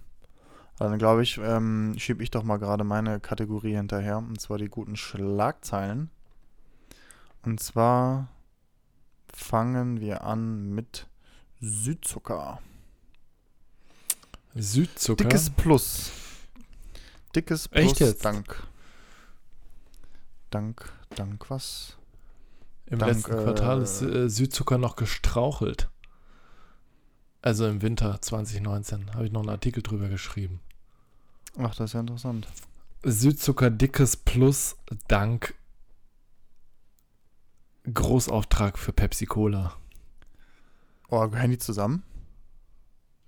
dann 0.77 0.97
glaube 0.97 1.23
ich, 1.23 1.37
ähm, 1.37 1.93
schiebe 1.97 2.21
ich 2.21 2.31
doch 2.31 2.43
mal 2.43 2.57
gerade 2.57 2.83
meine 2.83 3.21
Kategorie 3.21 3.75
hinterher. 3.75 4.17
Und 4.17 4.41
zwar 4.41 4.57
die 4.57 4.67
guten 4.67 4.97
Schlagzeilen. 4.97 6.09
Und 7.43 7.59
zwar 7.59 8.29
fangen 9.33 9.99
wir 9.99 10.23
an 10.23 10.69
mit 10.73 11.07
Südzucker. 11.59 12.59
Südzucker. 14.55 15.23
Dickes 15.23 15.49
Plus. 15.49 16.11
Dickes 17.35 17.67
Plus. 17.67 17.83
Echt 17.83 17.99
jetzt? 17.99 18.25
Dank. 18.25 18.67
Dank, 20.51 20.93
dank 21.15 21.49
was? 21.49 21.97
Im 22.85 22.99
Dank, 22.99 23.13
letzten 23.13 23.31
Quartal 23.31 23.81
ist 23.81 24.01
äh, 24.01 24.25
äh, 24.25 24.29
Südzucker 24.29 24.77
noch 24.77 24.95
gestrauchelt. 24.95 25.89
Also 27.41 27.67
im 27.67 27.81
Winter 27.81 28.21
2019 28.21 29.15
habe 29.15 29.25
ich 29.25 29.31
noch 29.31 29.41
einen 29.41 29.49
Artikel 29.49 29.81
drüber 29.81 30.07
geschrieben. 30.09 30.61
Ach, 31.57 31.75
das 31.75 31.89
ist 31.89 31.93
ja 31.93 31.99
interessant. 32.01 32.47
Südzucker 33.03 33.69
dickes 33.69 34.15
Plus 34.15 34.77
dank 35.07 35.55
Großauftrag 37.91 38.77
für 38.77 38.93
Pepsi 38.93 39.25
Cola. 39.25 39.73
Oh, 41.09 41.27
gehören 41.27 41.51
die 41.51 41.57
zusammen? 41.57 42.03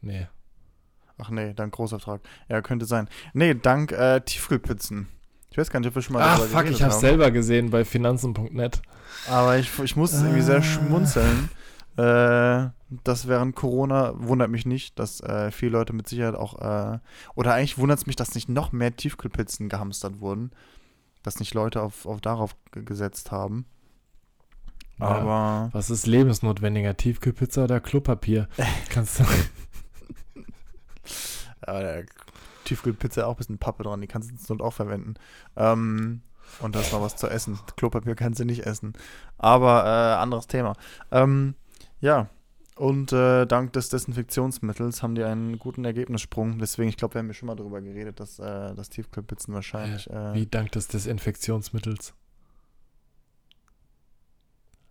Nee. 0.01 0.27
Ach 1.17 1.29
nee, 1.29 1.53
dank 1.53 1.73
Großauftrag. 1.73 2.21
Ja, 2.49 2.61
könnte 2.61 2.85
sein. 2.85 3.07
Nee, 3.33 3.53
dank 3.55 3.91
äh, 3.91 4.21
Tiefkühlpizzen. 4.21 5.07
Ich 5.51 5.57
weiß 5.57 5.69
gar 5.69 5.79
nicht, 5.79 5.87
ob 5.89 5.95
wir 5.95 6.01
schon 6.01 6.13
mal 6.13 6.21
Ach 6.23 6.37
darüber 6.39 6.59
fuck, 6.59 6.69
ich 6.69 6.81
habe 6.83 6.93
haben. 6.93 6.99
selber 6.99 7.31
gesehen 7.31 7.69
bei 7.69 7.85
finanzen.net. 7.85 8.81
Aber 9.29 9.57
ich, 9.57 9.77
ich 9.79 9.95
muss 9.95 10.13
irgendwie 10.13 10.41
sehr 10.41 10.57
Ah. 10.57 10.61
schmunzeln. 10.61 11.49
Äh, 11.97 12.69
das 13.03 13.27
während 13.27 13.55
Corona 13.55 14.13
wundert 14.17 14.49
mich 14.49 14.65
nicht, 14.65 14.99
dass 14.99 15.21
äh, 15.21 15.51
viele 15.51 15.71
Leute 15.71 15.93
mit 15.93 16.09
Sicherheit 16.09 16.35
auch, 16.35 16.59
äh, 16.59 16.99
oder 17.35 17.53
eigentlich 17.53 17.77
wundert 17.77 17.99
es 17.99 18.05
mich, 18.05 18.17
dass 18.17 18.35
nicht 18.35 18.49
noch 18.49 18.73
mehr 18.73 18.93
Tiefkühlpizzen 18.95 19.69
gehamstert 19.69 20.19
wurden. 20.19 20.51
Dass 21.23 21.39
nicht 21.39 21.53
Leute 21.53 21.81
auf, 21.81 22.05
auf 22.05 22.19
darauf 22.19 22.55
ge- 22.71 22.83
gesetzt 22.83 23.31
haben. 23.31 23.65
Ja. 24.99 25.05
Aber 25.05 25.69
Was 25.73 25.89
ist 25.89 26.07
lebensnotwendiger? 26.07 26.95
Tiefkühlpizza 26.95 27.65
oder 27.65 27.79
Klopapier? 27.79 28.47
Kannst 28.89 29.19
du. 29.19 29.23
Ja, 31.67 31.79
der 31.79 32.05
Tiefkühlpizza 32.65 33.25
auch 33.25 33.31
ein 33.31 33.37
bisschen 33.37 33.57
Pappe 33.57 33.83
dran, 33.83 34.01
die 34.01 34.07
kannst 34.07 34.29
du 34.29 34.35
sonst 34.37 34.61
auch 34.61 34.73
verwenden. 34.73 35.15
Ähm, 35.55 36.21
und 36.59 36.75
da 36.75 36.81
ist 36.81 36.91
noch 36.91 37.01
was 37.01 37.15
zu 37.15 37.27
essen. 37.27 37.59
Klopapier 37.75 38.15
kannst 38.15 38.39
du 38.39 38.45
nicht 38.45 38.65
essen. 38.65 38.93
Aber 39.37 39.83
äh, 39.83 40.21
anderes 40.21 40.47
Thema. 40.47 40.73
Ähm, 41.11 41.55
ja, 42.01 42.29
und 42.75 43.13
äh, 43.13 43.45
dank 43.45 43.73
des 43.73 43.89
Desinfektionsmittels 43.89 45.01
haben 45.01 45.15
die 45.15 45.23
einen 45.23 45.57
guten 45.59 45.85
Ergebnissprung. 45.85 46.59
Deswegen, 46.59 46.89
ich 46.89 46.97
glaube, 46.97 47.15
wir 47.15 47.19
haben 47.19 47.27
ja 47.27 47.33
schon 47.33 47.47
mal 47.47 47.55
darüber 47.55 47.81
geredet, 47.81 48.19
dass, 48.19 48.37
äh, 48.39 48.75
dass 48.75 48.89
Tiefkühlpizzen 48.89 49.53
wahrscheinlich. 49.53 50.09
Äh, 50.09 50.33
Wie 50.33 50.45
dank 50.45 50.71
des 50.73 50.87
Desinfektionsmittels? 50.87 52.13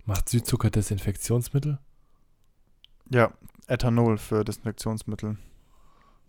Macht 0.07 0.29
Südzucker 0.29 0.71
Desinfektionsmittel? 0.71 1.79
ja, 3.11 3.33
Ethanol 3.67 4.19
für 4.19 4.45
Desinfektionsmittel. 4.45 5.39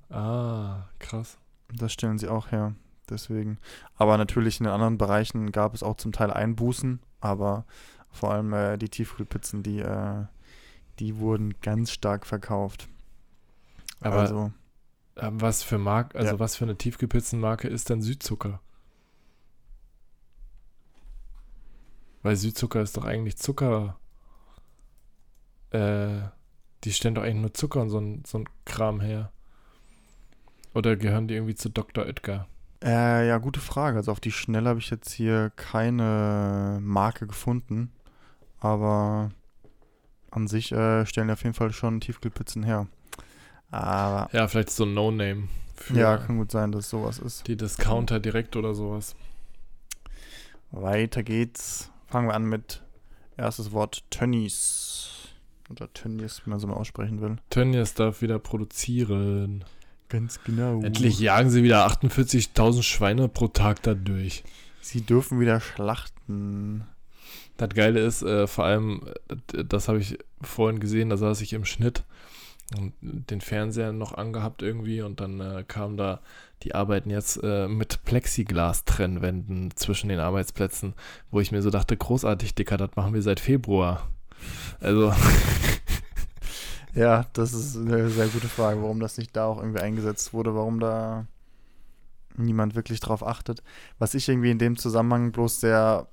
Ah, 0.09 0.83
krass. 0.99 1.37
Das 1.73 1.91
stellen 1.91 2.17
sie 2.17 2.27
auch 2.27 2.51
her. 2.51 2.75
Deswegen. 3.09 3.59
Aber 3.95 4.17
natürlich 4.17 4.59
in 4.59 4.65
den 4.65 4.73
anderen 4.73 4.97
Bereichen 4.97 5.51
gab 5.51 5.73
es 5.73 5.83
auch 5.83 5.95
zum 5.97 6.11
Teil 6.11 6.31
Einbußen, 6.31 6.99
aber 7.19 7.65
vor 8.11 8.31
allem 8.33 8.53
äh, 8.53 8.77
die 8.77 8.89
Tiefkühlpizzen, 8.89 9.61
die, 9.63 9.79
äh, 9.79 10.25
die 10.99 11.17
wurden 11.17 11.53
ganz 11.61 11.91
stark 11.91 12.25
verkauft. 12.25 12.87
Aber 13.99 14.17
also, 14.21 14.51
ähm, 15.17 15.41
was 15.41 15.63
für 15.63 15.77
Mark, 15.77 16.15
also 16.15 16.33
Ja. 16.33 16.39
was 16.39 16.55
für 16.55 16.65
eine 16.65 16.77
Tiefkühlpizzenmarke 16.77 17.67
ist 17.67 17.89
denn 17.89 18.01
Südzucker? 18.01 18.59
Weil 22.25 22.37
Südzucker 22.37 22.81
ist 22.81 22.97
doch 22.97 23.05
eigentlich 23.05 23.37
Zucker. 23.37 23.99
Äh, 25.69 26.21
die 26.83 26.91
stellen 26.91 27.13
doch 27.13 27.21
eigentlich 27.21 27.41
nur 27.41 27.53
Zucker 27.53 27.81
und 27.81 27.91
so 27.91 27.99
ein, 27.99 28.23
so 28.25 28.39
ein 28.39 28.49
Kram 28.65 28.99
her. 28.99 29.31
Oder 30.73 30.95
gehören 30.95 31.27
die 31.27 31.35
irgendwie 31.35 31.53
zu 31.53 31.69
Dr. 31.69 32.03
Oetker? 32.03 32.47
äh, 32.83 33.27
ja, 33.27 33.37
gute 33.37 33.59
Frage. 33.59 33.97
Also 33.97 34.11
auf 34.11 34.19
die 34.19 34.31
Schnelle 34.31 34.69
habe 34.69 34.79
ich 34.79 34.89
jetzt 34.89 35.11
hier 35.11 35.51
keine 35.55 36.79
Marke 36.81 37.27
gefunden, 37.27 37.91
aber 38.59 39.29
an 40.31 40.47
sich 40.47 40.71
äh, 40.71 41.05
stellen 41.05 41.27
die 41.27 41.33
auf 41.33 41.43
jeden 41.43 41.53
Fall 41.53 41.73
schon 41.73 42.01
Tiefkühlpizzen 42.01 42.63
her. 42.63 42.87
Aber 43.69 44.29
Ja, 44.35 44.47
vielleicht 44.47 44.71
so 44.71 44.85
ein 44.85 44.95
No-Name. 44.95 45.47
Ja, 45.93 46.17
kann 46.17 46.37
gut 46.39 46.49
sein, 46.49 46.71
dass 46.71 46.89
sowas 46.89 47.19
ist. 47.19 47.47
die 47.47 47.55
Discounter 47.55 48.19
direkt 48.19 48.55
oder 48.55 48.73
sowas. 48.73 49.15
Weiter 50.71 51.21
geht's. 51.21 51.91
Fangen 52.15 52.29
wir 52.29 52.33
an 52.33 52.45
mit 52.45 52.81
erstes 53.35 53.73
Wort 53.73 54.09
Tönnies. 54.09 55.33
Oder 55.69 55.91
Tönnies, 55.91 56.43
wie 56.45 56.49
man 56.49 56.59
so 56.61 56.67
mal 56.67 56.75
aussprechen 56.75 57.19
will. 57.19 57.35
Tönnies 57.49 57.93
darf 57.93 58.21
wieder 58.21 58.39
produzieren. 58.39 59.65
Ganz 60.07 60.41
genau. 60.45 60.81
Endlich 60.81 61.19
jagen 61.19 61.49
sie 61.49 61.61
wieder 61.61 61.85
48.000 61.85 62.83
Schweine 62.83 63.27
pro 63.27 63.49
Tag 63.49 63.83
da 63.83 63.95
durch. 63.95 64.45
Sie 64.79 65.01
dürfen 65.01 65.41
wieder 65.41 65.59
schlachten. 65.59 66.85
Das 67.57 67.67
Geile 67.71 67.99
ist, 67.99 68.21
äh, 68.21 68.47
vor 68.47 68.63
allem, 68.63 69.01
das 69.51 69.89
habe 69.89 69.99
ich 69.99 70.17
vorhin 70.41 70.79
gesehen, 70.79 71.09
da 71.09 71.17
saß 71.17 71.41
ich 71.41 71.51
im 71.51 71.65
Schnitt 71.65 72.05
und 72.77 72.93
den 73.01 73.41
Fernseher 73.41 73.91
noch 73.91 74.13
angehabt 74.13 74.61
irgendwie 74.61 75.01
und 75.01 75.19
dann 75.19 75.41
äh, 75.41 75.65
kam 75.67 75.97
da, 75.97 76.21
die 76.63 76.75
arbeiten 76.75 77.09
jetzt 77.09 77.39
äh, 77.43 77.67
mit 77.67 78.03
Plexiglas-Trennwänden 78.05 79.75
zwischen 79.75 80.09
den 80.09 80.19
Arbeitsplätzen, 80.19 80.93
wo 81.31 81.39
ich 81.39 81.51
mir 81.51 81.61
so 81.61 81.69
dachte, 81.69 81.95
großartig, 81.95 82.55
Dicker, 82.55 82.77
das 82.77 82.95
machen 82.95 83.13
wir 83.13 83.21
seit 83.21 83.39
Februar. 83.39 84.09
Also, 84.79 85.13
Ja, 86.95 87.25
das 87.33 87.53
ist 87.53 87.75
eine 87.75 88.09
sehr 88.09 88.29
gute 88.29 88.47
Frage, 88.47 88.81
warum 88.81 89.01
das 89.01 89.17
nicht 89.17 89.35
da 89.35 89.45
auch 89.47 89.59
irgendwie 89.59 89.81
eingesetzt 89.81 90.31
wurde, 90.33 90.55
warum 90.55 90.79
da 90.79 91.27
niemand 92.37 92.73
wirklich 92.73 93.01
drauf 93.01 93.25
achtet. 93.25 93.61
Was 93.99 94.13
ich 94.13 94.29
irgendwie 94.29 94.51
in 94.51 94.59
dem 94.59 94.77
Zusammenhang 94.77 95.33
bloß 95.33 95.59
sehr 95.59 96.07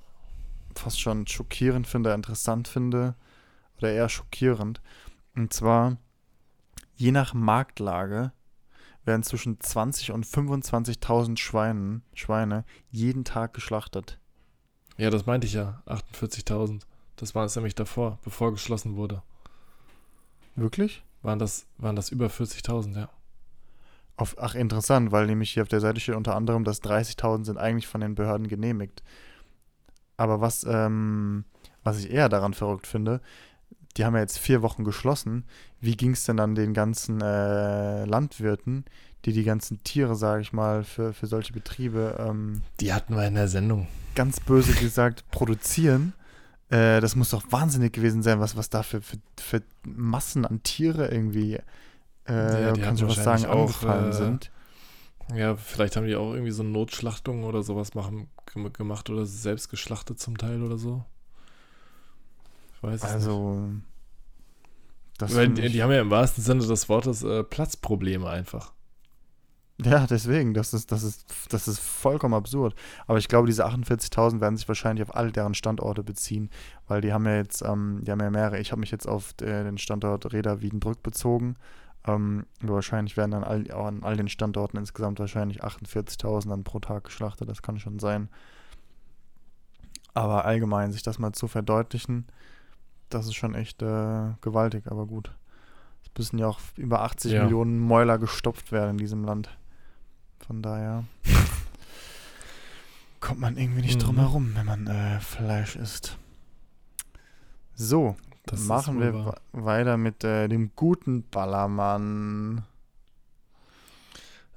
fast 0.74 1.00
schon 1.00 1.28
schockierend 1.28 1.86
finde, 1.86 2.12
interessant 2.12 2.66
finde, 2.66 3.14
oder 3.78 3.92
eher 3.92 4.08
schockierend. 4.08 4.80
Und 5.36 5.52
zwar, 5.52 5.98
je 6.96 7.12
nach 7.12 7.32
Marktlage 7.32 8.32
werden 9.04 9.22
zwischen 9.22 9.60
20 9.60 10.12
und 10.12 10.26
25.000 10.26 11.38
Schweinen, 11.38 12.02
Schweine 12.14 12.64
jeden 12.90 13.24
Tag 13.24 13.54
geschlachtet. 13.54 14.18
ja, 14.96 15.10
das 15.10 15.26
meinte 15.26 15.46
ich 15.46 15.54
ja, 15.54 15.82
48.000. 15.86 16.82
Das 17.16 17.34
war 17.34 17.44
es 17.44 17.56
nämlich 17.56 17.74
davor, 17.74 18.18
bevor 18.24 18.52
geschlossen 18.52 18.96
wurde. 18.96 19.22
Wirklich? 20.56 21.04
Waren 21.22 21.38
das, 21.38 21.66
waren 21.78 21.96
das 21.96 22.10
über 22.10 22.26
40.000, 22.26 22.96
ja. 22.96 23.08
Auf, 24.16 24.36
ach, 24.38 24.54
interessant, 24.54 25.10
weil 25.10 25.26
nämlich 25.26 25.52
hier 25.52 25.62
auf 25.62 25.68
der 25.68 25.80
Seite 25.80 26.00
steht 26.00 26.16
unter 26.16 26.36
anderem, 26.36 26.64
dass 26.64 26.82
30.000 26.82 27.44
sind 27.44 27.58
eigentlich 27.58 27.86
von 27.86 28.00
den 28.00 28.14
Behörden 28.14 28.48
genehmigt. 28.48 29.02
Aber 30.16 30.40
was, 30.40 30.64
ähm, 30.64 31.44
was 31.82 31.98
ich 31.98 32.10
eher 32.10 32.28
daran 32.28 32.54
verrückt 32.54 32.86
finde, 32.86 33.20
die 33.96 34.04
haben 34.04 34.14
ja 34.14 34.20
jetzt 34.20 34.38
vier 34.38 34.62
Wochen 34.62 34.84
geschlossen. 34.84 35.44
Wie 35.80 35.96
ging 35.96 36.12
es 36.12 36.24
denn 36.24 36.36
dann 36.36 36.54
den 36.54 36.72
ganzen 36.74 37.20
äh, 37.20 38.04
Landwirten, 38.04 38.84
die 39.24 39.32
die 39.32 39.44
ganzen 39.44 39.82
Tiere, 39.84 40.16
sage 40.16 40.42
ich 40.42 40.52
mal, 40.52 40.84
für, 40.84 41.12
für 41.12 41.26
solche 41.26 41.52
Betriebe 41.52 42.16
ähm, 42.18 42.62
Die 42.80 42.92
hatten 42.92 43.14
wir 43.14 43.26
in 43.26 43.34
der 43.34 43.48
Sendung. 43.48 43.88
ganz 44.14 44.40
böse 44.40 44.72
gesagt 44.74 45.24
produzieren? 45.30 46.12
Äh, 46.70 47.00
das 47.00 47.16
muss 47.16 47.30
doch 47.30 47.44
wahnsinnig 47.50 47.92
gewesen 47.92 48.22
sein, 48.22 48.40
was, 48.40 48.56
was 48.56 48.70
da 48.70 48.82
für, 48.82 49.02
für, 49.02 49.18
für 49.38 49.62
Massen 49.84 50.46
an 50.46 50.62
Tiere 50.62 51.08
irgendwie, 51.10 51.58
äh, 52.26 52.66
Ja, 52.66 52.72
kannst 52.72 53.02
du 53.02 53.08
was 53.08 53.16
sagen, 53.16 53.44
auch, 53.46 53.60
angefallen 53.60 54.08
äh, 54.08 54.12
sind. 54.12 54.50
Ja, 55.34 55.54
vielleicht 55.56 55.96
haben 55.96 56.06
die 56.06 56.16
auch 56.16 56.32
irgendwie 56.32 56.50
so 56.50 56.62
Notschlachtungen 56.62 57.44
oder 57.44 57.62
sowas 57.62 57.94
machen, 57.94 58.28
gem- 58.52 58.72
gemacht 58.72 59.08
oder 59.08 59.24
selbst 59.24 59.68
geschlachtet 59.68 60.18
zum 60.18 60.36
Teil 60.36 60.62
oder 60.62 60.78
so. 60.78 61.04
Ich 62.82 62.88
weiß 62.88 62.94
es 62.94 63.02
nicht. 63.02 63.12
Also, 63.12 63.68
das 65.18 65.34
Weil 65.34 65.44
find 65.46 65.58
die, 65.58 65.68
die 65.68 65.82
haben 65.82 65.92
ja 65.92 66.00
im 66.00 66.10
wahrsten 66.10 66.42
Sinne 66.42 66.66
des 66.66 66.88
Wortes 66.88 67.22
äh, 67.22 67.44
Platzprobleme 67.44 68.28
einfach. 68.28 68.72
ja, 69.84 70.06
deswegen, 70.06 70.52
das 70.52 70.74
ist, 70.74 70.90
das 70.90 71.04
ist, 71.04 71.26
das 71.50 71.68
ist 71.68 71.78
vollkommen 71.78 72.34
absurd. 72.34 72.74
Aber 73.06 73.18
ich 73.18 73.28
glaube, 73.28 73.46
diese 73.46 73.66
48.000 73.66 74.40
werden 74.40 74.56
sich 74.56 74.66
wahrscheinlich 74.66 75.08
auf 75.08 75.14
all 75.14 75.30
deren 75.30 75.54
Standorte 75.54 76.02
beziehen, 76.02 76.50
weil 76.88 77.00
die 77.00 77.12
haben 77.12 77.24
ja 77.26 77.36
jetzt, 77.36 77.62
ähm, 77.62 78.00
die 78.02 78.10
haben 78.10 78.20
ja 78.20 78.30
mehrere. 78.30 78.58
Ich 78.58 78.72
habe 78.72 78.80
mich 78.80 78.90
jetzt 78.90 79.06
auf 79.06 79.34
äh, 79.40 79.62
den 79.62 79.78
Standort 79.78 80.32
Reda 80.32 80.60
Wiedenbrück 80.60 81.02
bezogen. 81.04 81.56
Ähm, 82.04 82.46
wahrscheinlich 82.60 83.16
werden 83.16 83.30
dann 83.30 83.44
all, 83.44 83.70
an 83.70 84.02
all 84.02 84.16
den 84.16 84.28
Standorten 84.28 84.76
insgesamt 84.76 85.20
wahrscheinlich 85.20 85.62
48.000 85.62 86.48
dann 86.48 86.64
pro 86.64 86.80
Tag 86.80 87.04
geschlachtet. 87.04 87.48
Das 87.48 87.62
kann 87.62 87.78
schon 87.78 88.00
sein. 88.00 88.28
Aber 90.14 90.44
allgemein, 90.44 90.92
sich 90.92 91.02
das 91.02 91.18
mal 91.18 91.32
zu 91.32 91.46
verdeutlichen, 91.46 92.26
das 93.14 93.26
ist 93.26 93.34
schon 93.34 93.54
echt 93.54 93.82
äh, 93.82 94.30
gewaltig, 94.40 94.84
aber 94.86 95.06
gut. 95.06 95.32
Es 96.04 96.10
müssen 96.18 96.38
ja 96.38 96.46
auch 96.48 96.60
über 96.76 97.02
80 97.02 97.32
Ja. 97.32 97.42
Millionen 97.44 97.78
Mäuler 97.78 98.18
gestopft 98.18 98.72
werden 98.72 98.90
in 98.92 98.98
diesem 98.98 99.24
Land. 99.24 99.50
Von 100.46 100.62
daher 100.62 101.04
kommt 103.20 103.40
man 103.40 103.56
irgendwie 103.56 103.82
nicht 103.82 104.02
drum 104.04 104.16
Mhm. 104.16 104.20
herum, 104.20 104.52
wenn 104.56 104.66
man 104.66 104.86
äh, 104.86 105.20
Fleisch 105.20 105.76
isst. 105.76 106.16
So, 107.74 108.16
Das 108.46 108.60
machen 108.60 109.00
wir 109.00 109.14
wa- 109.14 109.40
weiter 109.52 109.96
mit 109.96 110.24
äh, 110.24 110.48
dem 110.48 110.72
guten 110.76 111.22
Ballermann. 111.30 112.64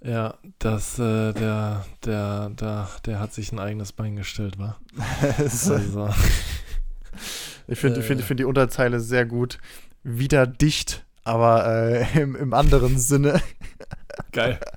Ja, 0.01 0.35
das, 0.59 0.99
äh, 0.99 1.33
der, 1.33 1.85
der, 2.03 2.49
der, 2.49 2.87
der 3.05 3.19
hat 3.19 3.33
sich 3.33 3.51
ein 3.51 3.59
eigenes 3.59 3.91
Bein 3.93 4.15
gestellt, 4.15 4.59
war. 4.59 4.79
Es- 5.39 5.69
Also, 5.69 6.09
ich 7.67 7.79
finde 7.79 8.01
find, 8.01 8.19
äh. 8.19 8.21
ich 8.21 8.27
find 8.27 8.39
die 8.39 8.45
Unterzeile 8.45 8.99
sehr 8.99 9.25
gut. 9.25 9.57
Wieder 10.03 10.47
dicht, 10.47 11.05
aber 11.23 11.67
äh, 11.67 12.05
im, 12.21 12.35
im 12.35 12.53
anderen 12.53 12.97
Sinne. 12.97 13.41
geil, 14.31 14.59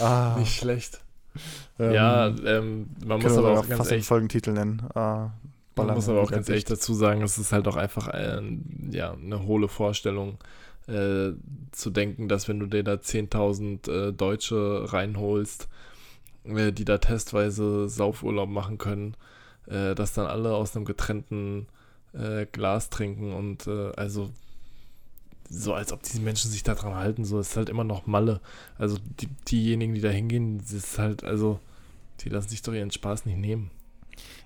Ah, 0.00 0.36
nicht 0.38 0.56
schlecht. 0.56 1.00
ähm, 1.78 1.92
ja, 1.92 2.28
ähm, 2.28 2.90
man 3.04 3.20
muss 3.20 3.36
aber 3.36 3.58
auch 3.58 3.68
ganz 3.68 3.78
fast 3.78 3.90
den 3.90 4.02
Folgentitel 4.02 4.52
nennen. 4.52 4.82
Ah, 4.94 5.30
man 5.76 5.94
muss 5.94 6.08
aber 6.08 6.22
auch 6.22 6.30
ganz 6.30 6.48
ehrlich 6.48 6.64
dazu 6.64 6.94
sagen, 6.94 7.22
es 7.22 7.38
ist 7.38 7.52
halt 7.52 7.66
auch 7.66 7.76
einfach 7.76 8.08
ein, 8.08 8.90
ja, 8.92 9.12
eine 9.12 9.44
hohle 9.44 9.68
Vorstellung, 9.68 10.38
äh, 10.86 11.32
zu 11.72 11.90
denken, 11.90 12.28
dass 12.28 12.48
wenn 12.48 12.60
du 12.60 12.66
dir 12.66 12.84
da 12.84 12.94
10.000 12.94 13.90
äh, 13.90 14.12
Deutsche 14.12 14.92
reinholst, 14.92 15.68
äh, 16.44 16.72
die 16.72 16.84
da 16.84 16.98
testweise 16.98 17.88
Saufurlaub 17.88 18.48
machen 18.48 18.78
können, 18.78 19.16
äh, 19.66 19.94
dass 19.94 20.12
dann 20.12 20.26
alle 20.26 20.54
aus 20.54 20.74
einem 20.74 20.84
getrennten 20.84 21.66
äh, 22.12 22.46
Glas 22.46 22.90
trinken 22.90 23.32
und 23.32 23.66
äh, 23.66 23.92
also 23.96 24.30
so 25.48 25.74
als 25.74 25.92
ob 25.92 26.02
diese 26.02 26.20
Menschen 26.20 26.50
sich 26.50 26.62
daran 26.62 26.94
halten, 26.94 27.24
so 27.24 27.38
ist 27.38 27.56
halt 27.56 27.68
immer 27.68 27.84
noch 27.84 28.06
Malle. 28.06 28.40
Also 28.78 28.98
die, 29.20 29.28
diejenigen, 29.48 29.94
die 29.94 30.00
da 30.00 30.08
hingehen, 30.08 30.58
das 30.58 30.72
ist 30.72 30.98
halt, 30.98 31.22
also 31.22 31.60
die 32.20 32.28
lassen 32.28 32.48
sich 32.48 32.62
doch 32.62 32.72
ihren 32.72 32.90
Spaß 32.90 33.26
nicht 33.26 33.38
nehmen. 33.38 33.70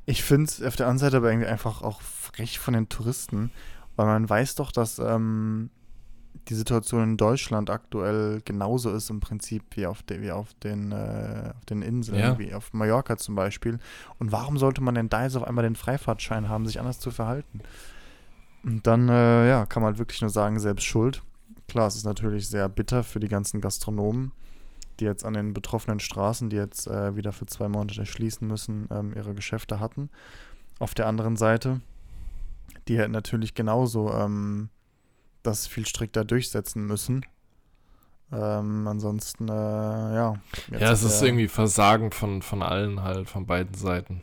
Ich 0.06 0.22
finde 0.22 0.44
es 0.44 0.62
auf 0.62 0.76
der 0.76 0.86
anderen 0.86 0.98
Seite 0.98 1.18
aber 1.18 1.30
irgendwie 1.30 1.48
einfach 1.48 1.82
auch 1.82 2.00
frech 2.00 2.58
von 2.58 2.74
den 2.74 2.88
Touristen, 2.88 3.50
weil 3.96 4.06
man 4.06 4.28
weiß 4.28 4.54
doch, 4.56 4.72
dass 4.72 4.98
ähm, 4.98 5.70
die 6.48 6.54
Situation 6.54 7.02
in 7.02 7.16
Deutschland 7.16 7.70
aktuell 7.70 8.40
genauso 8.44 8.90
ist 8.92 9.10
im 9.10 9.20
Prinzip 9.20 9.62
wie 9.76 9.86
auf, 9.86 10.02
de, 10.02 10.20
wie 10.22 10.30
auf, 10.30 10.54
den, 10.54 10.92
äh, 10.92 11.52
auf 11.56 11.64
den 11.66 11.82
Inseln, 11.82 12.18
Ja. 12.18 12.38
wie 12.38 12.54
auf 12.54 12.72
Mallorca 12.72 13.16
zum 13.16 13.34
Beispiel. 13.34 13.78
Und 14.18 14.32
warum 14.32 14.58
sollte 14.58 14.80
man 14.80 14.94
denn 14.94 15.08
da 15.08 15.24
jetzt 15.24 15.36
auf 15.36 15.44
einmal 15.44 15.64
den 15.64 15.76
Freifahrtschein 15.76 16.48
haben, 16.48 16.66
sich 16.66 16.78
anders 16.80 17.00
zu 17.00 17.10
verhalten? 17.10 17.60
Und 18.64 18.86
dann, 18.86 19.08
äh, 19.08 19.48
ja, 19.48 19.66
kann 19.66 19.82
man 19.82 19.90
halt 19.92 19.98
wirklich 19.98 20.20
nur 20.20 20.30
sagen, 20.30 20.58
selbst 20.58 20.84
schuld. 20.84 21.22
Klar, 21.68 21.86
es 21.88 21.96
ist 21.96 22.04
natürlich 22.04 22.48
sehr 22.48 22.68
bitter 22.68 23.04
für 23.04 23.20
die 23.20 23.28
ganzen 23.28 23.60
Gastronomen, 23.60 24.32
die 25.00 25.04
jetzt 25.04 25.24
an 25.24 25.34
den 25.34 25.52
betroffenen 25.54 26.00
Straßen, 26.00 26.50
die 26.50 26.56
jetzt 26.56 26.86
äh, 26.86 27.14
wieder 27.14 27.32
für 27.32 27.46
zwei 27.46 27.68
Monate 27.68 28.04
schließen 28.06 28.48
müssen, 28.48 28.88
ähm, 28.90 29.12
ihre 29.14 29.34
Geschäfte 29.34 29.78
hatten. 29.80 30.10
Auf 30.78 30.94
der 30.94 31.06
anderen 31.06 31.36
Seite, 31.36 31.80
die 32.88 32.98
hätten 32.98 33.12
natürlich 33.12 33.54
genauso 33.54 34.12
ähm, 34.12 34.70
das 35.42 35.66
viel 35.66 35.86
strikter 35.86 36.24
durchsetzen 36.24 36.86
müssen. 36.86 37.24
Ähm, 38.30 38.86
ansonsten, 38.86 39.48
äh, 39.48 39.52
ja. 39.52 40.34
ja, 40.70 40.92
es 40.92 41.02
ist 41.02 41.22
irgendwie 41.22 41.48
Versagen 41.48 42.10
von, 42.10 42.42
von 42.42 42.62
allen 42.62 43.02
halt, 43.02 43.28
von 43.28 43.46
beiden 43.46 43.74
Seiten. 43.74 44.22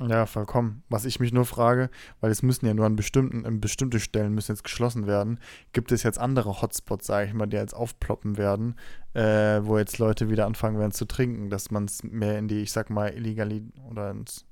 Ja, 0.00 0.26
vollkommen. 0.26 0.84
Was 0.88 1.04
ich 1.04 1.18
mich 1.18 1.32
nur 1.32 1.44
frage, 1.44 1.90
weil 2.20 2.30
es 2.30 2.42
müssen 2.42 2.66
ja 2.66 2.74
nur 2.74 2.86
an 2.86 2.94
bestimmten, 2.94 3.44
an 3.44 3.60
bestimmte 3.60 3.98
Stellen 3.98 4.32
müssen 4.32 4.52
jetzt 4.52 4.62
geschlossen 4.62 5.06
werden, 5.06 5.40
gibt 5.72 5.90
es 5.90 6.04
jetzt 6.04 6.18
andere 6.18 6.60
Hotspots, 6.62 7.06
sage 7.06 7.26
ich 7.26 7.34
mal, 7.34 7.46
die 7.46 7.56
jetzt 7.56 7.74
aufploppen 7.74 8.36
werden, 8.36 8.76
äh, 9.14 9.60
wo 9.62 9.76
jetzt 9.76 9.98
Leute 9.98 10.30
wieder 10.30 10.46
anfangen 10.46 10.78
werden 10.78 10.92
zu 10.92 11.06
trinken, 11.06 11.50
dass 11.50 11.70
man 11.72 11.86
es 11.86 12.04
mehr 12.04 12.38
in 12.38 12.46
die, 12.46 12.60
ich 12.60 12.70
sag 12.70 12.90
mal, 12.90 13.08
illegali 13.08 13.64
oder 13.90 14.10
ins 14.10 14.44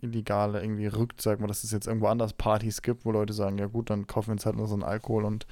Illegale 0.00 0.60
irgendwie 0.62 0.86
rückt, 0.86 1.20
sag 1.20 1.40
mal, 1.40 1.46
dass 1.46 1.64
es 1.64 1.72
jetzt 1.72 1.86
irgendwo 1.86 2.06
anders 2.06 2.32
Partys 2.32 2.82
gibt, 2.82 3.04
wo 3.04 3.12
Leute 3.12 3.32
sagen, 3.32 3.58
ja 3.58 3.66
gut, 3.66 3.90
dann 3.90 4.06
kaufen 4.06 4.28
wir 4.28 4.32
uns 4.32 4.46
halt 4.46 4.56
nur 4.56 4.68
so 4.68 4.74
einen 4.74 4.82
Alkohol 4.84 5.24
und 5.24 5.46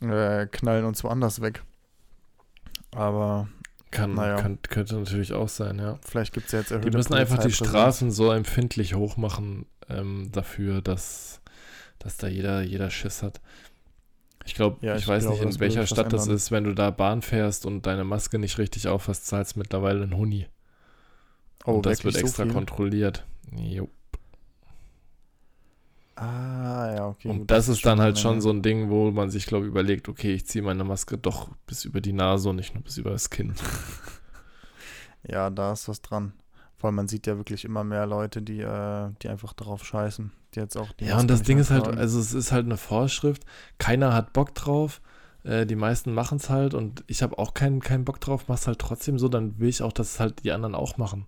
äh, 0.00 0.46
knallen 0.46 0.84
uns 0.84 1.02
woanders 1.04 1.40
weg. 1.40 1.62
Aber 2.92 3.48
Kann, 3.90 4.14
Naja. 4.14 4.36
kann, 4.36 4.58
könnte 4.62 4.96
natürlich 4.96 5.32
auch 5.32 5.48
sein, 5.48 5.78
ja. 5.78 5.98
vielleicht 6.06 6.32
gibt 6.34 6.46
es 6.46 6.52
ja 6.52 6.58
jetzt 6.60 6.70
erhöhte 6.70 6.90
Die 6.90 6.96
müssen 6.96 7.14
einfach 7.14 7.38
die. 7.38 7.50
Straßen 7.52 8.10
so 8.10 8.30
empfindlich 8.32 8.94
hochmachen 8.94 9.66
ähm, 9.88 10.30
dafür, 10.32 10.82
dass, 10.82 11.40
dass 11.98 12.16
da 12.16 12.28
jeder, 12.28 12.62
jeder 12.62 12.90
Schiss 12.90 13.22
hat. 13.22 13.40
Ich 14.44 14.54
glaube, 14.54 14.78
Ja, 14.84 14.94
ich, 14.94 15.02
ich 15.02 15.08
weiß 15.08 15.24
glaube, 15.24 15.44
nicht, 15.44 15.54
in 15.54 15.60
welcher 15.60 15.86
Stadt 15.86 16.12
das 16.12 16.26
ist, 16.26 16.50
wenn 16.50 16.64
du 16.64 16.74
da 16.74 16.90
Bahn 16.90 17.22
fährst 17.22 17.66
und 17.66 17.84
deine 17.86 18.04
Maske 18.04 18.38
nicht 18.38 18.58
richtig 18.58 18.88
aufhast, 18.88 19.26
zahlst 19.26 19.56
mittlerweile 19.56 20.02
einen 20.02 20.16
Huni. 20.16 20.46
Oh, 21.64 21.74
und 21.74 21.86
das 21.86 22.04
wird 22.04 22.14
so 22.14 22.20
extra 22.20 22.44
viel? 22.44 22.52
kontrolliert. 22.52 23.26
Jo. 23.56 23.88
Ah, 26.16 26.92
ja, 26.96 27.06
okay. 27.08 27.28
Und 27.28 27.38
gut, 27.40 27.50
das 27.50 27.68
ist 27.68 27.86
dann 27.86 28.00
halt 28.00 28.18
schon 28.18 28.40
so 28.40 28.50
ein 28.50 28.62
Ding, 28.62 28.90
wo 28.90 29.10
man 29.12 29.30
sich, 29.30 29.46
glaube 29.46 29.66
ich, 29.66 29.70
überlegt, 29.70 30.08
okay, 30.08 30.34
ich 30.34 30.46
ziehe 30.46 30.64
meine 30.64 30.82
Maske 30.82 31.16
doch 31.16 31.48
bis 31.66 31.84
über 31.84 32.00
die 32.00 32.12
Nase 32.12 32.50
und 32.50 32.56
nicht 32.56 32.74
nur 32.74 32.82
bis 32.82 32.98
über 32.98 33.10
das 33.10 33.30
Kinn. 33.30 33.54
Ja, 35.26 35.50
da 35.50 35.72
ist 35.72 35.88
was 35.88 36.00
dran. 36.02 36.32
Vor 36.76 36.88
allem, 36.88 36.96
man 36.96 37.08
sieht 37.08 37.26
ja 37.26 37.36
wirklich 37.36 37.64
immer 37.64 37.84
mehr 37.84 38.06
Leute, 38.06 38.40
die, 38.40 38.60
äh, 38.60 39.10
die 39.22 39.28
einfach 39.28 39.52
darauf 39.52 39.84
scheißen. 39.84 40.32
Die 40.54 40.60
jetzt 40.60 40.76
auch 40.76 40.92
die 40.92 41.06
Ja, 41.06 41.16
Maske 41.16 41.20
und 41.22 41.28
das 41.28 41.42
Ding 41.42 41.58
ist 41.58 41.70
halt, 41.70 41.88
also 41.88 42.18
es 42.20 42.32
ist 42.32 42.52
halt 42.52 42.66
eine 42.66 42.76
Vorschrift. 42.76 43.44
Keiner 43.78 44.14
hat 44.14 44.32
Bock 44.32 44.54
drauf. 44.54 45.00
Äh, 45.44 45.66
die 45.66 45.76
meisten 45.76 46.14
machen 46.14 46.38
es 46.38 46.50
halt 46.50 46.74
und 46.74 47.04
ich 47.06 47.22
habe 47.22 47.38
auch 47.38 47.54
keinen, 47.54 47.80
keinen 47.80 48.04
Bock 48.04 48.20
drauf, 48.20 48.44
mach's 48.48 48.66
halt 48.66 48.78
trotzdem 48.78 49.18
so, 49.18 49.28
dann 49.28 49.58
will 49.58 49.68
ich 49.68 49.82
auch, 49.82 49.92
dass 49.92 50.14
es 50.14 50.20
halt 50.20 50.44
die 50.44 50.52
anderen 50.52 50.74
auch 50.74 50.96
machen. 50.98 51.26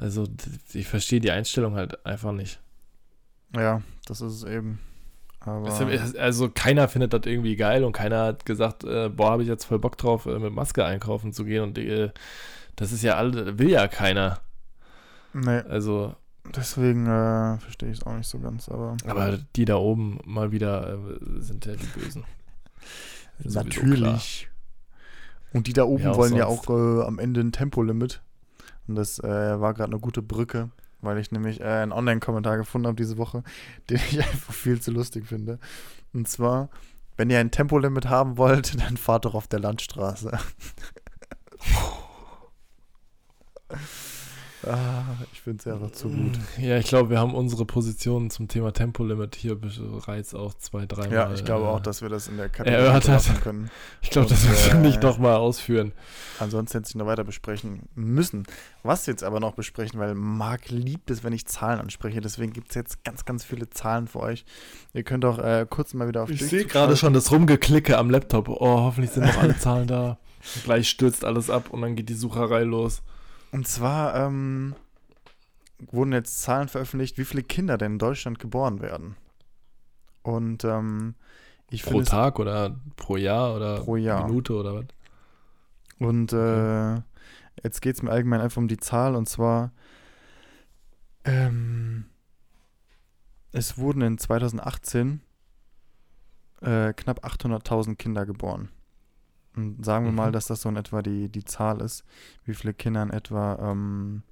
Also 0.00 0.26
ich 0.72 0.88
verstehe 0.88 1.20
die 1.20 1.30
Einstellung 1.30 1.74
halt 1.74 2.06
einfach 2.06 2.32
nicht. 2.32 2.58
Ja, 3.54 3.82
das 4.06 4.22
ist 4.22 4.32
es 4.32 4.44
eben. 4.44 4.78
Also 5.40 6.50
keiner 6.50 6.88
findet 6.88 7.12
das 7.12 7.22
irgendwie 7.24 7.56
geil 7.56 7.84
und 7.84 7.92
keiner 7.92 8.24
hat 8.24 8.46
gesagt, 8.46 8.84
äh, 8.84 9.08
boah, 9.08 9.32
habe 9.32 9.42
ich 9.42 9.48
jetzt 9.48 9.64
voll 9.64 9.78
Bock 9.78 9.96
drauf, 9.98 10.26
äh, 10.26 10.38
mit 10.38 10.52
Maske 10.52 10.84
einkaufen 10.84 11.32
zu 11.32 11.44
gehen 11.44 11.62
und 11.64 11.78
äh, 11.78 12.10
das 12.76 12.92
ist 12.92 13.02
ja 13.02 13.16
alle, 13.16 13.58
will 13.58 13.70
ja 13.70 13.88
keiner. 13.88 14.40
nee, 15.32 15.60
Also, 15.60 16.14
deswegen 16.54 17.06
äh, 17.06 17.58
verstehe 17.58 17.90
ich 17.90 17.98
es 17.98 18.06
auch 18.06 18.14
nicht 18.16 18.28
so 18.28 18.38
ganz. 18.38 18.68
Aber 18.68 18.96
aber 19.06 19.38
die 19.56 19.64
da 19.66 19.76
oben 19.76 20.18
mal 20.24 20.50
wieder 20.52 20.94
äh, 20.94 21.40
sind 21.40 21.66
ja 21.66 21.74
die 21.74 21.86
Bösen. 21.98 22.24
Natürlich. 23.44 24.48
Und 25.52 25.66
die 25.66 25.72
da 25.72 25.84
oben 25.84 26.04
Ja, 26.04 26.16
wollen 26.16 26.36
ja 26.36 26.46
sonst. 26.46 26.68
auch 26.68 27.00
äh, 27.02 27.06
am 27.06 27.18
Ende 27.18 27.40
ein 27.40 27.52
Tempolimit. 27.52 28.22
Und 28.90 28.96
das 28.96 29.20
äh, 29.20 29.60
war 29.60 29.72
gerade 29.72 29.92
eine 29.92 30.00
gute 30.00 30.20
Brücke, 30.20 30.68
weil 31.00 31.18
ich 31.18 31.30
nämlich 31.30 31.60
äh, 31.60 31.64
einen 31.64 31.92
Online-Kommentar 31.92 32.56
gefunden 32.56 32.88
habe 32.88 32.96
diese 32.96 33.18
Woche, 33.18 33.44
den 33.88 33.98
ich 33.98 34.18
einfach 34.18 34.52
viel 34.52 34.80
zu 34.80 34.90
lustig 34.90 35.28
finde. 35.28 35.60
Und 36.12 36.26
zwar, 36.26 36.70
wenn 37.16 37.30
ihr 37.30 37.38
ein 37.38 37.52
Tempolimit 37.52 38.08
haben 38.08 38.36
wollt, 38.36 38.80
dann 38.80 38.96
fahrt 38.96 39.26
doch 39.26 39.34
auf 39.34 39.46
der 39.46 39.60
Landstraße. 39.60 40.36
ah, 44.66 45.02
ich 45.32 45.40
finde 45.40 45.60
es 45.60 45.66
einfach 45.66 45.92
zu 45.92 46.08
gut. 46.08 46.38
Ja, 46.58 46.78
ich 46.78 46.86
glaube, 46.86 47.10
wir 47.10 47.18
haben 47.18 47.34
unsere 47.34 47.64
Position 47.64 48.30
zum 48.30 48.48
Thema 48.48 48.72
Tempolimit 48.72 49.34
hier 49.36 49.56
bereits 49.56 50.34
auch 50.34 50.54
zwei, 50.54 50.86
dreimal. 50.86 51.12
Ja, 51.12 51.32
ich 51.32 51.44
glaube 51.44 51.64
äh, 51.64 51.68
auch, 51.68 51.80
dass 51.80 52.02
wir 52.02 52.08
das 52.08 52.28
in 52.28 52.36
der 52.36 52.48
Kategorie 52.48 52.84
erörtert. 52.84 53.42
können. 53.42 53.70
Ich 54.02 54.10
glaube, 54.10 54.28
das 54.28 54.44
müssen 54.48 54.72
wir 54.72 54.78
äh, 54.80 54.82
nicht 54.88 55.02
nochmal 55.02 55.36
ausführen. 55.36 55.92
Ansonsten 56.38 56.78
hätte 56.78 56.88
ich 56.88 56.94
noch 56.94 57.06
weiter 57.06 57.24
besprechen 57.24 57.88
müssen. 57.94 58.44
Was 58.82 59.06
wir 59.06 59.12
jetzt 59.12 59.22
aber 59.22 59.40
noch 59.40 59.54
besprechen, 59.54 60.00
weil 60.00 60.14
Marc 60.14 60.70
liebt 60.70 61.10
es, 61.10 61.22
wenn 61.22 61.32
ich 61.32 61.46
Zahlen 61.46 61.80
anspreche. 61.80 62.20
Deswegen 62.20 62.52
gibt 62.52 62.70
es 62.70 62.74
jetzt 62.74 63.04
ganz, 63.04 63.24
ganz 63.24 63.44
viele 63.44 63.68
Zahlen 63.70 64.08
für 64.08 64.20
euch. 64.20 64.44
Ihr 64.94 65.02
könnt 65.02 65.24
auch 65.24 65.38
äh, 65.38 65.66
kurz 65.68 65.94
mal 65.94 66.08
wieder 66.08 66.22
auf 66.22 66.30
Ich 66.30 66.44
sehe 66.44 66.64
gerade 66.64 66.96
schon 66.96 67.12
das 67.12 67.30
Rumgeklicke 67.30 67.98
am 67.98 68.10
Laptop. 68.10 68.48
Oh, 68.48 68.80
hoffentlich 68.80 69.12
sind 69.12 69.26
noch 69.26 69.38
alle 69.38 69.58
Zahlen 69.58 69.86
da. 69.86 70.18
Gleich 70.64 70.88
stürzt 70.88 71.24
alles 71.24 71.50
ab 71.50 71.70
und 71.70 71.82
dann 71.82 71.96
geht 71.96 72.08
die 72.08 72.14
Sucherei 72.14 72.62
los. 72.62 73.02
Und 73.52 73.66
zwar 73.66 74.14
ähm, 74.14 74.74
wurden 75.78 76.12
jetzt 76.12 76.42
Zahlen 76.42 76.68
veröffentlicht, 76.68 77.18
wie 77.18 77.24
viele 77.24 77.42
Kinder 77.42 77.78
denn 77.78 77.92
in 77.92 77.98
Deutschland 77.98 78.38
geboren 78.38 78.80
werden. 78.80 79.16
Und 80.22 80.64
ähm, 80.64 81.14
ich 81.70 81.82
Pro 81.82 81.90
finde 81.90 82.02
es 82.04 82.10
Tag 82.10 82.38
oder 82.38 82.76
pro 82.96 83.16
Jahr 83.16 83.54
oder 83.56 83.80
Pro 83.80 83.96
Jahr. 83.96 84.26
Minute 84.26 84.54
oder 84.54 84.74
was? 84.74 84.86
Und 85.98 86.32
äh, 86.32 86.94
jetzt 87.62 87.80
geht 87.82 87.96
es 87.96 88.02
mir 88.02 88.10
allgemein 88.10 88.40
einfach 88.40 88.58
um 88.58 88.68
die 88.68 88.78
Zahl 88.78 89.14
und 89.14 89.28
zwar 89.28 89.72
ähm, 91.24 92.06
es 93.52 93.78
wurden 93.78 94.02
in 94.02 94.18
2018 94.18 95.20
äh, 96.62 96.92
knapp 96.94 97.24
800.000 97.24 97.96
Kinder 97.96 98.26
geboren. 98.26 98.70
Und 99.60 99.84
sagen 99.84 100.04
wir 100.06 100.10
Mhm. 100.12 100.16
mal, 100.16 100.32
dass 100.32 100.46
das 100.46 100.62
so 100.62 100.68
in 100.68 100.76
etwa 100.76 101.02
die, 101.02 101.28
die 101.28 101.44
Zahl 101.44 101.80
ist, 101.80 102.04
wie 102.44 102.54
viele 102.54 102.74
Kinder 102.74 103.02
in 103.02 103.10
etwa 103.10 103.70
ähm, 103.70 104.22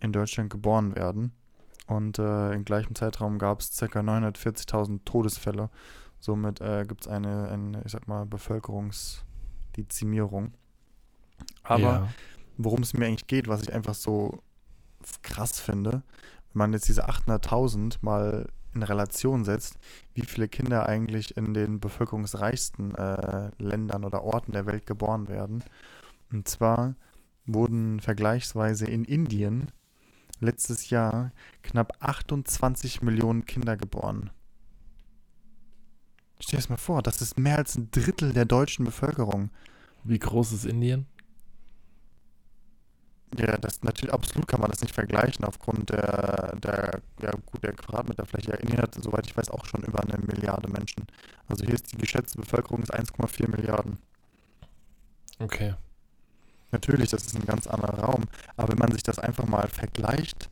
in 0.00 0.12
Deutschland 0.12 0.50
geboren 0.50 0.94
werden. 0.96 1.32
Und 1.86 2.18
äh, 2.18 2.52
im 2.52 2.64
gleichen 2.64 2.94
Zeitraum 2.94 3.38
gab 3.38 3.60
es 3.60 3.76
ca. 3.76 3.86
940.000 4.00 5.00
Todesfälle. 5.04 5.70
Somit 6.20 6.60
äh, 6.60 6.84
gibt 6.86 7.02
es 7.02 7.08
eine, 7.08 7.48
eine, 7.48 7.82
ich 7.84 7.92
sag 7.92 8.08
mal, 8.08 8.26
Bevölkerungsdezimierung. 8.26 10.52
Aber 11.62 11.80
ja. 11.80 12.08
worum 12.56 12.82
es 12.82 12.94
mir 12.94 13.06
eigentlich 13.06 13.26
geht, 13.26 13.48
was 13.48 13.62
ich 13.62 13.72
einfach 13.72 13.94
so 13.94 14.42
krass 15.22 15.60
finde, 15.60 16.02
wenn 16.52 16.58
man 16.58 16.72
jetzt 16.72 16.88
diese 16.88 17.08
800.000 17.08 17.98
mal 18.00 18.48
in 18.78 18.82
Relation 18.84 19.44
setzt, 19.44 19.76
wie 20.14 20.22
viele 20.22 20.48
Kinder 20.48 20.88
eigentlich 20.88 21.36
in 21.36 21.52
den 21.52 21.80
bevölkerungsreichsten 21.80 22.94
äh, 22.94 23.50
Ländern 23.58 24.04
oder 24.04 24.22
Orten 24.22 24.52
der 24.52 24.66
Welt 24.66 24.86
geboren 24.86 25.28
werden. 25.28 25.64
Und 26.32 26.48
zwar 26.48 26.94
wurden 27.44 28.00
vergleichsweise 28.00 28.86
in 28.86 29.04
Indien 29.04 29.68
letztes 30.40 30.90
Jahr 30.90 31.32
knapp 31.62 31.92
28 32.00 33.02
Millionen 33.02 33.44
Kinder 33.44 33.76
geboren. 33.76 34.30
Stell 36.40 36.52
dir 36.52 36.58
das 36.58 36.68
mal 36.68 36.76
vor, 36.76 37.02
das 37.02 37.20
ist 37.20 37.38
mehr 37.38 37.58
als 37.58 37.76
ein 37.76 37.90
Drittel 37.90 38.32
der 38.32 38.44
deutschen 38.44 38.84
Bevölkerung. 38.84 39.50
Wie 40.04 40.20
groß 40.20 40.52
ist 40.52 40.64
Indien? 40.64 41.06
Ja, 43.36 43.58
das 43.58 43.82
natürlich 43.82 44.12
absolut 44.12 44.48
kann 44.48 44.60
man 44.60 44.70
das 44.70 44.80
nicht 44.80 44.94
vergleichen 44.94 45.44
aufgrund 45.44 45.90
der, 45.90 46.56
der, 46.62 47.00
ja, 47.20 47.30
gut, 47.46 47.62
der 47.62 47.74
Quadratmeterfläche. 47.74 48.52
Indien 48.52 48.80
hat, 48.80 48.94
soweit 48.94 49.26
ich 49.26 49.36
weiß, 49.36 49.50
auch 49.50 49.66
schon 49.66 49.82
über 49.82 50.00
eine 50.00 50.18
Milliarde 50.18 50.68
Menschen. 50.70 51.06
Also 51.46 51.64
hier 51.64 51.74
ist 51.74 51.92
die 51.92 51.98
geschätzte 51.98 52.38
Bevölkerung 52.38 52.82
ist 52.82 52.94
1,4 52.94 53.50
Milliarden. 53.50 53.98
Okay. 55.38 55.74
Natürlich, 56.70 57.10
das 57.10 57.26
ist 57.26 57.36
ein 57.36 57.46
ganz 57.46 57.66
anderer 57.66 57.98
Raum. 57.98 58.24
Aber 58.56 58.68
wenn 58.68 58.78
man 58.78 58.92
sich 58.92 59.02
das 59.02 59.18
einfach 59.18 59.46
mal 59.46 59.68
vergleicht 59.68 60.48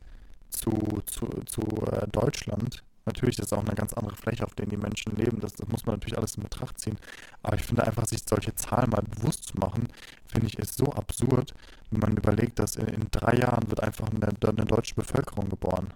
zu, 0.49 1.01
zu, 1.05 1.27
zu 1.45 1.61
äh, 1.91 2.07
Deutschland, 2.07 2.83
natürlich 3.07 3.39
ist 3.39 3.51
das 3.51 3.57
auch 3.57 3.65
eine 3.65 3.75
ganz 3.75 3.93
andere 3.93 4.15
Fläche, 4.15 4.45
auf 4.45 4.53
der 4.53 4.67
die 4.67 4.77
Menschen 4.77 5.15
leben. 5.15 5.39
Das, 5.39 5.53
das 5.53 5.67
muss 5.67 5.85
man 5.85 5.95
natürlich 5.95 6.17
alles 6.17 6.35
in 6.35 6.43
Betracht 6.43 6.79
ziehen. 6.79 6.97
Aber 7.41 7.55
ich 7.55 7.63
finde 7.63 7.83
einfach, 7.83 8.05
sich 8.05 8.21
solche 8.27 8.53
Zahlen 8.53 8.91
mal 8.91 9.01
bewusst 9.01 9.45
zu 9.45 9.57
machen, 9.57 9.87
finde 10.25 10.47
ich, 10.47 10.59
ist 10.59 10.77
so 10.77 10.85
absurd, 10.93 11.53
wenn 11.89 11.99
man 11.99 12.17
überlegt, 12.17 12.59
dass 12.59 12.75
in, 12.75 12.87
in 12.87 13.07
drei 13.11 13.37
Jahren 13.37 13.69
wird 13.69 13.81
einfach 13.81 14.09
eine, 14.09 14.27
eine 14.27 14.65
deutsche 14.65 14.95
Bevölkerung 14.95 15.49
geboren. 15.49 15.93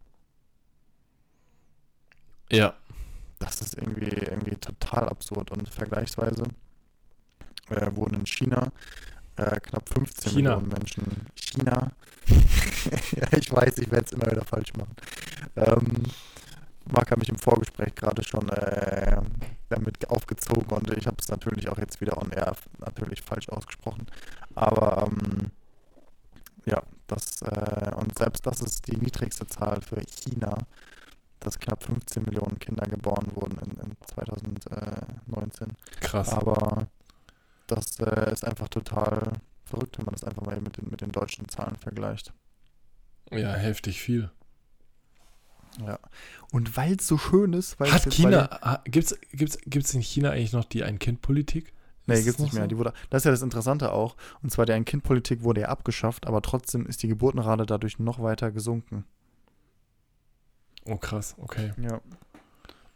Ja. 2.52 2.74
Das 3.40 3.62
ist 3.62 3.76
irgendwie, 3.76 4.10
irgendwie 4.10 4.56
total 4.56 5.10
absurd. 5.10 5.52
Und 5.52 5.70
vergleichsweise 5.70 6.44
äh, 7.70 7.96
wurden 7.96 8.20
in 8.20 8.26
China 8.26 8.72
äh, 9.38 9.60
knapp 9.60 9.90
15 9.90 10.32
China. 10.32 10.56
Millionen 10.56 10.68
Menschen. 10.70 11.04
China. 11.36 11.92
ja, 13.16 13.38
ich 13.38 13.52
weiß, 13.52 13.78
ich 13.80 13.92
werde 13.92 14.06
es 14.06 14.12
immer 14.12 14.32
wieder 14.32 14.46
falsch 14.46 14.74
machen. 14.74 14.96
Ähm, 15.56 16.04
Marc 16.86 17.12
hat 17.12 17.20
mich 17.20 17.30
im 17.30 17.38
Vorgespräch 17.38 17.96
gerade 17.96 18.24
schon 18.24 18.50
äh, 18.50 19.22
damit 19.70 20.10
aufgezogen 20.10 20.70
und 20.78 20.90
ich 20.98 21.08
habe 21.08 21.18
es 21.20 21.30
natürlich 21.30 21.70
auch 21.70 21.78
jetzt 21.78 22.02
wieder 22.02 22.18
on 22.18 22.32
air 22.32 22.56
natürlich 22.80 23.22
falsch 23.22 23.50
ausgesprochen. 23.50 24.08
Aber 24.56 25.08
ähm, 25.08 25.52
ja, 26.66 26.82
das 27.08 27.42
äh, 27.44 27.92
und 27.96 28.18
selbst 28.18 28.46
das 28.46 28.62
ist 28.62 28.88
die 28.88 28.98
niedrigste 28.98 29.48
Zahl 29.48 29.82
für 29.82 30.02
China, 30.02 30.58
dass 31.40 31.60
knapp 31.60 31.84
15 31.84 32.24
Millionen 32.24 32.60
Kinder 32.60 32.86
geboren 32.86 33.32
wurden 33.34 33.58
in, 33.60 33.72
in 33.80 33.98
2019. 34.06 35.74
Krass. 36.02 36.30
Aber 36.30 36.88
das 37.68 38.00
äh, 38.00 38.32
ist 38.32 38.46
einfach 38.46 38.68
total 38.68 39.34
verrückt, 39.66 39.98
wenn 39.98 40.06
man 40.06 40.14
das 40.14 40.24
einfach 40.24 40.44
mal 40.44 40.60
mit 40.60 40.78
den, 40.78 40.90
mit 40.90 41.02
den 41.02 41.12
deutschen 41.12 41.48
Zahlen 41.48 41.76
vergleicht. 41.78 42.34
Ja, 43.32 43.54
heftig 43.54 44.02
viel. 44.02 44.30
Ja. 45.80 46.00
Und 46.52 46.76
weil 46.76 46.96
es 46.96 47.08
so 47.08 47.18
schön 47.18 47.54
ist, 47.54 47.80
weil 47.80 47.88
es 47.88 48.06
Hat 48.06 48.14
China, 48.14 48.82
gibt's, 48.86 49.18
gibt's, 49.32 49.58
gibt's 49.66 49.94
in 49.94 50.02
China 50.02 50.32
eigentlich 50.32 50.54
noch 50.54 50.66
die 50.66 50.84
Ein-Kind-Politik? 50.84 51.74
nee, 52.08 52.16
gibt's 52.16 52.38
das 52.38 52.40
nicht 52.40 52.54
mehr. 52.54 52.64
so? 52.64 52.68
Die 52.68 52.78
wurde, 52.78 52.94
das 53.10 53.22
ist 53.22 53.26
ja 53.26 53.32
das 53.32 53.42
Interessante 53.42 53.92
auch. 53.92 54.16
Und 54.42 54.52
zwar 54.52 54.66
die 54.66 54.74
Ein-Kind-Politik 54.74 55.44
wurde 55.44 55.62
ja 55.62 55.68
abgeschafft, 55.70 56.28
aber 56.28 56.42
trotzdem 56.42 56.86
ist 56.86 57.04
die 57.04 57.08
Geburtenrate 57.08 57.66
dadurch 57.66 58.00
noch 58.00 58.22
weiter 58.22 58.52
gesunken. 58.52 59.06
Oh, 60.86 60.98
krass, 60.98 61.36
okay. 61.38 61.74
Ja. 61.78 62.02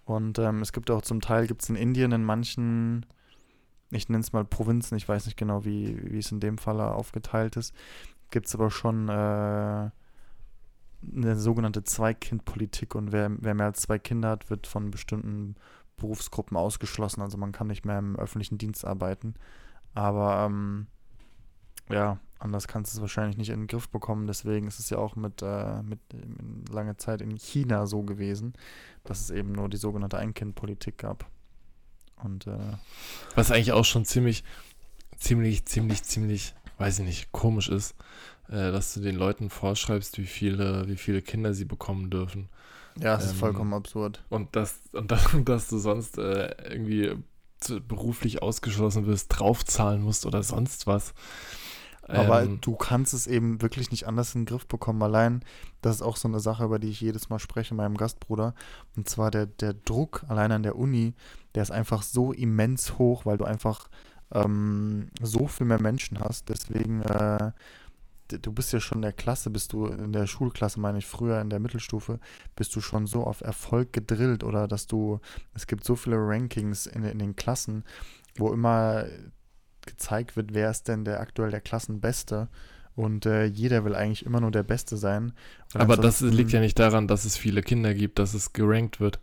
Und 0.05 0.39
ähm, 0.39 0.61
es 0.61 0.71
gibt 0.71 0.91
auch 0.91 1.01
zum 1.01 1.21
Teil, 1.21 1.47
gibt 1.47 1.63
es 1.63 1.69
in 1.69 1.75
Indien 1.75 2.11
in 2.11 2.23
manchen, 2.23 3.05
ich 3.91 4.09
nenne 4.09 4.21
es 4.21 4.33
mal 4.33 4.45
Provinzen, 4.45 4.97
ich 4.97 5.07
weiß 5.07 5.25
nicht 5.25 5.37
genau, 5.37 5.65
wie, 5.65 6.11
wie 6.11 6.19
es 6.19 6.31
in 6.31 6.39
dem 6.39 6.57
Fall 6.57 6.79
aufgeteilt 6.81 7.57
ist, 7.57 7.73
gibt 8.31 8.47
es 8.47 8.55
aber 8.55 8.69
schon 8.71 9.09
äh, 9.09 9.89
eine 11.15 11.35
sogenannte 11.37 11.83
Zwei-Kind-Politik 11.83 12.95
und 12.95 13.11
wer, 13.11 13.31
wer 13.39 13.53
mehr 13.53 13.67
als 13.67 13.81
zwei 13.81 13.99
Kinder 13.99 14.29
hat, 14.29 14.49
wird 14.49 14.67
von 14.67 14.91
bestimmten 14.91 15.55
Berufsgruppen 15.97 16.57
ausgeschlossen. 16.57 17.21
Also 17.21 17.37
man 17.37 17.51
kann 17.51 17.67
nicht 17.67 17.85
mehr 17.85 17.99
im 17.99 18.15
öffentlichen 18.15 18.57
Dienst 18.57 18.85
arbeiten. 18.85 19.35
Aber 19.93 20.45
ähm, 20.45 20.87
Ja, 21.89 22.19
anders 22.39 22.67
kannst 22.67 22.93
du 22.93 22.97
es 22.97 23.01
wahrscheinlich 23.01 23.37
nicht 23.37 23.49
in 23.49 23.61
den 23.61 23.67
Griff 23.67 23.89
bekommen. 23.89 24.27
Deswegen 24.27 24.67
ist 24.67 24.79
es 24.79 24.89
ja 24.89 24.97
auch 24.97 25.15
mit, 25.15 25.41
äh, 25.41 25.81
mit 25.83 25.99
in 26.13 26.65
lange 26.71 26.97
Zeit 26.97 27.21
in 27.21 27.37
China 27.37 27.85
so 27.85 28.03
gewesen, 28.03 28.53
dass 29.03 29.21
es 29.21 29.29
eben 29.29 29.51
nur 29.51 29.69
die 29.69 29.77
sogenannte 29.77 30.17
Ein-Kind-Politik 30.17 30.97
gab. 30.97 31.25
Und 32.23 32.47
äh, 32.47 32.57
Was 33.35 33.51
eigentlich 33.51 33.71
auch 33.73 33.85
schon 33.85 34.05
ziemlich, 34.05 34.43
ziemlich, 35.17 35.65
ziemlich, 35.65 36.03
ziemlich, 36.03 36.55
weiß 36.77 36.99
ich 36.99 37.05
nicht, 37.05 37.31
komisch 37.31 37.69
ist, 37.69 37.95
äh, 38.49 38.71
dass 38.71 38.93
du 38.93 39.01
den 39.01 39.15
Leuten 39.15 39.49
vorschreibst, 39.49 40.17
wie 40.17 40.25
viele, 40.25 40.87
wie 40.87 40.97
viele 40.97 41.21
Kinder 41.21 41.53
sie 41.53 41.65
bekommen 41.65 42.09
dürfen. 42.09 42.49
ja, 42.99 43.15
ist 43.15 43.31
Ähm, 43.31 43.35
vollkommen 43.35 43.73
absurd. 43.73 44.23
Und 44.29 44.55
dass, 44.55 44.79
und 44.93 45.11
dass, 45.11 45.27
dass 45.45 45.67
du 45.67 45.77
sonst 45.77 46.17
äh, 46.17 46.55
irgendwie 46.69 47.15
beruflich 47.87 48.41
ausgeschlossen 48.41 49.07
wirst, 49.07 49.29
draufzahlen 49.29 50.01
musst 50.01 50.25
oder 50.25 50.43
sonst 50.43 50.87
was. 50.87 51.13
Aber 52.07 52.43
Ähm, 52.43 52.59
du 52.61 52.75
kannst 52.75 53.13
es 53.13 53.25
eben 53.25 53.61
wirklich 53.61 53.89
nicht 53.89 54.07
anders 54.07 54.35
in 54.35 54.41
den 54.41 54.45
Griff 54.45 54.67
bekommen. 54.67 55.01
Allein, 55.01 55.43
das 55.81 55.97
ist 55.97 56.01
auch 56.03 56.17
so 56.17 56.27
eine 56.27 56.39
Sache, 56.39 56.63
über 56.65 56.77
die 56.77 56.89
ich 56.89 57.01
jedes 57.01 57.29
Mal 57.29 57.39
spreche 57.39 57.73
mit 57.73 57.79
meinem 57.79 57.97
Gastbruder. 57.97 58.53
Und 58.95 59.09
zwar 59.09 59.31
der, 59.31 59.47
der 59.47 59.73
Druck 59.73 60.23
allein 60.27 60.51
an 60.51 60.63
der 60.63 60.75
Uni, 60.75 61.15
der 61.55 61.63
ist 61.63 61.71
einfach 61.71 62.03
so 62.03 62.31
immens 62.31 62.99
hoch, 62.99 63.25
weil 63.25 63.37
du 63.37 63.45
einfach 63.45 63.89
ähm, 64.31 65.09
so 65.21 65.47
viel 65.47 65.65
mehr 65.65 65.81
Menschen 65.81 66.19
hast. 66.19 66.49
Deswegen, 66.49 67.01
äh, 67.01 67.51
du 68.27 68.51
bist 68.51 68.73
ja 68.73 68.79
schon 68.79 68.99
in 68.99 69.03
der 69.03 69.13
Klasse, 69.13 69.49
bist 69.49 69.73
du 69.73 69.87
in 69.87 70.13
der 70.13 70.27
Schulklasse, 70.27 70.79
meine 70.79 70.97
ich, 70.97 71.05
früher 71.05 71.39
in 71.41 71.49
der 71.49 71.59
Mittelstufe, 71.59 72.19
bist 72.55 72.75
du 72.75 72.81
schon 72.81 73.05
so 73.05 73.23
auf 73.23 73.41
Erfolg 73.41 73.93
gedrillt 73.93 74.43
oder 74.43 74.67
dass 74.67 74.87
du, 74.87 75.19
es 75.53 75.67
gibt 75.67 75.83
so 75.83 75.95
viele 75.95 76.17
Rankings 76.17 76.85
in, 76.85 77.03
in 77.03 77.19
den 77.19 77.35
Klassen, 77.35 77.83
wo 78.35 78.51
immer 78.51 79.05
gezeigt 79.85 80.35
wird, 80.35 80.53
wer 80.53 80.71
ist 80.71 80.87
denn 80.87 81.05
der 81.05 81.19
aktuell 81.19 81.51
der 81.51 81.61
Klassenbeste. 81.61 82.49
Und 82.95 83.25
äh, 83.25 83.43
jeder 83.45 83.83
will 83.83 83.93
eigentlich 83.93 84.25
immer 84.25 84.39
nur 84.39 84.51
der 84.51 84.63
Beste 84.63 84.95
sein. 84.95 85.33
Und 85.73 85.81
aber 85.81 85.97
das 85.97 86.21
liegt 86.21 86.51
ja 86.51 86.61
nicht 86.61 86.79
daran, 86.79 87.07
dass 87.07 87.25
es 87.25 87.35
viele 87.35 87.61
Kinder 87.61 87.93
gibt, 87.93 88.19
dass 88.19 88.33
es 88.33 88.53
gerankt 88.53 89.01
wird, 89.01 89.19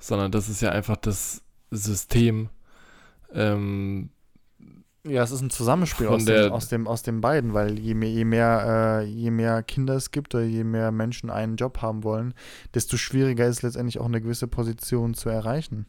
sondern 0.00 0.32
das 0.32 0.48
ist 0.48 0.60
ja 0.62 0.70
einfach 0.70 0.96
das 0.96 1.42
System. 1.70 2.48
Ähm, 3.32 4.10
Ja, 5.08 5.22
es 5.22 5.30
ist 5.30 5.40
ein 5.40 5.50
Zusammenspiel 5.50 6.06
aus, 6.08 6.24
dem, 6.24 6.52
aus, 6.52 6.68
dem, 6.68 6.86
aus 6.86 7.02
den 7.02 7.20
beiden, 7.20 7.54
weil 7.54 7.78
je 7.78 7.94
mehr, 7.94 8.10
je, 8.10 8.24
mehr, 8.24 9.00
äh, 9.02 9.04
je 9.06 9.30
mehr 9.30 9.62
Kinder 9.62 9.94
es 9.94 10.10
gibt 10.10 10.34
oder 10.34 10.44
je 10.44 10.64
mehr 10.64 10.92
Menschen 10.92 11.30
einen 11.30 11.56
Job 11.56 11.80
haben 11.82 12.04
wollen, 12.04 12.34
desto 12.74 12.96
schwieriger 12.96 13.46
ist 13.46 13.62
letztendlich 13.62 13.98
auch 14.00 14.06
eine 14.06 14.20
gewisse 14.20 14.48
Position 14.48 15.14
zu 15.14 15.28
erreichen. 15.30 15.86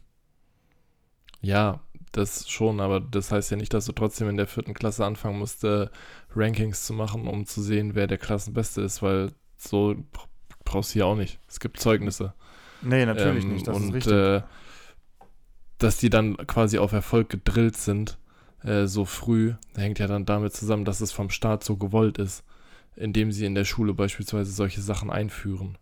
ja, 1.41 1.81
das 2.11 2.49
schon, 2.49 2.79
aber 2.79 2.99
das 2.99 3.31
heißt 3.31 3.51
ja 3.51 3.57
nicht, 3.57 3.73
dass 3.73 3.85
du 3.85 3.91
trotzdem 3.91 4.29
in 4.29 4.37
der 4.37 4.47
vierten 4.47 4.73
Klasse 4.73 5.05
anfangen 5.05 5.37
musst, 5.39 5.63
äh, 5.63 5.87
Rankings 6.35 6.85
zu 6.85 6.93
machen, 6.93 7.27
um 7.27 7.45
zu 7.45 7.61
sehen, 7.61 7.93
wer 7.95 8.07
der 8.07 8.17
Klassenbeste 8.17 8.81
ist, 8.81 9.01
weil 9.03 9.31
so 9.57 9.95
br- 10.11 10.27
brauchst 10.65 10.95
du 10.95 10.99
ja 10.99 11.05
auch 11.05 11.15
nicht. 11.15 11.39
Es 11.47 11.59
gibt 11.59 11.79
Zeugnisse. 11.79 12.33
Nee, 12.81 13.05
natürlich 13.05 13.45
Ähm, 13.45 13.53
nicht, 13.53 13.67
das 13.67 13.77
und, 13.77 13.83
ist 13.83 13.93
richtig. 13.93 14.13
Äh, 14.13 14.43
dass 15.79 15.97
die 15.97 16.09
dann 16.11 16.37
quasi 16.47 16.77
auf 16.77 16.91
Erfolg 16.91 17.29
gedrillt 17.29 17.77
sind, 17.77 18.18
äh, 18.63 18.85
so 18.87 19.05
früh, 19.05 19.53
hängt 19.75 19.99
ja 19.99 20.07
dann 20.07 20.25
damit 20.25 20.53
zusammen, 20.53 20.85
dass 20.85 21.01
es 21.01 21.11
vom 21.11 21.29
Staat 21.29 21.63
so 21.63 21.77
gewollt 21.77 22.17
ist, 22.17 22.43
indem 22.95 23.31
sie 23.31 23.45
in 23.45 23.55
der 23.55 23.65
Schule 23.65 23.93
beispielsweise 23.93 24.51
solche 24.51 24.81
Sachen 24.81 25.09
einführen. 25.09 25.77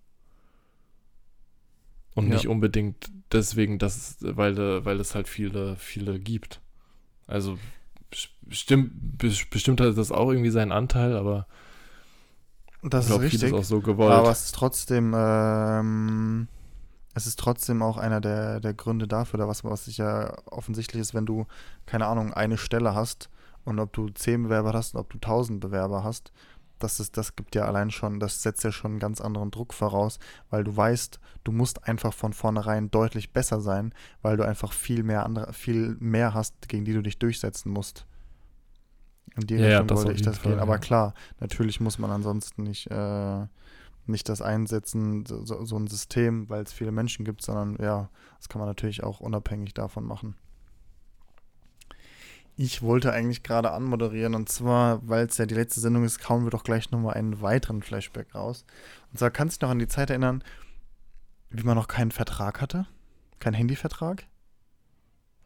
Und 2.15 2.27
Ja. 2.27 2.33
nicht 2.35 2.47
unbedingt 2.47 3.09
deswegen, 3.31 3.77
dass 3.77 4.17
weil, 4.21 4.85
weil 4.85 4.99
es 4.99 5.13
halt 5.15 5.27
viele, 5.27 5.75
viele 5.75 6.19
gibt. 6.19 6.61
Also 7.27 7.57
bes- 8.11 8.29
bestimmt, 8.41 8.91
bes- 9.21 9.47
bestimmt 9.49 9.81
hat 9.81 9.97
das 9.97 10.11
auch 10.11 10.31
irgendwie 10.31 10.49
seinen 10.49 10.71
Anteil, 10.71 11.15
aber 11.15 11.45
das 12.83 13.05
ich 13.05 13.09
ist 13.11 13.15
glaube, 13.15 13.29
vieles 13.29 13.43
richtig. 13.43 13.59
auch 13.59 13.63
so 13.63 13.81
gewollt. 13.81 14.13
Aber 14.13 14.31
es 14.31 14.45
ist 14.45 14.55
trotzdem, 14.55 15.13
ähm, 15.15 16.47
es 17.17 17.27
ist 17.27 17.39
trotzdem 17.39 17.81
auch 17.81 17.97
einer 17.97 18.21
der, 18.21 18.59
der 18.59 18.73
Gründe 18.73 19.07
dafür, 19.07 19.39
da 19.39 19.47
was, 19.47 19.63
was 19.63 19.85
sicher 19.85 20.41
offensichtlich 20.45 21.01
ist, 21.01 21.13
wenn 21.13 21.25
du, 21.25 21.45
keine 21.85 22.05
Ahnung, 22.05 22.33
eine 22.33 22.57
Stelle 22.57 22.95
hast 22.95 23.29
und 23.65 23.79
ob 23.79 23.91
du 23.91 24.09
zehn 24.09 24.43
Bewerber 24.43 24.73
hast 24.73 24.93
und 24.93 25.01
ob 25.01 25.09
du 25.09 25.17
tausend 25.17 25.59
Bewerber 25.59 26.03
hast, 26.03 26.31
das 26.79 26.99
ist, 26.99 27.17
das 27.17 27.35
gibt 27.35 27.55
ja 27.55 27.65
allein 27.65 27.89
schon, 27.89 28.19
das 28.19 28.43
setzt 28.43 28.63
ja 28.63 28.71
schon 28.71 28.91
einen 28.91 28.99
ganz 28.99 29.19
anderen 29.19 29.49
Druck 29.49 29.73
voraus, 29.73 30.19
weil 30.51 30.63
du 30.63 30.77
weißt, 30.77 31.19
du 31.43 31.51
musst 31.51 31.87
einfach 31.87 32.13
von 32.13 32.33
vornherein 32.33 32.91
deutlich 32.91 33.33
besser 33.33 33.61
sein, 33.61 33.93
weil 34.21 34.37
du 34.37 34.45
einfach 34.45 34.71
viel 34.71 35.01
mehr 35.03 35.25
andere, 35.25 35.53
viel 35.53 35.97
mehr 35.99 36.33
hast, 36.35 36.69
gegen 36.69 36.85
die 36.85 36.93
du 36.93 37.01
dich 37.01 37.17
durchsetzen 37.17 37.71
musst. 37.71 38.05
In 39.35 39.47
die 39.47 39.55
Ja, 39.55 39.67
ja, 39.67 39.79
Richtung 39.79 39.97
wollte 39.97 40.11
ich 40.13 40.21
das 40.21 40.41
gehen. 40.41 40.51
Fall, 40.53 40.59
Aber 40.59 40.73
ja. 40.73 40.79
klar, 40.79 41.13
natürlich 41.39 41.79
muss 41.79 41.97
man 41.97 42.11
ansonsten 42.11 42.63
nicht, 42.63 42.91
äh, 42.91 43.47
nicht 44.09 44.29
das 44.29 44.41
einsetzen, 44.41 45.25
so, 45.25 45.63
so 45.65 45.77
ein 45.77 45.87
System, 45.87 46.49
weil 46.49 46.63
es 46.63 46.73
viele 46.73 46.91
Menschen 46.91 47.25
gibt, 47.25 47.41
sondern 47.41 47.77
ja, 47.81 48.09
das 48.37 48.49
kann 48.49 48.59
man 48.59 48.67
natürlich 48.67 49.03
auch 49.03 49.19
unabhängig 49.19 49.73
davon 49.73 50.05
machen. 50.05 50.35
Ich 52.55 52.81
wollte 52.81 53.13
eigentlich 53.13 53.43
gerade 53.43 53.71
anmoderieren 53.71 54.33
und 54.33 54.49
zwar, 54.49 55.07
weil 55.07 55.27
es 55.27 55.37
ja 55.37 55.45
die 55.45 55.53
letzte 55.53 55.79
Sendung 55.79 56.03
ist, 56.03 56.27
hauen 56.27 56.43
wir 56.43 56.49
doch 56.49 56.63
gleich 56.63 56.89
nochmal 56.89 57.13
einen 57.13 57.41
weiteren 57.41 57.83
Flashback 57.83 58.33
raus. 58.33 58.65
Und 59.11 59.19
zwar 59.19 59.29
kannst 59.29 59.57
du 59.57 59.59
dich 59.59 59.61
noch 59.67 59.71
an 59.71 59.79
die 59.79 59.87
Zeit 59.87 60.09
erinnern, 60.09 60.43
wie 61.51 61.63
man 61.63 61.75
noch 61.75 61.87
keinen 61.87 62.11
Vertrag 62.11 62.59
hatte? 62.59 62.87
Kein 63.39 63.53
Handyvertrag? 63.53 64.25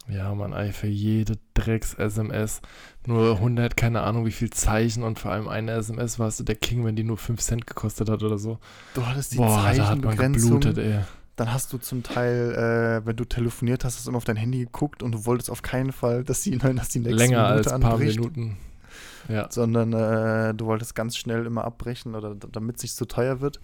Ja, 0.07 0.33
man, 0.33 0.51
ey, 0.53 0.73
für 0.73 0.87
jede 0.87 1.37
Drecks-SMS. 1.53 2.61
Nur 3.05 3.35
100, 3.35 3.77
keine 3.77 4.01
Ahnung, 4.01 4.25
wie 4.25 4.31
viel 4.31 4.49
Zeichen 4.49 5.03
und 5.03 5.19
vor 5.19 5.31
allem 5.31 5.47
eine 5.47 5.71
SMS 5.73 6.19
warst 6.19 6.39
du 6.39 6.43
der 6.43 6.55
King, 6.55 6.85
wenn 6.85 6.95
die 6.95 7.03
nur 7.03 7.17
5 7.17 7.39
Cent 7.39 7.67
gekostet 7.67 8.09
hat 8.09 8.23
oder 8.23 8.37
so. 8.37 8.59
Du 8.93 9.05
hattest 9.05 9.33
die 9.33 9.37
Boah, 9.37 9.47
da 9.47 9.89
hat 9.89 10.01
man 10.01 10.15
Zeichenbegrenzung. 10.15 10.59
geblutet, 10.59 10.77
ey. 10.77 10.99
Dann 11.35 11.53
hast 11.53 11.71
du 11.73 11.77
zum 11.77 12.03
Teil, 12.03 12.51
äh, 13.01 13.05
wenn 13.05 13.15
du 13.15 13.25
telefoniert 13.25 13.85
hast, 13.85 13.95
hast 13.97 14.05
du 14.05 14.11
immer 14.11 14.17
auf 14.17 14.25
dein 14.25 14.35
Handy 14.35 14.59
geguckt 14.59 15.01
und 15.01 15.13
du 15.13 15.25
wolltest 15.25 15.49
auf 15.49 15.61
keinen 15.61 15.91
Fall, 15.91 16.23
dass 16.23 16.41
die, 16.41 16.57
dass 16.57 16.89
die 16.89 16.99
nächste 16.99 17.15
Länger 17.15 17.43
Minute 17.43 17.53
als 17.53 17.67
ein 17.69 17.81
paar 17.81 17.93
anbricht. 17.93 18.19
Minuten. 18.19 18.57
Ja. 19.29 19.47
sondern 19.51 19.93
äh, 19.93 20.53
du 20.53 20.65
wolltest 20.65 20.95
ganz 20.95 21.15
schnell 21.15 21.45
immer 21.45 21.63
abbrechen 21.63 22.15
oder 22.15 22.35
damit 22.35 22.77
es 22.77 22.83
nicht 22.83 22.95
zu 22.95 23.05
teuer 23.05 23.39
wird. 23.39 23.61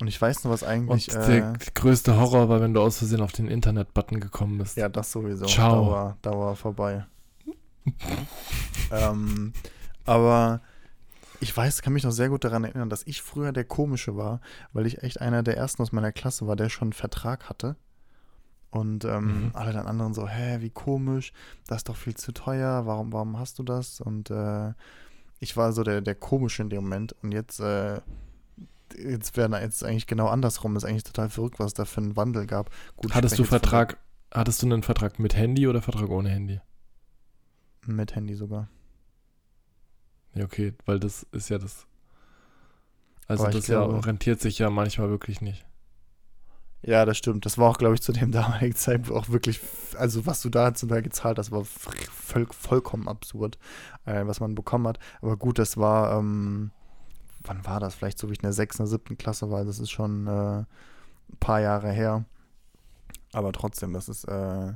Und 0.00 0.06
ich 0.08 0.20
weiß 0.20 0.44
noch, 0.44 0.52
was 0.52 0.62
eigentlich. 0.62 1.08
Und 1.14 1.22
äh, 1.22 1.26
der 1.26 1.52
größte 1.74 2.16
Horror 2.16 2.48
war, 2.48 2.60
wenn 2.60 2.72
du 2.74 2.80
aus 2.80 2.98
Versehen 2.98 3.20
auf 3.20 3.32
den 3.32 3.48
Internet-Button 3.48 4.20
gekommen 4.20 4.58
bist. 4.58 4.76
ja, 4.76 4.88
das 4.88 5.10
sowieso. 5.10 5.46
Ciao. 5.46 5.84
Da 5.86 5.90
war, 5.90 6.16
da 6.22 6.30
war 6.32 6.56
vorbei. 6.56 7.04
ähm, 8.90 9.52
aber 10.04 10.60
ich 11.40 11.56
weiß, 11.56 11.82
kann 11.82 11.92
mich 11.92 12.04
noch 12.04 12.10
sehr 12.12 12.28
gut 12.28 12.44
daran 12.44 12.64
erinnern, 12.64 12.90
dass 12.90 13.06
ich 13.06 13.22
früher 13.22 13.52
der 13.52 13.64
Komische 13.64 14.16
war, 14.16 14.40
weil 14.72 14.86
ich 14.86 15.02
echt 15.02 15.20
einer 15.20 15.42
der 15.42 15.56
ersten 15.56 15.82
aus 15.82 15.92
meiner 15.92 16.12
Klasse 16.12 16.46
war, 16.46 16.56
der 16.56 16.68
schon 16.68 16.86
einen 16.86 16.92
Vertrag 16.92 17.48
hatte. 17.48 17.76
Und 18.70 19.04
ähm, 19.04 19.44
Mhm. 19.46 19.50
alle 19.54 19.72
dann 19.72 19.86
anderen 19.86 20.12
so, 20.14 20.28
hä, 20.28 20.58
wie 20.60 20.70
komisch, 20.70 21.32
das 21.66 21.78
ist 21.78 21.88
doch 21.88 21.96
viel 21.96 22.14
zu 22.16 22.32
teuer, 22.32 22.84
warum, 22.86 23.12
warum 23.12 23.38
hast 23.38 23.58
du 23.58 23.62
das? 23.62 24.00
Und 24.00 24.30
äh, 24.30 24.72
ich 25.40 25.56
war 25.56 25.72
so 25.72 25.82
der, 25.84 26.02
der 26.02 26.14
Komische 26.14 26.62
in 26.62 26.68
dem 26.70 26.82
Moment. 26.82 27.14
Und 27.22 27.32
jetzt, 27.32 27.60
äh, 27.60 28.00
jetzt 28.96 29.36
werden 29.36 29.52
jetzt 29.60 29.84
eigentlich 29.84 30.06
genau 30.06 30.28
andersrum. 30.28 30.76
Ist 30.76 30.84
eigentlich 30.84 31.04
total 31.04 31.28
verrückt, 31.30 31.58
was 31.58 31.68
es 31.68 31.74
da 31.74 31.84
für 31.84 32.00
einen 32.00 32.16
Wandel 32.16 32.46
gab. 32.46 32.70
Gut, 32.96 33.14
Hattest 33.14 33.38
du 33.38 33.42
jetzt 33.42 33.48
von- 33.50 33.58
Vertrag, 33.60 33.98
hattest 34.32 34.62
du 34.62 34.66
einen 34.66 34.82
Vertrag 34.82 35.18
mit 35.18 35.36
Handy 35.36 35.66
oder 35.68 35.82
Vertrag 35.82 36.08
ohne 36.10 36.28
Handy? 36.30 36.60
Mit 37.86 38.14
Handy 38.14 38.34
sogar. 38.34 38.68
Ja, 40.34 40.44
okay, 40.44 40.74
weil 40.84 41.00
das 41.00 41.26
ist 41.32 41.48
ja 41.48 41.58
das. 41.58 41.86
Also 43.26 43.46
das 43.46 43.66
ja 43.66 43.84
glaube- 43.84 44.06
rentiert 44.06 44.40
sich 44.40 44.58
ja 44.58 44.70
manchmal 44.70 45.10
wirklich 45.10 45.40
nicht. 45.40 45.64
Ja, 46.82 47.04
das 47.04 47.18
stimmt. 47.18 47.44
Das 47.44 47.58
war 47.58 47.68
auch, 47.70 47.78
glaube 47.78 47.94
ich, 47.94 48.02
zu 48.02 48.12
dem 48.12 48.30
damaligen 48.32 48.74
Zeitpunkt 48.74 49.10
auch 49.12 49.28
wirklich, 49.30 49.60
also 49.98 50.26
was 50.26 50.40
du 50.42 50.48
da 50.48 50.72
zum 50.74 50.88
Teil 50.88 51.02
gezahlt 51.02 51.38
hast, 51.38 51.50
war 51.50 51.64
voll, 51.64 52.46
vollkommen 52.52 53.08
absurd, 53.08 53.58
äh, 54.04 54.24
was 54.26 54.38
man 54.40 54.54
bekommen 54.54 54.86
hat. 54.86 54.98
Aber 55.20 55.36
gut, 55.36 55.58
das 55.58 55.76
war, 55.76 56.18
ähm, 56.18 56.70
wann 57.44 57.64
war 57.66 57.80
das? 57.80 57.94
Vielleicht 57.94 58.18
so 58.18 58.28
wie 58.28 58.32
ich 58.32 58.38
in 58.40 58.42
der 58.42 58.52
sechsten 58.52 58.82
oder 58.82 58.90
siebten 58.90 59.18
Klasse 59.18 59.50
war. 59.50 59.64
Das 59.64 59.78
ist 59.78 59.90
schon 59.90 60.26
äh, 60.26 60.60
ein 60.60 60.66
paar 61.40 61.60
Jahre 61.60 61.90
her. 61.90 62.24
Aber 63.32 63.52
trotzdem, 63.52 63.92
das 63.92 64.08
ist 64.08 64.24
äh, 64.24 64.72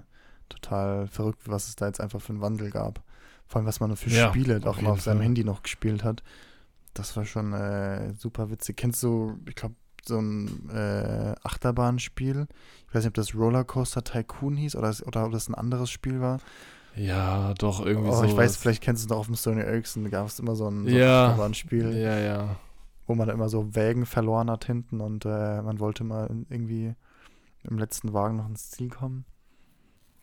total 0.48 1.06
verrückt, 1.06 1.40
was 1.46 1.68
es 1.68 1.76
da 1.76 1.86
jetzt 1.86 2.00
einfach 2.00 2.20
für 2.20 2.30
einen 2.30 2.40
Wandel 2.42 2.70
gab. 2.70 3.02
Vor 3.46 3.58
allem, 3.58 3.66
was 3.66 3.80
man 3.80 3.96
für 3.96 4.10
Ja, 4.10 4.28
Spiele 4.28 4.60
auch 4.64 4.76
jeden 4.76 4.88
auf 4.88 5.00
seinem 5.00 5.18
Fall. 5.18 5.24
Handy 5.24 5.44
noch 5.44 5.62
gespielt 5.62 6.04
hat. 6.04 6.22
Das 6.94 7.16
war 7.16 7.24
schon 7.24 7.52
äh, 7.52 8.12
super 8.14 8.50
witzig. 8.50 8.76
Kennst 8.76 9.02
du, 9.02 9.38
ich 9.46 9.54
glaube, 9.54 9.74
so 10.04 10.18
ein 10.18 10.68
äh, 10.70 11.34
Achterbahnspiel? 11.42 12.46
Ich 12.88 12.94
weiß 12.94 13.04
nicht, 13.04 13.08
ob 13.08 13.14
das 13.14 13.34
Rollercoaster 13.34 14.04
Tycoon 14.04 14.56
hieß 14.56 14.76
oder, 14.76 14.94
oder 15.06 15.26
ob 15.26 15.32
das 15.32 15.48
ein 15.48 15.54
anderes 15.54 15.90
Spiel 15.90 16.20
war. 16.20 16.38
Ja, 16.94 17.54
doch, 17.54 17.84
irgendwie 17.84 18.10
Oh, 18.10 18.14
so. 18.14 18.24
ich 18.24 18.36
weiß, 18.36 18.56
vielleicht 18.58 18.82
kennst 18.82 19.02
du 19.02 19.06
es 19.06 19.10
noch 19.10 19.18
auf 19.18 19.26
dem 19.26 19.34
Sony 19.34 19.62
Ericsson, 19.62 20.04
da 20.04 20.10
gab 20.10 20.26
es 20.26 20.38
immer 20.38 20.54
so 20.56 20.68
ein, 20.68 20.84
so 20.84 20.90
ein 20.90 20.94
Ja. 20.94 21.26
Achterbahnspiel, 21.28 21.96
Ja, 21.96 22.18
ja. 22.18 22.56
wo 23.06 23.14
man 23.14 23.28
immer 23.30 23.48
so 23.48 23.74
Wägen 23.74 24.04
verloren 24.06 24.50
hat 24.50 24.64
hinten 24.66 25.00
und 25.00 25.24
äh, 25.24 25.62
man 25.62 25.80
wollte 25.80 26.04
mal 26.04 26.28
irgendwie 26.50 26.94
im 27.64 27.78
letzten 27.78 28.12
Wagen 28.12 28.36
noch 28.36 28.46
ins 28.48 28.70
Ziel 28.70 28.90
kommen. 28.90 29.24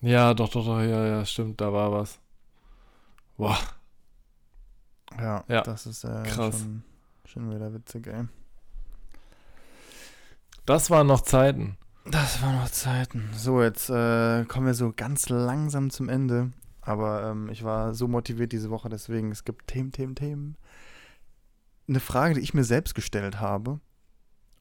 Ja, 0.02 0.34
doch, 0.34 0.50
doch, 0.50 0.66
doch, 0.66 0.80
ja, 0.80 1.06
ja, 1.08 1.26
stimmt, 1.26 1.60
da 1.60 1.74
war 1.74 1.92
was. 1.92 2.20
Boah. 3.38 3.58
Ja, 5.18 5.44
Ja. 5.48 5.62
das 5.62 5.88
ist 5.88 6.04
äh, 6.04 6.24
Krass. 6.24 6.60
Schon, 6.60 6.84
schon 7.26 7.50
wieder 7.56 7.74
witzig, 7.74 8.06
ey. 8.08 8.26
Das 10.66 10.90
waren 10.92 11.08
noch 11.08 11.22
Zeiten. 11.22 11.78
Das 12.06 12.42
waren 12.42 12.56
noch 12.56 12.70
Zeiten. 12.70 13.30
So, 13.34 13.62
jetzt 13.62 13.90
äh, 13.90 14.46
kommen 14.46 14.66
wir 14.66 14.74
so 14.74 14.94
ganz 14.96 15.30
langsam 15.30 15.90
zum 15.90 16.10
Ende. 16.10 16.52
Aber 16.82 17.24
ähm, 17.30 17.50
ich 17.50 17.64
war 17.64 17.94
so 17.94 18.08
motiviert 18.08 18.52
diese 18.52 18.70
Woche, 18.70 18.90
deswegen, 18.90 19.32
es 19.32 19.44
gibt 19.44 19.68
Themen, 19.68 19.92
Themen, 19.92 20.16
Themen. 20.16 20.58
Eine 21.88 22.00
Frage, 22.00 22.36
die 22.36 22.42
ich 22.42 22.54
mir 22.54 22.64
selbst 22.64 22.96
gestellt 22.96 23.40
habe. 23.40 23.80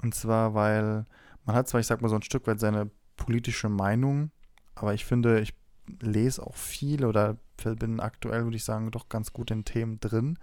Und 0.02 0.14
zwar, 0.14 0.54
weil 0.54 1.06
man 1.44 1.56
hat 1.56 1.68
zwar, 1.68 1.80
ich 1.80 1.86
sag 1.86 2.02
mal, 2.02 2.08
so 2.08 2.16
ein 2.16 2.22
Stück 2.22 2.46
weit 2.46 2.60
seine 2.60 2.90
politische 3.16 3.68
Meinung, 3.68 4.30
aber 4.74 4.94
ich 4.94 5.04
finde, 5.04 5.40
ich 5.40 5.54
lese 6.00 6.46
auch 6.46 6.54
viel 6.54 7.04
oder 7.04 7.36
bin 7.64 7.98
aktuell, 7.98 8.44
würde 8.44 8.56
ich 8.56 8.64
sagen, 8.64 8.90
doch 8.90 9.08
ganz 9.08 9.32
gut 9.32 9.50
in 9.50 9.64
Themen 9.64 9.98
drin. 10.00 10.38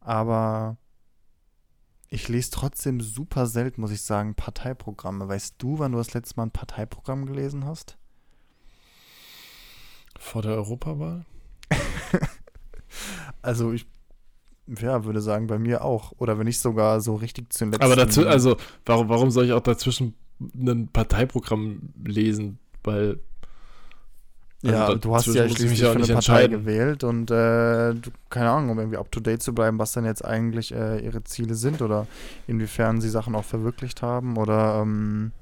Aber 0.00 0.76
ich 2.12 2.28
lese 2.28 2.50
trotzdem 2.50 3.00
super 3.00 3.46
selten, 3.46 3.80
muss 3.80 3.90
ich 3.90 4.02
sagen, 4.02 4.34
Parteiprogramme. 4.34 5.28
Weißt 5.28 5.54
du, 5.58 5.78
wann 5.78 5.92
du 5.92 5.98
das 5.98 6.12
letzte 6.12 6.36
Mal 6.36 6.44
ein 6.44 6.50
Parteiprogramm 6.50 7.24
gelesen 7.24 7.64
hast? 7.64 7.96
Vor 10.18 10.42
der 10.42 10.52
Europawahl? 10.52 11.24
Also 13.40 13.72
ich 13.72 13.86
ja, 14.66 15.04
würde 15.04 15.22
sagen, 15.22 15.46
bei 15.46 15.58
mir 15.58 15.82
auch. 15.82 16.12
Oder 16.18 16.38
wenn 16.38 16.44
nicht 16.44 16.60
sogar 16.60 17.00
so 17.00 17.14
richtig 17.14 17.50
zu 17.50 17.64
den 17.64 17.72
letzten. 17.72 17.84
Aber 17.84 17.96
dazu, 17.96 18.26
also, 18.26 18.58
warum, 18.84 19.08
warum 19.08 19.30
soll 19.30 19.46
ich 19.46 19.52
auch 19.52 19.62
dazwischen 19.62 20.14
ein 20.54 20.88
Parteiprogramm 20.88 21.94
lesen? 22.04 22.58
Weil. 22.84 23.20
Ja, 24.62 24.86
also 24.86 24.96
du 24.96 25.14
hast 25.14 25.26
ja 25.26 25.48
schließlich 25.48 25.84
auch 25.84 25.92
für 25.92 26.04
eine 26.04 26.14
Partei 26.14 26.46
gewählt 26.46 27.02
und 27.02 27.30
äh, 27.32 27.94
du, 27.94 28.10
keine 28.30 28.50
Ahnung, 28.50 28.70
um 28.70 28.78
irgendwie 28.78 28.96
up 28.96 29.10
to 29.10 29.18
date 29.18 29.42
zu 29.42 29.52
bleiben, 29.52 29.78
was 29.78 29.92
dann 29.92 30.04
jetzt 30.04 30.24
eigentlich 30.24 30.72
äh, 30.72 31.04
ihre 31.04 31.24
Ziele 31.24 31.56
sind 31.56 31.82
oder 31.82 32.06
inwiefern 32.46 33.00
sie 33.00 33.08
Sachen 33.08 33.34
auch 33.34 33.44
verwirklicht 33.44 34.02
haben 34.02 34.36
oder 34.36 34.80
ähm, 34.82 35.32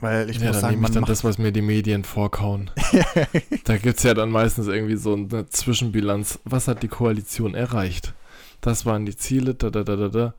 weil 0.00 0.28
ich 0.28 0.38
ja, 0.38 0.46
muss 0.46 0.52
dann 0.52 0.60
sagen, 0.60 0.74
nehme 0.74 0.88
ich 0.88 0.94
dann 0.94 1.04
das, 1.04 1.24
was 1.24 1.38
mir 1.38 1.52
die 1.52 1.62
Medien 1.62 2.04
vorkauen. 2.04 2.70
Da 3.64 3.76
gibt 3.78 3.98
es 3.98 4.02
ja 4.02 4.14
dann 4.14 4.30
meistens 4.30 4.66
irgendwie 4.66 4.96
so 4.96 5.14
eine 5.14 5.48
Zwischenbilanz. 5.48 6.38
Was 6.44 6.68
hat 6.68 6.82
die 6.82 6.88
Koalition 6.88 7.54
erreicht? 7.54 8.12
Das 8.60 8.84
waren 8.86 9.06
die 9.06 9.16
Ziele, 9.16 9.54
da, 9.54 9.70
da, 9.70 9.84
da, 9.84 9.96
da, 9.96 10.08
da. 10.08 10.34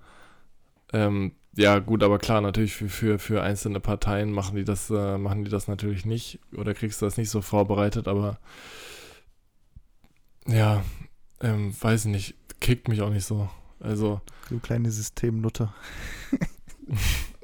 Ähm, 0.93 1.33
ja, 1.57 1.79
gut, 1.79 2.03
aber 2.03 2.19
klar, 2.19 2.41
natürlich 2.41 2.75
für, 2.75 2.89
für, 2.89 3.19
für 3.19 3.43
einzelne 3.43 3.79
Parteien 3.79 4.31
machen 4.31 4.55
die 4.55 4.63
das, 4.63 4.89
äh, 4.89 5.17
machen 5.17 5.43
die 5.43 5.51
das 5.51 5.67
natürlich 5.67 6.05
nicht 6.05 6.39
oder 6.55 6.73
kriegst 6.73 7.01
du 7.01 7.05
das 7.05 7.17
nicht 7.17 7.29
so 7.29 7.41
vorbereitet, 7.41 8.07
aber 8.07 8.39
ja, 10.47 10.83
ähm, 11.41 11.75
weiß 11.79 12.05
ich 12.05 12.11
nicht, 12.11 12.35
kickt 12.59 12.87
mich 12.87 13.01
auch 13.01 13.09
nicht 13.09 13.25
so. 13.25 13.49
Also, 13.79 14.21
du 14.49 14.59
kleine 14.59 14.91
Systemnutte. 14.91 15.73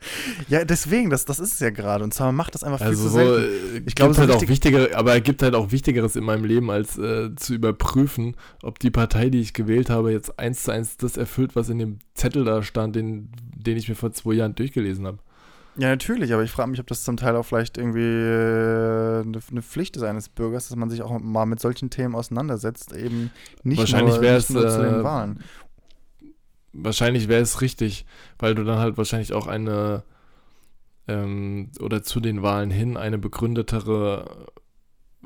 ja, 0.48 0.64
deswegen, 0.64 1.10
das, 1.10 1.24
das 1.24 1.40
ist 1.40 1.54
es 1.54 1.58
ja 1.60 1.70
gerade. 1.70 2.04
Und 2.04 2.14
zwar 2.14 2.32
macht 2.32 2.54
das 2.54 2.62
einfach 2.62 2.78
viel 2.78 2.88
also 2.88 3.04
zu 3.04 3.08
so, 3.08 3.18
selten. 3.18 3.76
äh, 3.76 3.82
Ich 3.86 3.94
glaube, 3.94 4.14
so 4.14 4.20
halt 4.20 4.30
auch 4.30 4.48
wichtigere, 4.48 4.94
aber 4.96 5.16
es 5.16 5.22
gibt 5.22 5.42
halt 5.42 5.54
auch 5.54 5.72
Wichtigeres 5.72 6.16
in 6.16 6.24
meinem 6.24 6.44
Leben, 6.44 6.70
als 6.70 6.98
äh, 6.98 7.34
zu 7.36 7.54
überprüfen, 7.54 8.36
ob 8.62 8.78
die 8.78 8.90
Partei, 8.90 9.28
die 9.30 9.40
ich 9.40 9.54
gewählt 9.54 9.90
habe, 9.90 10.12
jetzt 10.12 10.38
eins 10.38 10.62
zu 10.62 10.72
eins 10.72 10.96
das 10.96 11.16
erfüllt, 11.16 11.56
was 11.56 11.68
in 11.68 11.78
dem 11.78 11.98
Zettel 12.14 12.44
da 12.44 12.62
stand, 12.62 12.96
den, 12.96 13.30
den 13.56 13.76
ich 13.76 13.88
mir 13.88 13.94
vor 13.94 14.12
zwei 14.12 14.34
Jahren 14.34 14.54
durchgelesen 14.54 15.06
habe. 15.06 15.18
Ja, 15.78 15.88
natürlich, 15.90 16.32
aber 16.32 16.42
ich 16.42 16.50
frage 16.50 16.70
mich, 16.70 16.80
ob 16.80 16.88
das 16.88 17.04
zum 17.04 17.16
Teil 17.16 17.36
auch 17.36 17.44
vielleicht 17.44 17.78
irgendwie 17.78 18.00
äh, 18.00 19.22
eine, 19.22 19.38
eine 19.48 19.62
Pflicht 19.62 19.96
ist 19.96 20.02
eines 20.02 20.28
Bürgers, 20.28 20.68
dass 20.68 20.76
man 20.76 20.90
sich 20.90 21.02
auch 21.02 21.20
mal 21.20 21.46
mit 21.46 21.60
solchen 21.60 21.88
Themen 21.88 22.16
auseinandersetzt, 22.16 22.92
eben 22.96 23.30
nicht 23.62 23.78
Wahrscheinlich 23.78 24.16
nur, 24.16 24.32
nicht 24.32 24.50
nur 24.50 24.68
zu 24.68 24.82
den 24.82 25.00
äh, 25.00 25.04
Wahlen. 25.04 25.38
Wahrscheinlich 26.84 27.28
wäre 27.28 27.42
es 27.42 27.60
richtig, 27.60 28.04
weil 28.38 28.54
du 28.54 28.64
dann 28.64 28.78
halt 28.78 28.96
wahrscheinlich 28.98 29.32
auch 29.32 29.46
eine 29.46 30.02
ähm, 31.06 31.70
oder 31.80 32.02
zu 32.02 32.20
den 32.20 32.42
Wahlen 32.42 32.70
hin 32.70 32.96
eine 32.96 33.18
begründetere 33.18 34.46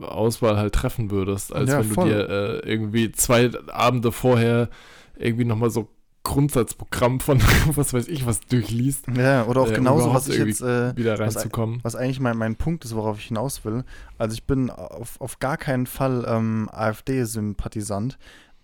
Auswahl 0.00 0.56
halt 0.56 0.74
treffen 0.74 1.10
würdest, 1.10 1.52
als 1.54 1.70
Ja, 1.70 1.80
wenn 1.80 1.88
du 1.88 1.94
voll. 1.94 2.08
dir 2.08 2.28
äh, 2.28 2.58
irgendwie 2.70 3.12
zwei 3.12 3.50
Abende 3.68 4.12
vorher 4.12 4.68
irgendwie 5.16 5.44
nochmal 5.44 5.70
so 5.70 5.88
Grundsatzprogramm 6.24 7.18
von 7.18 7.40
was 7.74 7.92
weiß 7.92 8.06
ich 8.08 8.24
was 8.24 8.40
durchliest, 8.40 9.06
Ja, 9.16 9.44
oder 9.46 9.60
auch 9.62 9.70
äh, 9.70 9.74
genauso, 9.74 10.14
was 10.14 10.28
ich 10.28 10.36
jetzt, 10.38 10.62
äh, 10.62 10.96
wieder 10.96 11.18
was- 11.18 11.36
reinzukommen. 11.36 11.80
was 11.82 11.96
eigentlich 11.96 12.20
mein, 12.20 12.36
mein 12.38 12.54
Punkt 12.56 12.84
ist, 12.84 12.94
worauf 12.94 13.18
ich 13.18 13.26
hinaus 13.26 13.64
will. 13.64 13.84
Also 14.18 14.34
ich 14.34 14.44
bin 14.44 14.70
auf, 14.70 15.20
auf 15.20 15.40
gar 15.40 15.56
keinen 15.56 15.86
Fall 15.86 16.24
ähm, 16.28 16.68
AfD-Sympathisant, 16.72 18.18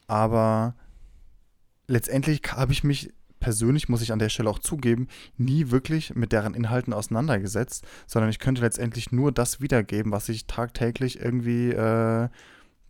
aber 0.07 0.74
letztendlich 1.89 2.43
habe 2.53 2.72
ich 2.72 2.84
mich 2.84 3.12
persönlich, 3.41 3.89
muss 3.89 4.03
ich 4.03 4.12
an 4.12 4.18
der 4.18 4.28
Stelle 4.28 4.51
auch 4.51 4.59
zugeben, 4.59 5.09
nie 5.36 5.70
wirklich 5.70 6.14
mit 6.14 6.32
deren 6.32 6.55
Inhalten 6.55 6.93
auseinandergesetzt, 6.93 7.86
sondern 8.07 8.30
ich 8.30 8.39
könnte 8.39 8.62
letztendlich 8.62 9.12
nur 9.12 9.32
das 9.32 9.61
wiedergeben, 9.61 10.11
was 10.12 10.28
ich 10.28 10.47
tagtäglich 10.47 11.20
irgendwie 11.20 11.70
äh, 11.70 12.28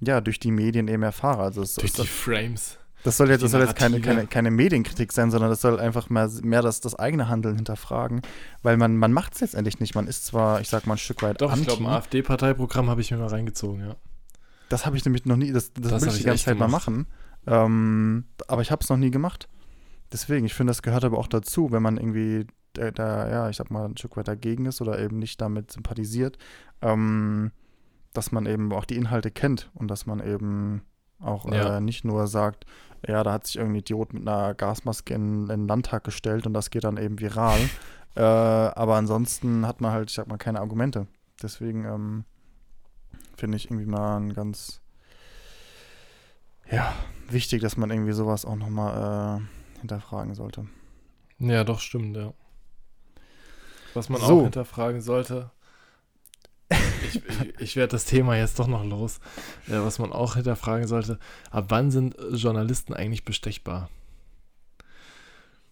ja, 0.01 0.21
durch 0.21 0.39
die 0.39 0.51
Medien 0.51 0.89
eben 0.89 1.03
erfahre. 1.03 1.43
Also 1.43 1.63
es, 1.63 1.75
Durch 1.75 1.93
das, 1.93 2.03
die 2.03 2.09
Frames. 2.09 2.79
das 3.05 3.17
soll 3.17 3.29
jetzt, 3.31 3.43
das 3.43 3.51
soll 3.51 3.61
jetzt 3.61 3.77
keine, 3.77 4.01
keine, 4.01 4.27
keine 4.27 4.51
Medienkritik 4.51 5.13
sein, 5.13 5.31
sondern 5.31 5.51
das 5.51 5.61
soll 5.61 5.79
einfach 5.81 6.09
mehr, 6.09 6.31
mehr 6.43 6.63
das, 6.63 6.81
das 6.81 6.95
eigene 6.95 7.29
Handeln 7.29 7.57
hinterfragen, 7.57 8.23
weil 8.63 8.77
man, 8.77 8.97
man 8.97 9.13
macht 9.13 9.35
es 9.35 9.41
letztendlich 9.41 9.81
nicht. 9.81 9.95
Man 9.95 10.07
ist 10.07 10.25
zwar, 10.25 10.61
ich 10.61 10.69
sag 10.69 10.87
mal, 10.87 10.95
ein 10.95 10.99
Stück 10.99 11.23
weit 11.23 11.41
Doch, 11.43 11.49
ich 11.49 11.53
anti. 11.55 11.65
glaube, 11.67 11.83
ein 11.85 11.89
AfD-Parteiprogramm 11.95 12.89
habe 12.89 13.01
ich 13.01 13.11
mir 13.11 13.19
mal 13.19 13.27
reingezogen, 13.29 13.81
ja. 13.87 13.97
das 14.71 14.87
habe 14.87 14.97
ich 14.97 15.05
nämlich 15.05 15.27
noch 15.27 15.37
nie, 15.37 15.53
das, 15.53 15.73
das, 15.75 15.91
Das 15.91 16.03
will 16.03 16.09
ich 16.09 16.15
die 16.15 16.21
ich 16.21 16.27
ganze 16.27 16.45
Zeit 16.45 16.59
mal 16.59 16.67
gemacht. 16.67 16.89
machen. 16.89 17.07
Ähm, 17.49 18.25
aber 18.47 18.63
ich 18.63 18.71
habe 18.71 18.83
es 18.83 18.91
noch 18.91 18.97
nie 18.99 19.11
gemacht. 19.11 19.49
Deswegen, 20.13 20.45
ich 20.47 20.55
finde, 20.55 20.71
das 20.71 20.83
gehört 20.83 21.05
aber 21.05 21.19
auch 21.19 21.29
dazu, 21.29 21.73
wenn 21.73 21.83
man 21.83 21.97
irgendwie 21.97 22.47
da, 22.75 22.91
da, 22.91 23.29
ja, 23.31 23.49
ich 23.49 23.57
sag 23.57 23.71
mal, 23.71 23.87
ein 23.87 23.97
Stück 23.97 24.17
weit 24.17 24.29
dagegen 24.29 24.67
ist 24.67 24.81
oder 24.81 24.99
eben 24.99 25.19
nicht 25.19 25.41
damit 25.41 25.73
sympathisiert, 25.73 26.39
ähm, 26.83 27.51
dass 28.13 28.33
man 28.33 28.47
eben 28.47 28.73
auch 28.73 28.85
die 28.85 28.97
Inhalte 28.97 29.31
kennt 29.31 29.71
und 29.75 29.89
dass 29.89 30.07
man 30.07 30.21
eben 30.21 30.83
auch 31.21 31.51
Ja. 31.51 31.79
äh, 31.79 31.81
nicht 31.81 32.05
nur 32.05 32.27
sagt, 32.27 32.65
ja, 33.07 33.23
da 33.23 33.33
hat 33.33 33.47
sich 33.47 33.57
irgendein 33.57 33.81
Idiot 33.81 34.13
mit 34.13 34.29
einer 34.29 34.55
Gasmaske 34.55 35.15
in, 35.15 35.43
in 35.43 35.47
den 35.49 35.69
Landtag 35.69 36.05
gestellt 36.05 36.47
und 36.47 36.53
das 36.55 36.71
geht 36.71 36.85
dann 36.85 36.97
eben 36.97 37.19
viral. 37.19 37.59
äh, 38.15 38.21
aber 38.23 38.97
ansonsten 38.97 39.67
hat 39.67 39.81
man 39.81 39.93
halt, 39.93 40.11
ich 40.11 40.17
sag 40.17 40.29
mal, 40.29 40.37
keine 40.37 40.61
Argumente. 40.61 41.07
Deswegen 41.43 41.85
ähm, 41.85 42.25
finde 43.37 43.57
ich 43.57 43.67
irgendwie 43.71 43.87
mal 43.87 44.19
ein 44.19 44.33
ganz 44.35 44.81
ja, 46.71 46.93
wichtig, 47.33 47.63
dass 47.63 47.77
man 47.77 47.91
irgendwie 47.91 48.13
sowas 48.13 48.45
auch 48.45 48.57
nochmal 48.57 49.41
äh, 49.77 49.79
hinterfragen 49.81 50.35
sollte. 50.35 50.67
Ja, 51.39 51.65
doch, 51.65 51.81
stimmt, 51.81 52.17
ja. 52.17 52.33
Was 53.95 54.09
man 54.09 54.21
So. 54.21 54.41
auch 54.41 54.43
hinterfragen 54.43 55.01
sollte. 55.01 55.51
Ich, 57.07 57.17
ich, 57.25 57.61
ich 57.61 57.77
werde 57.77 57.93
das 57.93 58.05
Thema 58.05 58.37
jetzt 58.37 58.59
doch 58.59 58.67
noch 58.67 58.85
los. 58.85 59.21
Ja, 59.69 59.85
was 59.85 59.99
man 59.99 60.13
auch 60.13 60.35
hinterfragen 60.35 60.87
sollte, 60.87 61.19
ab 61.51 61.67
wann 61.69 61.91
sind 61.91 62.17
Journalisten 62.33 62.93
eigentlich 62.93 63.25
bestechbar? 63.25 63.89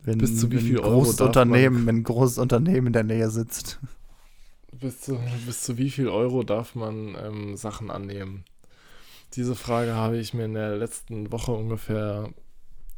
Wenn, 0.01 0.19
Bis 0.19 0.39
zu 0.39 0.51
wie 0.53 0.59
viel 0.59 0.79
ein 0.79 0.85
Euro 0.85 0.99
großes 1.01 1.17
darf 1.17 1.27
Unternehmen, 1.29 1.79
man- 1.79 1.87
wenn 1.87 1.97
ein 1.97 2.05
großes 2.05 2.39
Unternehmen 2.39 2.87
in 2.89 2.93
der 2.93 3.03
Nähe 3.05 3.29
sitzt. 3.29 3.81
Bis 4.73 5.01
zu, 5.01 5.19
bis 5.47 5.63
zu 5.63 5.79
wie 5.79 5.91
viel 5.91 6.09
Euro 6.09 6.43
darf 6.43 6.75
man 6.75 7.17
ähm, 7.21 7.57
Sachen 7.57 7.91
annehmen? 7.91 8.45
Diese 9.37 9.55
Frage 9.55 9.95
habe 9.95 10.17
ich 10.17 10.35
mir 10.35 10.47
in 10.47 10.55
der 10.55 10.77
letzten 10.77 11.31
Woche 11.31 11.53
ungefähr 11.53 12.31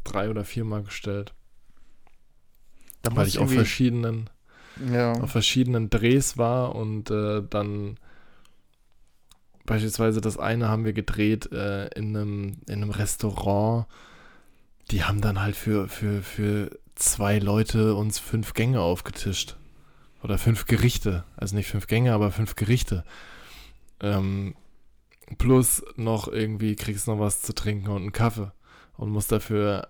drei 0.05 0.31
oder 0.31 0.45
viermal 0.45 0.83
gestellt, 0.83 1.35
Da 3.03 3.15
weil 3.15 3.27
ich 3.27 3.39
auf 3.39 3.53
verschiedenen 3.53 4.31
ja, 4.93 5.13
auf 5.15 5.31
verschiedenen 5.31 5.91
Drehs 5.91 6.39
war 6.39 6.75
und 6.77 7.11
äh, 7.11 7.43
dann 7.49 7.99
beispielsweise 9.65 10.21
das 10.21 10.39
eine 10.39 10.69
haben 10.69 10.85
wir 10.85 10.93
gedreht 10.93 11.51
äh, 11.53 11.89
in, 11.89 12.17
einem, 12.17 12.59
in 12.67 12.83
einem 12.83 12.91
Restaurant. 12.91 13.87
Die 14.91 15.05
haben 15.05 15.21
dann 15.21 15.41
halt 15.41 15.57
für, 15.57 15.89
für, 15.89 16.23
für 16.23 16.71
zwei 16.95 17.39
Leute 17.39 17.95
uns 17.95 18.19
fünf 18.19 18.55
Gänge 18.55 18.81
aufgetischt. 18.81 19.57
Oder 20.23 20.39
fünf 20.39 20.67
Gerichte. 20.67 21.25
Also 21.37 21.55
nicht 21.55 21.69
fünf 21.69 21.87
Gänge, 21.87 22.13
aber 22.13 22.33
fünf 22.33 22.57
Gerichte. 22.57 23.05
Ähm, 24.01 24.55
plus 25.37 25.83
noch 25.97 26.29
irgendwie 26.29 26.77
kriegst 26.77 27.07
noch 27.07 27.19
was 27.19 27.43
zu 27.43 27.55
trinken 27.55 27.89
und 27.89 28.03
einen 28.03 28.13
Kaffee. 28.13 28.53
Und 28.97 29.11
musst 29.11 29.31
dafür, 29.31 29.89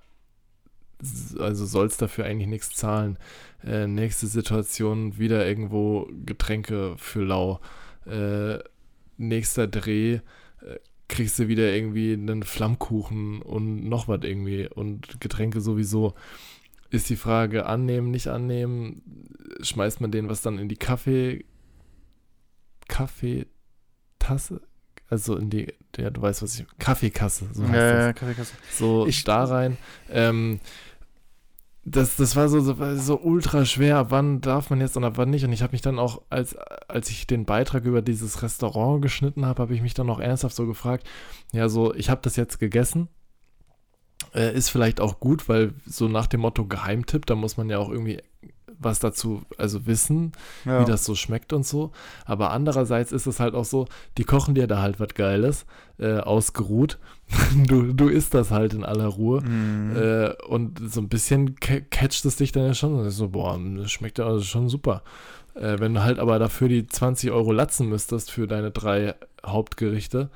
also 1.39 1.65
sollst 1.65 2.03
dafür 2.03 2.27
eigentlich 2.27 2.49
nichts 2.49 2.71
zahlen. 2.71 3.19
Äh, 3.65 3.87
nächste 3.87 4.27
Situation, 4.27 5.19
wieder 5.19 5.47
irgendwo 5.47 6.09
Getränke 6.27 6.95
für 6.99 7.23
lau. 7.23 7.61
Äh, 8.07 8.59
nächster 9.17 9.67
Dreh, 9.67 10.15
äh, 10.15 10.21
kriegst 11.09 11.39
du 11.39 11.49
wieder 11.49 11.73
irgendwie 11.75 12.13
einen 12.13 12.43
Flammkuchen 12.43 13.41
und 13.43 13.89
noch 13.89 14.09
was 14.09 14.21
irgendwie 14.23 14.69
und 14.69 15.21
Getränke 15.21 15.61
sowieso. 15.61 16.15
Ist 16.91 17.11
die 17.11 17.17
Frage 17.17 17.67
annehmen, 17.67 18.11
nicht 18.11 18.29
annehmen? 18.29 19.03
Schmeißt 19.61 20.01
man 20.01 20.11
denen 20.11 20.29
was 20.29 20.43
dann 20.43 20.59
in 20.59 20.69
die 20.69 20.77
Kaffee, 20.77 21.45
Kaffeetasse? 22.89 24.61
Also 25.11 25.37
in 25.37 25.51
die, 25.51 25.73
ja, 25.97 26.11
du 26.11 26.21
weißt, 26.23 26.43
was 26.43 26.59
ich, 26.59 26.67
Kaffeekasse, 26.79 27.47
so 27.53 27.63
heißt 27.63 27.73
Ja, 27.75 27.93
das. 27.93 28.05
ja, 28.07 28.13
Kaffeekasse. 28.13 28.55
so 28.73 29.07
Ich- 29.07 29.25
da 29.25 29.45
rein. 29.45 29.77
Ähm, 30.11 30.61
das, 31.85 32.17
das 32.17 32.37
war 32.37 32.51
so, 32.51 32.61
so, 32.61 32.77
so 32.97 33.19
ultra 33.19 33.65
schwer, 33.65 33.97
ab 33.97 34.09
wann 34.11 34.43
darf 34.43 34.69
man 34.69 34.81
jetzt 34.81 34.97
und 34.99 35.05
ab 35.05 35.15
wann 35.17 35.31
nicht. 35.31 35.45
Und 35.47 35.53
ich 35.55 35.63
habe 35.63 35.73
mich 35.73 35.81
dann 35.81 35.99
auch, 35.99 36.21
als, 36.29 36.55
als 36.87 37.09
ich 37.09 37.27
den 37.27 37.47
Beitrag 37.47 37.85
über 37.85 38.03
dieses 38.03 38.43
Restaurant 38.43 39.01
geschnitten 39.01 39.47
habe, 39.47 39.63
habe 39.63 39.75
ich 39.75 39.81
mich 39.81 39.95
dann 39.95 40.11
auch 40.11 40.21
ernsthaft 40.21 40.55
so 40.55 40.67
gefragt, 40.67 41.09
ja, 41.53 41.71
so, 41.71 41.95
ich 41.95 42.11
habe 42.11 42.21
das 42.23 42.37
jetzt 42.37 42.59
gegessen. 42.59 43.09
Äh, 44.35 44.55
ist 44.55 44.69
vielleicht 44.69 45.01
auch 45.01 45.19
gut, 45.21 45.49
weil 45.49 45.73
so 45.87 46.09
nach 46.09 46.27
dem 46.27 46.41
Motto 46.41 46.67
Geheimtipp, 46.67 47.25
da 47.25 47.35
muss 47.35 47.57
man 47.57 47.71
ja 47.71 47.79
auch 47.79 47.89
irgendwie 47.89 48.21
was 48.81 48.99
dazu, 49.01 49.43
also 49.57 49.87
wissen, 49.87 50.33
Ja. 50.65 50.81
wie 50.81 50.85
das 50.85 51.05
so 51.05 51.15
schmeckt 51.15 51.53
und 51.53 51.67
so. 51.67 51.91
Aber 52.25 52.51
andererseits 52.51 53.13
ist 53.13 53.27
es 53.27 53.41
halt 53.41 53.55
auch 53.55 53.65
so, 53.65 53.87
die 54.17 54.25
kochen 54.25 54.55
dir 54.55 54.67
da 54.67 54.81
halt 54.81 55.01
was 55.01 55.15
Geiles, 55.15 55.67
äh, 55.99 56.19
ausgeruht. 56.19 56.99
du, 57.67 57.93
du 57.93 58.09
isst 58.09 58.35
das 58.35 58.51
halt 58.51 58.75
in 58.75 58.85
aller 58.85 59.07
Ruhe. 59.09 59.41
Mhm. 59.43 59.97
Äh, 59.97 60.33
und 60.47 60.81
so 60.93 61.01
ein 61.01 61.09
bisschen 61.09 61.57
ca- 61.57 61.81
catcht 61.91 62.25
es 62.25 62.37
dich 62.37 62.53
dann 62.53 62.65
ja 62.67 62.75
schon. 62.75 62.95
Und 62.95 63.07
ist 63.07 63.17
so, 63.17 63.29
boah, 63.29 63.59
das 63.77 63.91
schmeckt 63.91 64.19
ja 64.19 64.27
also 64.27 64.43
schon 64.45 64.69
super. 64.69 65.03
Äh, 65.55 65.79
wenn 65.81 65.95
du 65.95 66.03
halt 66.05 66.19
aber 66.21 66.39
dafür 66.39 66.69
die 66.69 66.87
20 66.87 67.31
Euro 67.33 67.51
latzen 67.53 67.89
müsstest 67.89 68.31
für 68.31 68.47
deine 68.47 68.71
drei 68.71 69.15
Hauptgerichte, 69.45 70.31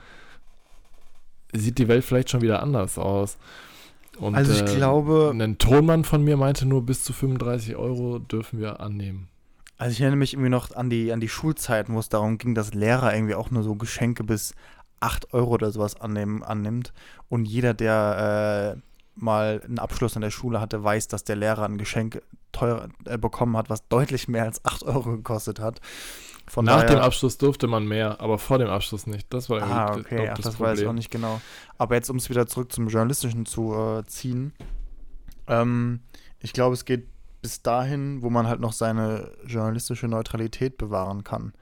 sieht 1.53 1.79
die 1.79 1.89
Welt 1.89 2.05
vielleicht 2.05 2.31
schon 2.31 2.41
wieder 2.41 2.63
anders 2.63 2.99
aus. 2.99 3.37
Und, 4.23 4.35
also 4.35 4.53
ich 4.53 4.63
äh, 4.63 4.77
glaube, 4.77 5.33
ein 5.35 5.59
Tonmann 5.59 6.05
von 6.05 6.23
mir 6.23 6.37
meinte 6.37 6.65
nur, 6.67 6.87
bis 6.87 7.03
zu 7.03 7.13
35 7.13 7.77
Euro 7.77 8.19
dürfen 8.19 8.61
wir 8.61 8.81
annehmen. 8.81 9.29
also 9.79 9.93
ich 9.93 10.01
erinnere 10.01 10.19
mich 10.19 10.35
irgendwie 10.35 10.51
noch 10.51 10.75
an 10.75 10.91
die, 10.91 11.13
an 11.13 11.21
die 11.21 11.29
Schulzeiten, 11.29 11.95
wo 11.95 11.99
es 11.99 12.09
darum 12.09 12.39
ging, 12.39 12.55
dass 12.55 12.73
Lehrer 12.73 13.15
irgendwie 13.15 13.35
auch 13.35 13.51
nur 13.51 13.63
so 13.63 13.75
Geschenke 13.75 14.23
bis 14.23 14.55
8 15.01 15.35
Euro 15.35 15.53
oder 15.55 15.73
sowas 15.73 16.01
annehmen, 16.01 16.43
annimmt. 16.43 16.93
Und 17.29 17.47
jeder, 17.47 17.75
der 17.75 18.77
äh, 18.77 18.81
mal 19.17 19.61
einen 19.65 19.79
Abschluss 19.79 20.17
an 20.17 20.23
der 20.23 20.31
Schule 20.31 20.61
hatte, 20.61 20.83
weiß, 20.83 21.09
dass 21.09 21.25
der 21.25 21.37
Lehrer 21.37 21.65
ein 21.65 21.79
Geschenk 21.79 22.23
teuer 22.53 22.89
äh, 23.05 23.19
bekommen 23.19 23.57
hat, 23.57 23.71
was 23.71 23.87
deutlich 23.89 24.29
mehr 24.29 24.45
als 24.45 24.65
8 24.65 24.85
Euro 24.85 25.11
gekostet 25.11 25.59
hat. 25.59 25.81
Von 26.53 26.67
Nach 26.67 26.83
daher, 26.83 26.97
dem 26.97 26.99
Abschluss 26.99 27.39
durfte 27.39 27.67
man 27.67 27.89
mehr, 27.89 28.21
aber 28.21 28.37
vor 28.39 28.59
dem 28.59 28.69
Abschluss 28.69 29.07
nicht. 29.07 29.33
Das 29.33 29.49
war 29.49 29.61
irgendwie 29.61 29.75
Ah, 29.75 29.97
okay, 29.97 30.17
glaub, 30.17 30.29
ach, 30.29 30.35
das 30.35 30.45
das 30.45 30.61
weiß 30.61 30.73
ich 30.73 30.85
Problem. 30.85 30.89
auch 30.91 30.93
nicht 30.93 31.11
genau. 31.11 31.41
Aber 31.79 31.95
jetzt, 31.95 32.11
um 32.11 32.17
es 32.19 32.29
wieder 32.29 32.47
zurück 32.47 32.71
zum 32.71 32.89
Journalistischen 32.89 33.47
zu 33.47 33.73
äh, 33.75 34.05
ziehen, 34.05 34.53
ähm, 35.47 36.01
ich 36.41 36.53
glaube, 36.53 36.75
es 36.75 36.85
geht 36.85 37.09
bis 37.41 37.63
dahin, 37.63 38.21
wo 38.21 38.29
man 38.29 38.49
halt 38.49 38.61
noch 38.61 38.75
seine 38.75 39.33
journalistische 39.47 40.09
Neutralität 40.09 40.77
bewahren 40.77 41.25
kann. 41.25 41.55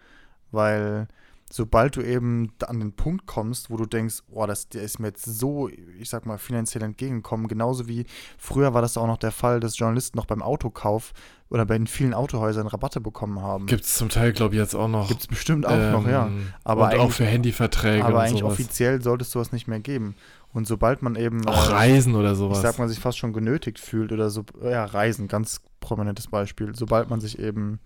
Weil 0.51 1.07
sobald 1.53 1.97
du 1.97 2.03
eben 2.03 2.53
an 2.67 2.79
den 2.79 2.93
Punkt 2.93 3.27
kommst, 3.27 3.71
wo 3.71 3.77
du 3.77 3.85
denkst, 3.85 4.23
oh, 4.31 4.47
das, 4.47 4.69
der 4.69 4.83
ist 4.83 4.99
mir 4.99 5.09
jetzt 5.09 5.25
so, 5.25 5.69
ich 5.69 6.09
sag 6.09 6.25
mal, 6.25 6.39
finanziell 6.39 6.83
entgegengekommen, 6.85 7.49
genauso 7.49 7.89
wie 7.89 8.07
früher 8.39 8.73
war 8.73 8.83
das 8.83 8.97
auch 8.97 9.07
noch 9.07 9.19
der 9.19 9.33
Fall, 9.33 9.61
dass 9.61 9.77
Journalisten 9.77 10.17
noch 10.17 10.27
beim 10.27 10.43
Autokauf 10.43 11.13
oder 11.49 11.67
bei 11.67 11.77
den 11.77 11.89
vielen 11.89 12.15
Autohäusern 12.15 12.69
Rabatte 12.69 13.01
bekommen 13.01 13.43
haben. 13.43 13.67
Gibt 13.67 13.85
es 13.85 13.95
zum 13.95 14.09
Teil, 14.09 14.33
glaube 14.33 14.55
ich, 14.55 14.61
jetzt 14.61 14.77
auch 14.77 14.87
noch. 14.87 15.09
Gibt 15.09 15.23
es 15.23 15.27
bestimmt 15.27 15.67
auch 15.67 15.77
noch, 15.77 16.07
ja. 16.07 16.29
Ähm, 16.29 16.53
Aber 16.63 16.93
und 16.93 16.99
auch 17.01 17.11
für 17.11 17.25
Handyverträge 17.25 18.05
Aber 18.05 18.21
eigentlich 18.21 18.41
sowas. 18.41 18.53
offiziell 18.53 19.03
sollte 19.03 19.23
es 19.23 19.33
sowas 19.33 19.51
nicht 19.51 19.67
mehr 19.67 19.81
geben. 19.81 20.15
Und 20.53 20.67
sobald 20.69 21.03
man 21.03 21.17
eben, 21.17 21.47
Auch 21.49 21.71
äh, 21.71 21.73
Reisen 21.73 22.15
oder 22.15 22.33
ich 22.33 22.39
sowas. 22.39 22.63
sag 22.63 22.79
mal, 22.79 22.89
sich 22.89 23.01
fast 23.01 23.19
schon 23.19 23.33
genötigt 23.33 23.81
fühlt 23.81 24.13
oder 24.13 24.31
so, 24.31 24.45
ja, 24.63 24.85
Reisen, 24.85 25.27
ganz 25.27 25.61
prominentes 25.81 26.29
Beispiel, 26.29 26.75
sobald 26.77 27.11
man 27.11 27.21
sich 27.21 27.39
eben 27.41 27.81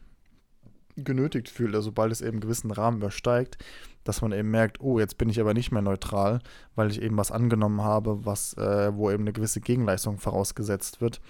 genötigt 0.97 1.49
fühlt, 1.49 1.70
oder 1.70 1.82
sobald 1.82 2.12
es 2.12 2.20
eben 2.20 2.32
einen 2.32 2.40
gewissen 2.40 2.70
Rahmen 2.70 2.99
übersteigt, 2.99 3.59
dass 4.05 4.20
man 4.20 4.32
eben 4.32 4.51
merkt, 4.51 4.80
oh, 4.80 4.99
jetzt 4.99 5.18
bin 5.18 5.28
ich 5.28 5.40
aber 5.40 5.55
nicht 5.55 5.72
mehr 5.72 5.82
neutral, 5.82 6.40
weil 6.74 6.90
ich 6.90 7.01
eben 7.01 7.16
was 7.16 7.32
angenommen 7.32 7.82
habe, 7.82 8.24
was, 8.24 8.55
äh, 8.55 8.95
wo 8.95 9.11
eben 9.11 9.24
eine 9.24 9.32
gewisse 9.32 9.61
Gegenleistung 9.61 10.18
vorausgesetzt 10.18 11.01
wird, 11.01 11.20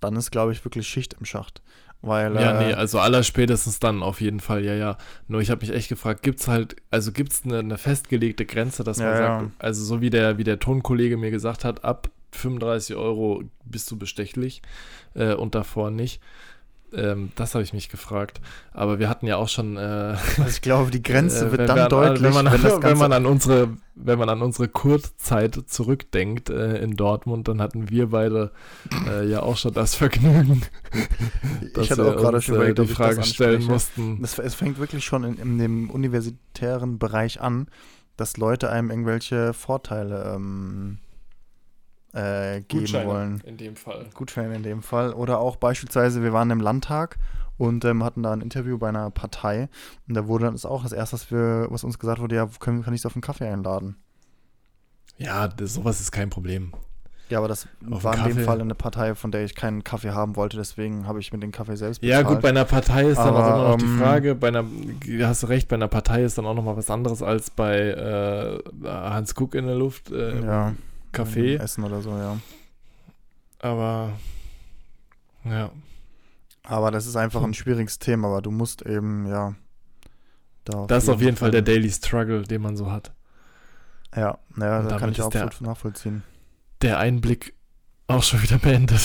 dann 0.00 0.16
ist, 0.16 0.30
glaube 0.30 0.52
ich, 0.52 0.64
wirklich 0.64 0.86
Schicht 0.86 1.14
im 1.18 1.24
Schacht. 1.24 1.62
Weil, 2.02 2.34
ja, 2.34 2.60
äh, 2.60 2.66
nee, 2.66 2.74
also 2.74 2.98
allerspätestens 2.98 3.78
dann 3.78 4.02
auf 4.02 4.20
jeden 4.20 4.40
Fall, 4.40 4.64
ja, 4.64 4.74
ja. 4.74 4.98
Nur 5.28 5.40
ich 5.40 5.50
habe 5.50 5.64
mich 5.64 5.74
echt 5.74 5.88
gefragt, 5.88 6.22
gibt's 6.22 6.48
halt, 6.48 6.76
also 6.90 7.12
gibt's 7.12 7.42
eine, 7.44 7.60
eine 7.60 7.78
festgelegte 7.78 8.44
Grenze, 8.44 8.82
dass 8.82 8.98
man 8.98 9.06
Ja, 9.06 9.16
sagt, 9.16 9.42
ja. 9.42 9.50
also 9.60 9.84
so 9.84 10.00
wie 10.00 10.10
der, 10.10 10.36
wie 10.36 10.44
der 10.44 10.58
Tonkollege 10.58 11.16
mir 11.16 11.30
gesagt 11.30 11.64
hat, 11.64 11.84
ab 11.84 12.10
35 12.32 12.96
Euro 12.96 13.44
bist 13.64 13.88
du 13.90 13.96
bestechlich 13.96 14.62
äh, 15.14 15.34
und 15.34 15.54
davor 15.54 15.90
nicht. 15.92 16.20
Ähm, 16.94 17.32
das 17.36 17.54
habe 17.54 17.64
ich 17.64 17.72
mich 17.72 17.88
gefragt. 17.88 18.40
Aber 18.72 18.98
wir 18.98 19.08
hatten 19.08 19.26
ja 19.26 19.36
auch 19.36 19.48
schon. 19.48 19.76
Äh, 19.76 19.80
also 19.80 20.44
ich 20.48 20.60
glaube, 20.60 20.90
die 20.90 21.02
Grenze 21.02 21.46
äh, 21.46 21.50
wird 21.50 21.60
wenn 21.60 21.66
dann 21.68 21.78
an- 21.78 21.88
deutlich, 21.88 22.22
wenn 22.22 22.34
man, 22.34 22.52
wenn 22.52 22.62
das 22.62 22.72
wenn 22.74 22.80
Ganze 22.80 22.96
man 22.96 23.12
an 23.12 23.26
unsere, 23.26 23.68
wenn 23.94 24.18
man 24.18 24.28
an 24.28 24.42
unsere 24.42 24.68
Kurzzeit 24.68 25.58
zurückdenkt 25.66 26.50
äh, 26.50 26.78
in 26.78 26.96
Dortmund, 26.96 27.48
dann 27.48 27.60
hatten 27.60 27.90
wir 27.90 28.10
beide 28.10 28.52
äh, 29.08 29.26
ja 29.28 29.42
auch 29.42 29.56
schon 29.56 29.72
das 29.74 29.94
Vergnügen, 29.94 30.62
dass 31.74 31.84
ich 31.84 31.90
hatte 31.90 32.04
wir 32.04 32.12
auch 32.12 32.16
gerade 32.16 32.36
uns, 32.36 32.44
schon 32.44 32.54
äh, 32.54 32.58
überlegt, 32.58 32.78
die 32.78 32.82
ich 32.82 32.88
das 32.88 32.96
Frage 32.96 33.22
stellen 33.24 33.64
mussten. 33.64 34.20
Es, 34.22 34.38
es 34.38 34.54
fängt 34.54 34.78
wirklich 34.78 35.04
schon 35.04 35.24
in, 35.24 35.38
in 35.38 35.58
dem 35.58 35.90
universitären 35.90 36.98
Bereich 36.98 37.40
an, 37.40 37.66
dass 38.16 38.36
Leute 38.36 38.70
einem 38.70 38.90
irgendwelche 38.90 39.52
Vorteile 39.54 40.34
ähm, 40.36 40.98
äh, 42.12 42.60
geben 42.62 42.92
wollen. 43.06 43.40
in 43.44 43.56
dem 43.56 43.76
Fall. 43.76 44.06
Gutscheine 44.14 44.54
in 44.54 44.62
dem 44.62 44.82
Fall. 44.82 45.12
Oder 45.12 45.38
auch 45.38 45.56
beispielsweise, 45.56 46.22
wir 46.22 46.32
waren 46.32 46.50
im 46.50 46.60
Landtag 46.60 47.18
und 47.58 47.84
ähm, 47.84 48.02
hatten 48.04 48.22
da 48.22 48.32
ein 48.32 48.40
Interview 48.40 48.78
bei 48.78 48.88
einer 48.88 49.10
Partei 49.10 49.68
und 50.08 50.14
da 50.14 50.26
wurde 50.26 50.50
das 50.50 50.66
auch 50.66 50.82
das 50.82 50.92
erste, 50.92 51.14
was, 51.14 51.30
wir, 51.30 51.66
was 51.70 51.84
uns 51.84 51.98
gesagt 51.98 52.20
wurde, 52.20 52.36
ja, 52.36 52.48
können, 52.60 52.82
kann 52.82 52.94
ich 52.94 53.02
sie 53.02 53.06
auf 53.06 53.14
einen 53.14 53.22
Kaffee 53.22 53.48
einladen? 53.48 53.96
Ja, 55.18 55.48
das, 55.48 55.74
sowas 55.74 56.00
ist 56.00 56.10
kein 56.10 56.30
Problem. 56.30 56.72
Ja, 57.28 57.38
aber 57.38 57.48
das 57.48 57.66
Auf 57.90 58.04
war 58.04 58.14
in 58.28 58.36
dem? 58.36 58.44
Fall 58.44 58.60
eine 58.60 58.74
Partei, 58.74 59.14
von 59.14 59.30
der 59.30 59.44
ich 59.44 59.54
keinen 59.54 59.84
Kaffee 59.84 60.10
haben 60.10 60.36
wollte, 60.36 60.58
deswegen 60.58 61.06
habe 61.06 61.18
ich 61.18 61.32
mir 61.32 61.38
den 61.38 61.52
Kaffee 61.52 61.76
selbst 61.76 62.02
Ja, 62.02 62.18
bezahlt. 62.18 62.34
gut, 62.36 62.42
bei 62.42 62.50
einer 62.50 62.66
Partei 62.66 63.08
ist 63.08 63.16
dann 63.16 63.34
auch 63.34 63.38
Aber, 63.38 63.54
immer 63.54 63.68
noch 63.70 63.76
die 63.78 63.84
ähm, 63.84 63.98
Frage, 63.98 64.34
bei 64.34 64.48
einer, 64.48 64.64
du 64.64 65.26
hast 65.26 65.48
recht, 65.48 65.68
bei 65.68 65.76
einer 65.76 65.88
Partei 65.88 66.24
ist 66.24 66.36
dann 66.36 66.44
auch 66.44 66.54
noch 66.54 66.64
mal 66.64 66.76
was 66.76 66.90
anderes 66.90 67.22
als 67.22 67.48
bei 67.48 67.78
äh, 67.78 68.58
Hans 68.84 69.34
Kuck 69.34 69.54
in 69.54 69.64
der 69.66 69.76
Luft, 69.76 70.10
äh, 70.10 70.30
im 70.32 70.44
ja, 70.44 70.74
Café. 71.12 71.58
Essen 71.58 71.84
oder 71.84 72.00
so, 72.02 72.10
ja. 72.16 72.38
Aber 73.60 74.12
ja, 75.44 75.70
Aber 76.64 76.90
das 76.90 77.06
ist 77.06 77.16
einfach 77.16 77.42
ein 77.42 77.54
schwieriges 77.54 77.98
Thema, 77.98 78.28
aber 78.28 78.42
du 78.42 78.50
musst 78.50 78.82
eben, 78.82 79.26
ja. 79.26 79.54
Da 80.64 80.86
das 80.86 81.04
ist 81.04 81.08
auf 81.08 81.20
jeden 81.20 81.36
Fall 81.36 81.50
der 81.50 81.62
Daily 81.62 81.90
Struggle, 81.90 82.42
den 82.42 82.62
man 82.62 82.76
so 82.76 82.90
hat. 82.90 83.12
Ja, 84.14 84.38
naja, 84.54 84.82
da 84.82 84.98
kann 84.98 85.10
ich 85.10 85.20
auch 85.22 85.30
der- 85.30 85.44
absolut 85.44 85.68
nachvollziehen. 85.68 86.22
Der 86.82 86.98
Einblick 86.98 87.54
auch 88.06 88.22
schon 88.22 88.42
wieder 88.42 88.58
beendet. 88.58 89.00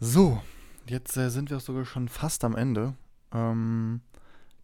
So, 0.00 0.40
jetzt 0.86 1.16
äh, 1.16 1.30
sind 1.30 1.50
wir 1.50 1.60
sogar 1.60 1.84
schon 1.84 2.08
fast 2.08 2.44
am 2.44 2.56
Ende. 2.56 2.94
Ähm, 3.32 4.00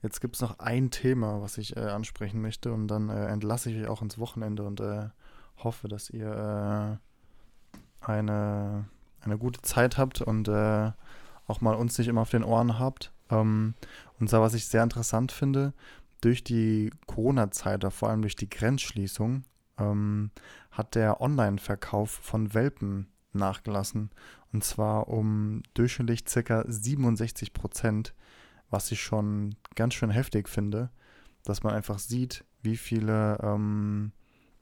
jetzt 0.03 0.21
gibt 0.21 0.37
es 0.37 0.43
noch 0.43 0.59
ein 0.59 0.91
Thema, 0.91 1.41
was 1.41 1.59
ich 1.59 1.77
äh, 1.77 1.81
ansprechen 1.81 2.41
möchte 2.41 2.73
und 2.73 2.89
dann 2.89 3.09
äh, 3.09 3.27
entlasse 3.27 3.71
ich 3.71 3.83
euch 3.83 3.89
auch 3.89 4.03
ins 4.03 4.19
Wochenende 4.19 4.65
und 4.65 4.81
äh, 4.81 5.09
hoffe, 5.59 5.89
dass 5.89 6.11
ihr 6.11 6.99
äh, 8.03 8.07
eine, 8.07 8.87
eine 9.21 9.39
gute 9.39 9.63
Zeit 9.63 9.99
habt 9.99 10.23
und 10.23 10.49
äh, 10.49 10.93
auch 11.47 11.61
mal 11.61 11.75
uns 11.75 11.99
nicht 11.99 12.09
immer 12.09 12.23
auf 12.23 12.31
den 12.31 12.45
Ohren 12.45 12.79
habt. 12.79 13.13
Ähm, 13.31 13.75
und 14.19 14.31
zwar, 14.31 14.41
was 14.41 14.55
ich 14.55 14.67
sehr 14.67 14.83
interessant 14.83 15.33
finde, 15.33 15.75
durch 16.21 16.45
die 16.45 16.91
Corona-Zeit, 17.07 17.85
vor 17.93 18.09
allem 18.09 18.23
durch 18.23 18.37
die 18.37 18.51
Grenzschließung, 18.51 19.45
ähm, 19.79 20.31
hat 20.71 20.95
der 20.95 21.21
Online-Verkauf 21.21 22.11
von 22.11 22.55
Welpen 22.55 23.09
nachgelassen. 23.33 24.11
Und 24.53 24.65
zwar 24.65 25.09
um 25.09 25.63
durchschnittlich 25.75 26.25
circa 26.29 26.65
67 26.67 27.53
Prozent, 27.53 28.15
was 28.71 28.91
ich 28.93 29.03
schon 29.03 29.55
ganz 29.75 29.95
schön 29.95 30.11
heftig 30.11 30.49
finde, 30.49 30.91
dass 31.45 31.63
man 31.63 31.75
einfach 31.75 31.99
sieht, 31.99 32.45
wie 32.63 32.77
viele, 32.77 33.39
ähm, 33.43 34.13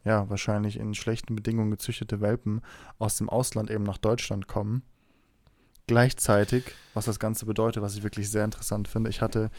ja, 0.05 0.29
wahrscheinlich 0.31 0.79
in 0.79 0.95
schlechten 0.95 1.37
Bedingungen 1.37 1.71
gezüchtete 1.71 2.21
Welpen 2.21 2.63
aus 2.99 3.17
dem 3.17 3.29
Ausland 3.29 3.71
eben 3.71 3.85
nach 3.85 3.99
Deutschland 3.99 4.49
kommen. 4.49 4.83
Gleichzeitig, 5.87 6.65
was 6.95 7.07
das 7.07 7.19
Ganze 7.19 7.47
bedeutet, 7.47 7.83
was 7.83 7.97
ich 7.97 8.03
wirklich 8.03 8.31
sehr 8.31 8.45
interessant 8.45 8.89
finde, 8.89 9.11
ich 9.11 9.21
hatte 9.21 9.51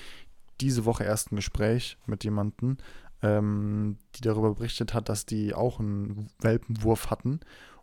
diese 0.62 0.86
Woche 0.86 1.04
erst 1.04 1.32
ein 1.32 1.38
Gespräch 1.38 1.98
mit 2.06 2.24
jemandem, 2.24 2.78
ähm, 3.22 3.98
die 4.16 4.22
darüber 4.22 4.54
berichtet 4.54 4.94
hat, 4.94 5.10
dass 5.10 5.26
die 5.26 5.54
auch 5.54 5.80
einen 5.80 6.30
Welpenwurf 6.40 7.10
hatten. 7.10 7.40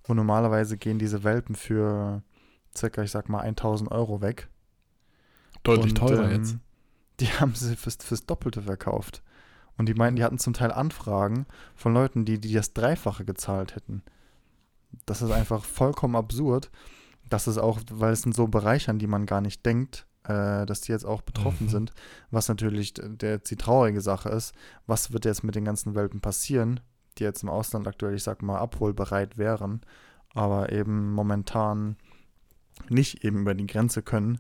Und 0.07 0.17
normalerweise 0.17 0.77
gehen 0.77 0.99
diese 0.99 1.25
Welpen 1.25 1.55
für 1.57 2.23
circa, 2.77 3.03
ich 3.03 3.11
sag 3.11 3.29
mal, 3.29 3.41
1000 3.41 3.91
Euro 3.91 4.21
weg. 4.21 4.49
Deutlich 5.67 5.93
Und, 5.93 5.99
teurer 5.99 6.31
ähm, 6.31 6.37
jetzt. 6.37 6.57
Die 7.21 7.27
haben 7.27 7.55
sie 7.55 7.77
fürs, 7.77 7.97
fürs 7.97 8.27
Doppelte 8.27 8.63
verkauft. 8.63 9.23
Und 9.79 9.89
die 9.89 9.95
meinten, 9.95 10.17
die 10.17 10.25
hatten 10.25 10.39
zum 10.39 10.55
Teil 10.55 10.73
Anfragen 10.73 11.47
von 11.75 11.93
Leuten, 11.93 12.25
die, 12.25 12.39
die 12.41 12.53
das 12.53 12.73
Dreifache 12.73 13.25
gezahlt 13.25 13.75
hätten. 13.77 14.03
Das 15.05 15.21
ist 15.23 15.31
einfach 15.31 15.65
vollkommen 15.65 16.17
absurd. 16.17 16.71
Das 17.29 17.47
ist 17.47 17.59
auch, 17.59 17.81
weil 17.91 18.13
es 18.13 18.23
sind 18.23 18.35
so 18.35 18.47
Bereiche, 18.47 18.91
an 18.91 18.99
die 18.99 19.07
man 19.07 19.27
gar 19.27 19.41
nicht 19.41 19.67
denkt, 19.67 20.07
äh, 20.25 20.65
dass 20.65 20.81
die 20.81 20.93
jetzt 20.93 21.05
auch 21.05 21.23
betroffen 21.23 21.67
Mhm. 21.67 21.71
sind, 21.71 21.93
was 22.31 22.49
natürlich 22.49 22.95
der, 22.95 23.39
die 23.39 23.57
traurige 23.57 24.01
Sache 24.01 24.29
ist. 24.31 24.55
Was 24.87 25.13
wird 25.13 25.25
jetzt 25.25 25.45
mit 25.45 25.55
den 25.55 25.65
ganzen 25.65 25.95
Welpen 25.95 26.21
passieren, 26.21 26.81
die 27.19 27.25
jetzt 27.25 27.43
im 27.43 27.49
Ausland 27.49 27.87
aktuell, 27.87 28.15
ich 28.15 28.23
sag 28.23 28.43
mal, 28.43 28.59
abholbereit 28.59 29.37
wären, 29.37 29.81
aber 30.35 30.73
eben 30.73 31.13
momentan 31.13 31.97
nicht 32.89 33.25
eben 33.25 33.41
über 33.41 33.55
die 33.55 33.67
Grenze 33.67 34.03
können. 34.03 34.39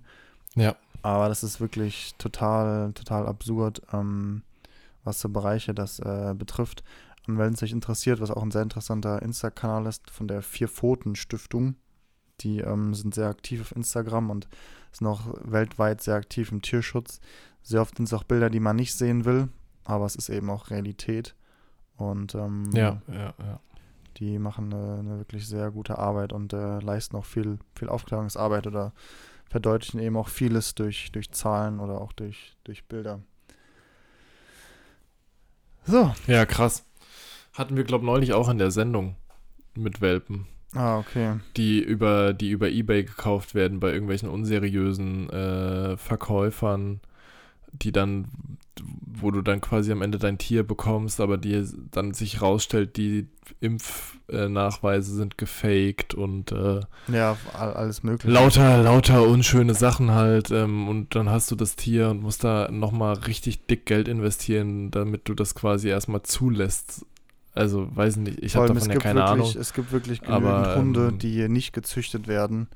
Ja. 0.55 0.77
Aber 1.07 1.29
das 1.29 1.45
ist 1.45 1.61
wirklich 1.61 2.17
total, 2.19 2.93
total 2.93 3.29
absurd, 3.29 3.81
ähm, 3.93 4.43
was 5.05 5.21
so 5.21 5.29
Bereiche 5.29 5.73
das 5.73 6.01
äh, 6.01 6.35
betrifft. 6.37 6.83
Und 7.29 7.39
wenn 7.39 7.53
es 7.53 7.63
euch 7.63 7.71
interessiert, 7.71 8.21
was 8.21 8.33
auch 8.33 8.43
ein 8.43 8.51
sehr 8.51 8.63
interessanter 8.63 9.23
Insta-Kanal 9.23 9.87
ist, 9.87 10.11
von 10.11 10.27
der 10.27 10.43
Vier-Pfoten-Stiftung, 10.43 11.77
die 12.41 12.59
ähm, 12.59 12.93
sind 12.93 13.15
sehr 13.15 13.29
aktiv 13.29 13.61
auf 13.61 13.77
Instagram 13.77 14.31
und 14.31 14.49
sind 14.91 15.07
auch 15.07 15.33
weltweit 15.45 16.01
sehr 16.03 16.17
aktiv 16.17 16.51
im 16.51 16.61
Tierschutz. 16.61 17.21
Sehr 17.63 17.83
oft 17.83 17.99
sind 17.99 18.07
es 18.07 18.13
auch 18.13 18.25
Bilder, 18.25 18.51
die 18.51 18.59
man 18.59 18.75
nicht 18.75 18.95
sehen 18.95 19.25
will, 19.25 19.47
aber 19.85 20.07
es 20.07 20.17
ist 20.17 20.29
eben 20.29 20.51
auch 20.51 20.71
Realität. 20.71 21.37
Und 21.97 22.35
ähm, 22.35 22.73
Ja, 22.73 23.01
ja, 23.07 23.33
ja. 23.39 23.61
die 24.17 24.41
machen 24.41 24.75
eine, 24.75 24.99
eine 24.99 25.19
wirklich 25.19 25.47
sehr 25.47 25.71
gute 25.71 25.99
Arbeit 25.99 26.33
und 26.33 26.53
äh, 26.53 26.81
leisten 26.81 27.15
auch 27.15 27.27
viel, 27.27 27.61
viel 27.77 27.89
Aufklärungsarbeit 27.89 28.67
oder 28.67 28.93
verdeutlichen 29.49 30.01
eben 30.01 30.17
auch 30.17 30.29
vieles 30.29 30.75
durch, 30.75 31.11
durch 31.13 31.31
Zahlen 31.31 31.81
oder 31.81 32.01
auch 32.01 32.13
durch, 32.13 32.57
durch 32.65 32.85
Bilder. 32.85 33.21
So. 35.85 36.13
Ja, 36.27 36.45
krass. 36.47 36.85
Hatten 37.53 37.77
wir, 37.77 37.85
glaube 37.85 38.05
ich, 38.05 38.07
neulich 38.07 38.33
auch 38.35 38.49
in 38.49 38.59
der 38.59 38.71
Sendung 38.71 39.17
mit 39.75 40.01
Welpen, 40.01 40.47
Ah, 40.75 40.99
okay. 40.99 41.39
die 41.57 41.81
über, 41.81 42.33
die 42.35 42.51
über 42.51 42.69
Ebay 42.69 43.05
gekauft 43.05 43.55
werden 43.55 43.81
bei 43.81 43.93
irgendwelchen 43.93 44.29
unseriösen 44.29 45.31
äh, 45.31 45.97
Verkäufern, 45.97 47.01
die 47.73 47.93
dann, 47.93 48.59
wo 48.85 49.31
du 49.31 49.43
dann 49.43 49.61
quasi 49.61 49.93
am 49.93 50.03
Ende 50.03 50.19
dein 50.19 50.39
Tier 50.39 50.63
bekommst, 50.67 51.21
aber 51.21 51.39
die 51.39 51.65
dann 51.91 52.15
sich 52.15 52.43
rausstellt, 52.43 52.97
die 52.97 53.29
Impfnachweise 53.61 55.15
sind 55.15 55.39
gefaked 55.39 56.15
und 56.15 56.53
äh, 56.53 56.81
Ja, 57.09 57.37
all, 57.53 57.73
alles 57.75 58.03
mögliche. 58.03 58.33
lauter, 58.33 58.83
lauter 58.83 59.23
unschöne 59.27 59.75
Sachen 59.75 60.11
halt. 60.13 60.51
Ähm, 60.51 60.89
und 60.89 61.15
dann 61.15 61.29
hast 61.31 61.51
du 61.51 61.57
das 61.57 61.77
Tier 61.77 62.11
und 62.11 62.23
musst 62.23 62.45
da 62.45 62.69
nochmal 62.71 63.15
richtig 63.15 63.67
dick 63.67 63.87
Geld 63.87 64.09
investieren, 64.09 64.91
damit 64.91 65.29
du 65.29 65.35
das 65.35 65.55
quasi 65.55 65.89
erstmal 65.89 66.23
zulässt. 66.23 67.07
Also, 67.55 67.89
weiß 67.97 68.17
nicht, 68.17 68.43
ich 68.43 68.55
habe 68.57 68.69
davon 68.69 68.91
ja 68.91 68.97
keine 68.99 69.21
wirklich, 69.21 69.31
Ahnung. 69.33 69.57
Es 69.59 69.73
gibt 69.73 69.91
wirklich 69.93 70.21
genügend 70.21 70.69
Aber, 70.69 70.77
Hunde, 70.77 71.09
ähm, 71.09 71.19
die 71.19 71.49
nicht 71.49 71.73
gezüchtet 71.73 72.29
werden, 72.29 72.69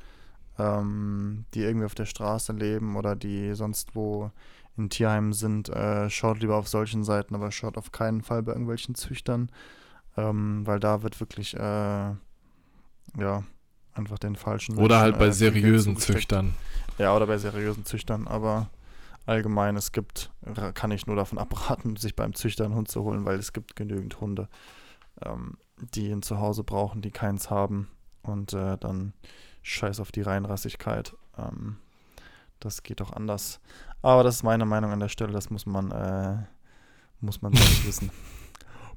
ähm, 0.58 1.44
die 1.54 1.60
irgendwie 1.60 1.84
auf 1.86 1.94
der 1.94 2.06
Straße 2.06 2.52
leben 2.52 2.96
oder 2.96 3.14
die 3.16 3.54
sonst 3.54 3.94
wo 3.94 4.30
in 4.80 4.90
Tierheimen 4.90 5.32
sind. 5.32 5.68
Äh, 5.68 6.10
schaut 6.10 6.40
lieber 6.40 6.56
auf 6.56 6.68
solchen 6.68 7.04
Seiten, 7.04 7.34
aber 7.34 7.52
schaut 7.52 7.76
auf 7.76 7.92
keinen 7.92 8.22
Fall 8.22 8.42
bei 8.42 8.52
irgendwelchen 8.52 8.94
Züchtern, 8.94 9.50
ähm, 10.16 10.66
weil 10.66 10.80
da 10.80 11.02
wird 11.02 11.20
wirklich, 11.20 11.54
äh, 11.54 11.58
ja, 11.58 13.44
einfach 13.92 14.18
den 14.18 14.36
falschen. 14.36 14.78
Oder 14.78 15.00
halt 15.00 15.18
bei 15.18 15.26
äh, 15.26 15.32
seriösen. 15.32 15.96
Züchtern. 15.96 16.54
Ja, 16.98 17.14
oder 17.14 17.26
bei 17.26 17.38
seriösen 17.38 17.84
Züchtern, 17.84 18.26
aber 18.26 18.70
allgemein, 19.26 19.76
es 19.76 19.92
gibt, 19.92 20.30
kann 20.74 20.90
ich 20.90 21.06
nur 21.06 21.16
davon 21.16 21.38
abraten, 21.38 21.96
sich 21.96 22.16
beim 22.16 22.34
Züchter 22.34 22.64
einen 22.64 22.74
Hund 22.74 22.88
zu 22.88 23.02
holen, 23.02 23.24
weil 23.24 23.38
es 23.38 23.52
gibt 23.52 23.76
genügend 23.76 24.20
Hunde, 24.20 24.48
ähm, 25.22 25.56
die 25.94 26.10
ein 26.10 26.22
Zuhause 26.22 26.64
brauchen, 26.64 27.00
die 27.02 27.10
keins 27.10 27.50
haben 27.50 27.88
und 28.22 28.52
äh, 28.52 28.76
dann 28.78 29.12
scheiß 29.62 30.00
auf 30.00 30.12
die 30.12 30.22
Reinrassigkeit. 30.22 31.14
Ähm, 31.38 31.76
das 32.58 32.82
geht 32.82 33.00
doch 33.00 33.12
anders. 33.12 33.60
Aber 34.02 34.22
das 34.22 34.36
ist 34.36 34.42
meine 34.42 34.64
Meinung 34.64 34.92
an 34.92 35.00
der 35.00 35.08
Stelle, 35.08 35.32
das 35.32 35.50
muss 35.50 35.66
man, 35.66 35.90
äh, 35.90 36.36
muss 37.20 37.42
man 37.42 37.52
selbst 37.52 37.86
wissen. 37.86 38.10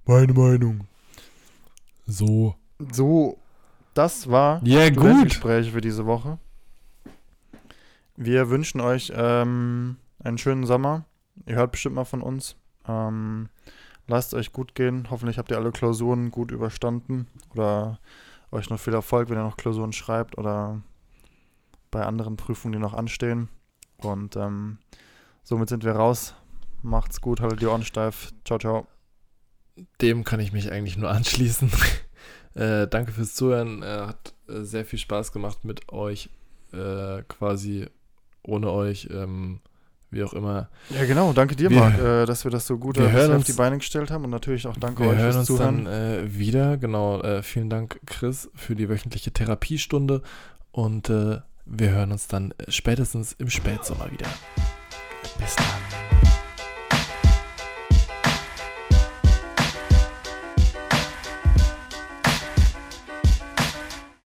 Meine 0.06 0.34
Meinung. 0.34 0.88
So. 2.06 2.56
So, 2.92 3.38
das 3.94 4.30
war 4.30 4.62
Ja, 4.64 4.90
gut. 4.90 5.00
Studentengespräche 5.00 5.72
für 5.72 5.82
diese 5.82 6.06
Woche. 6.06 6.38
Wir 8.16 8.50
wünschen 8.50 8.82
euch 8.82 9.12
ähm, 9.16 9.98
einen 10.24 10.38
schönen 10.38 10.66
Sommer. 10.66 11.06
Ihr 11.46 11.56
hört 11.56 11.72
bestimmt 11.72 11.96
mal 11.96 12.06
von 12.06 12.22
uns. 12.22 12.56
Ähm, 12.88 13.50
lasst 14.08 14.34
euch 14.34 14.52
gut 14.52 14.76
gehen. 14.76 15.08
Hoffentlich 15.10 15.38
habt 15.38 15.52
ihr 15.52 15.58
alle 15.58 15.72
Klausuren 15.72 16.30
gut 16.32 16.52
überstanden. 16.52 17.28
Oder 17.54 18.00
euch 18.52 18.70
noch 18.70 18.80
viel 18.80 18.94
Erfolg, 18.94 19.30
wenn 19.30 19.38
ihr 19.38 19.44
noch 19.44 19.58
Klausuren 19.58 19.94
schreibt 19.94 20.38
oder 20.38 20.82
bei 21.92 22.06
anderen 22.06 22.38
Prüfungen, 22.38 22.74
die 22.74 22.80
noch 22.80 22.94
anstehen. 22.94 23.50
Und 23.98 24.36
ähm, 24.36 24.78
somit 25.44 25.70
sind 25.70 25.84
wir 25.84 25.94
raus. 25.94 26.34
Macht's 26.82 27.22
gut, 27.22 27.40
haltet 27.42 27.62
die 27.62 27.68
Ohren 27.68 27.84
steif. 27.84 28.32
Ciao, 28.46 28.60
ciao. 28.60 28.88
Dem 30.02 30.24
kann 30.24 30.40
ich 30.40 30.52
mich 30.52 30.72
eigentlich 30.72 30.98
nur 30.98 31.10
anschließen. 31.12 31.72
äh, 32.56 32.88
danke 32.88 33.12
fürs 33.12 33.34
Zuhören. 33.36 33.82
Äh, 33.82 33.86
hat 34.08 34.34
äh, 34.50 34.62
sehr 34.64 34.86
viel 34.86 35.00
Spaß 35.00 35.32
gemacht 35.32 35.64
mit 35.66 35.92
euch. 35.92 36.30
Äh, 36.74 37.24
quasi 37.28 37.88
ohne 38.44 38.72
euch. 38.72 39.08
Ähm, 39.12 39.60
wie 40.12 40.24
auch 40.24 40.34
immer. 40.34 40.70
Ja, 40.92 41.06
genau. 41.06 41.34
Danke 41.34 41.56
dir, 41.56 41.72
Wir- 41.72 41.80
Marc, 41.80 41.98
äh, 41.98 42.26
dass 42.28 42.44
wir 42.44 42.52
das 42.52 42.68
so 42.68 42.78
gut 42.78 42.98
wir 42.98 43.06
äh, 43.08 43.12
hören 43.12 43.32
auf 43.32 43.38
uns- 43.38 43.46
die 43.48 43.54
Beine 43.54 43.78
gestellt 43.80 44.12
haben. 44.12 44.26
Und 44.26 44.30
natürlich 44.30 44.68
auch 44.68 44.78
danke 44.78 45.02
Wir 45.04 45.10
euch 45.10 45.18
hören 45.18 45.26
fürs 45.32 45.38
uns 45.38 45.48
Zuhören. 45.48 45.86
dann 45.86 45.94
äh, 46.26 46.38
wieder. 46.38 46.78
Genau. 46.78 47.20
Äh, 47.22 47.42
vielen 47.42 47.70
Dank, 47.72 48.00
Chris, 48.06 48.48
für 48.54 48.76
die 48.76 48.90
wöchentliche 48.90 49.32
Therapiestunde. 49.32 50.22
Und 50.72 51.10
wir 51.66 51.90
hören 51.92 52.12
uns 52.12 52.28
dann 52.28 52.54
spätestens 52.68 53.34
im 53.34 53.50
Spätsommer 53.50 54.12
wieder. 54.12 54.28
Bis 55.40 55.56
dann. 55.56 55.83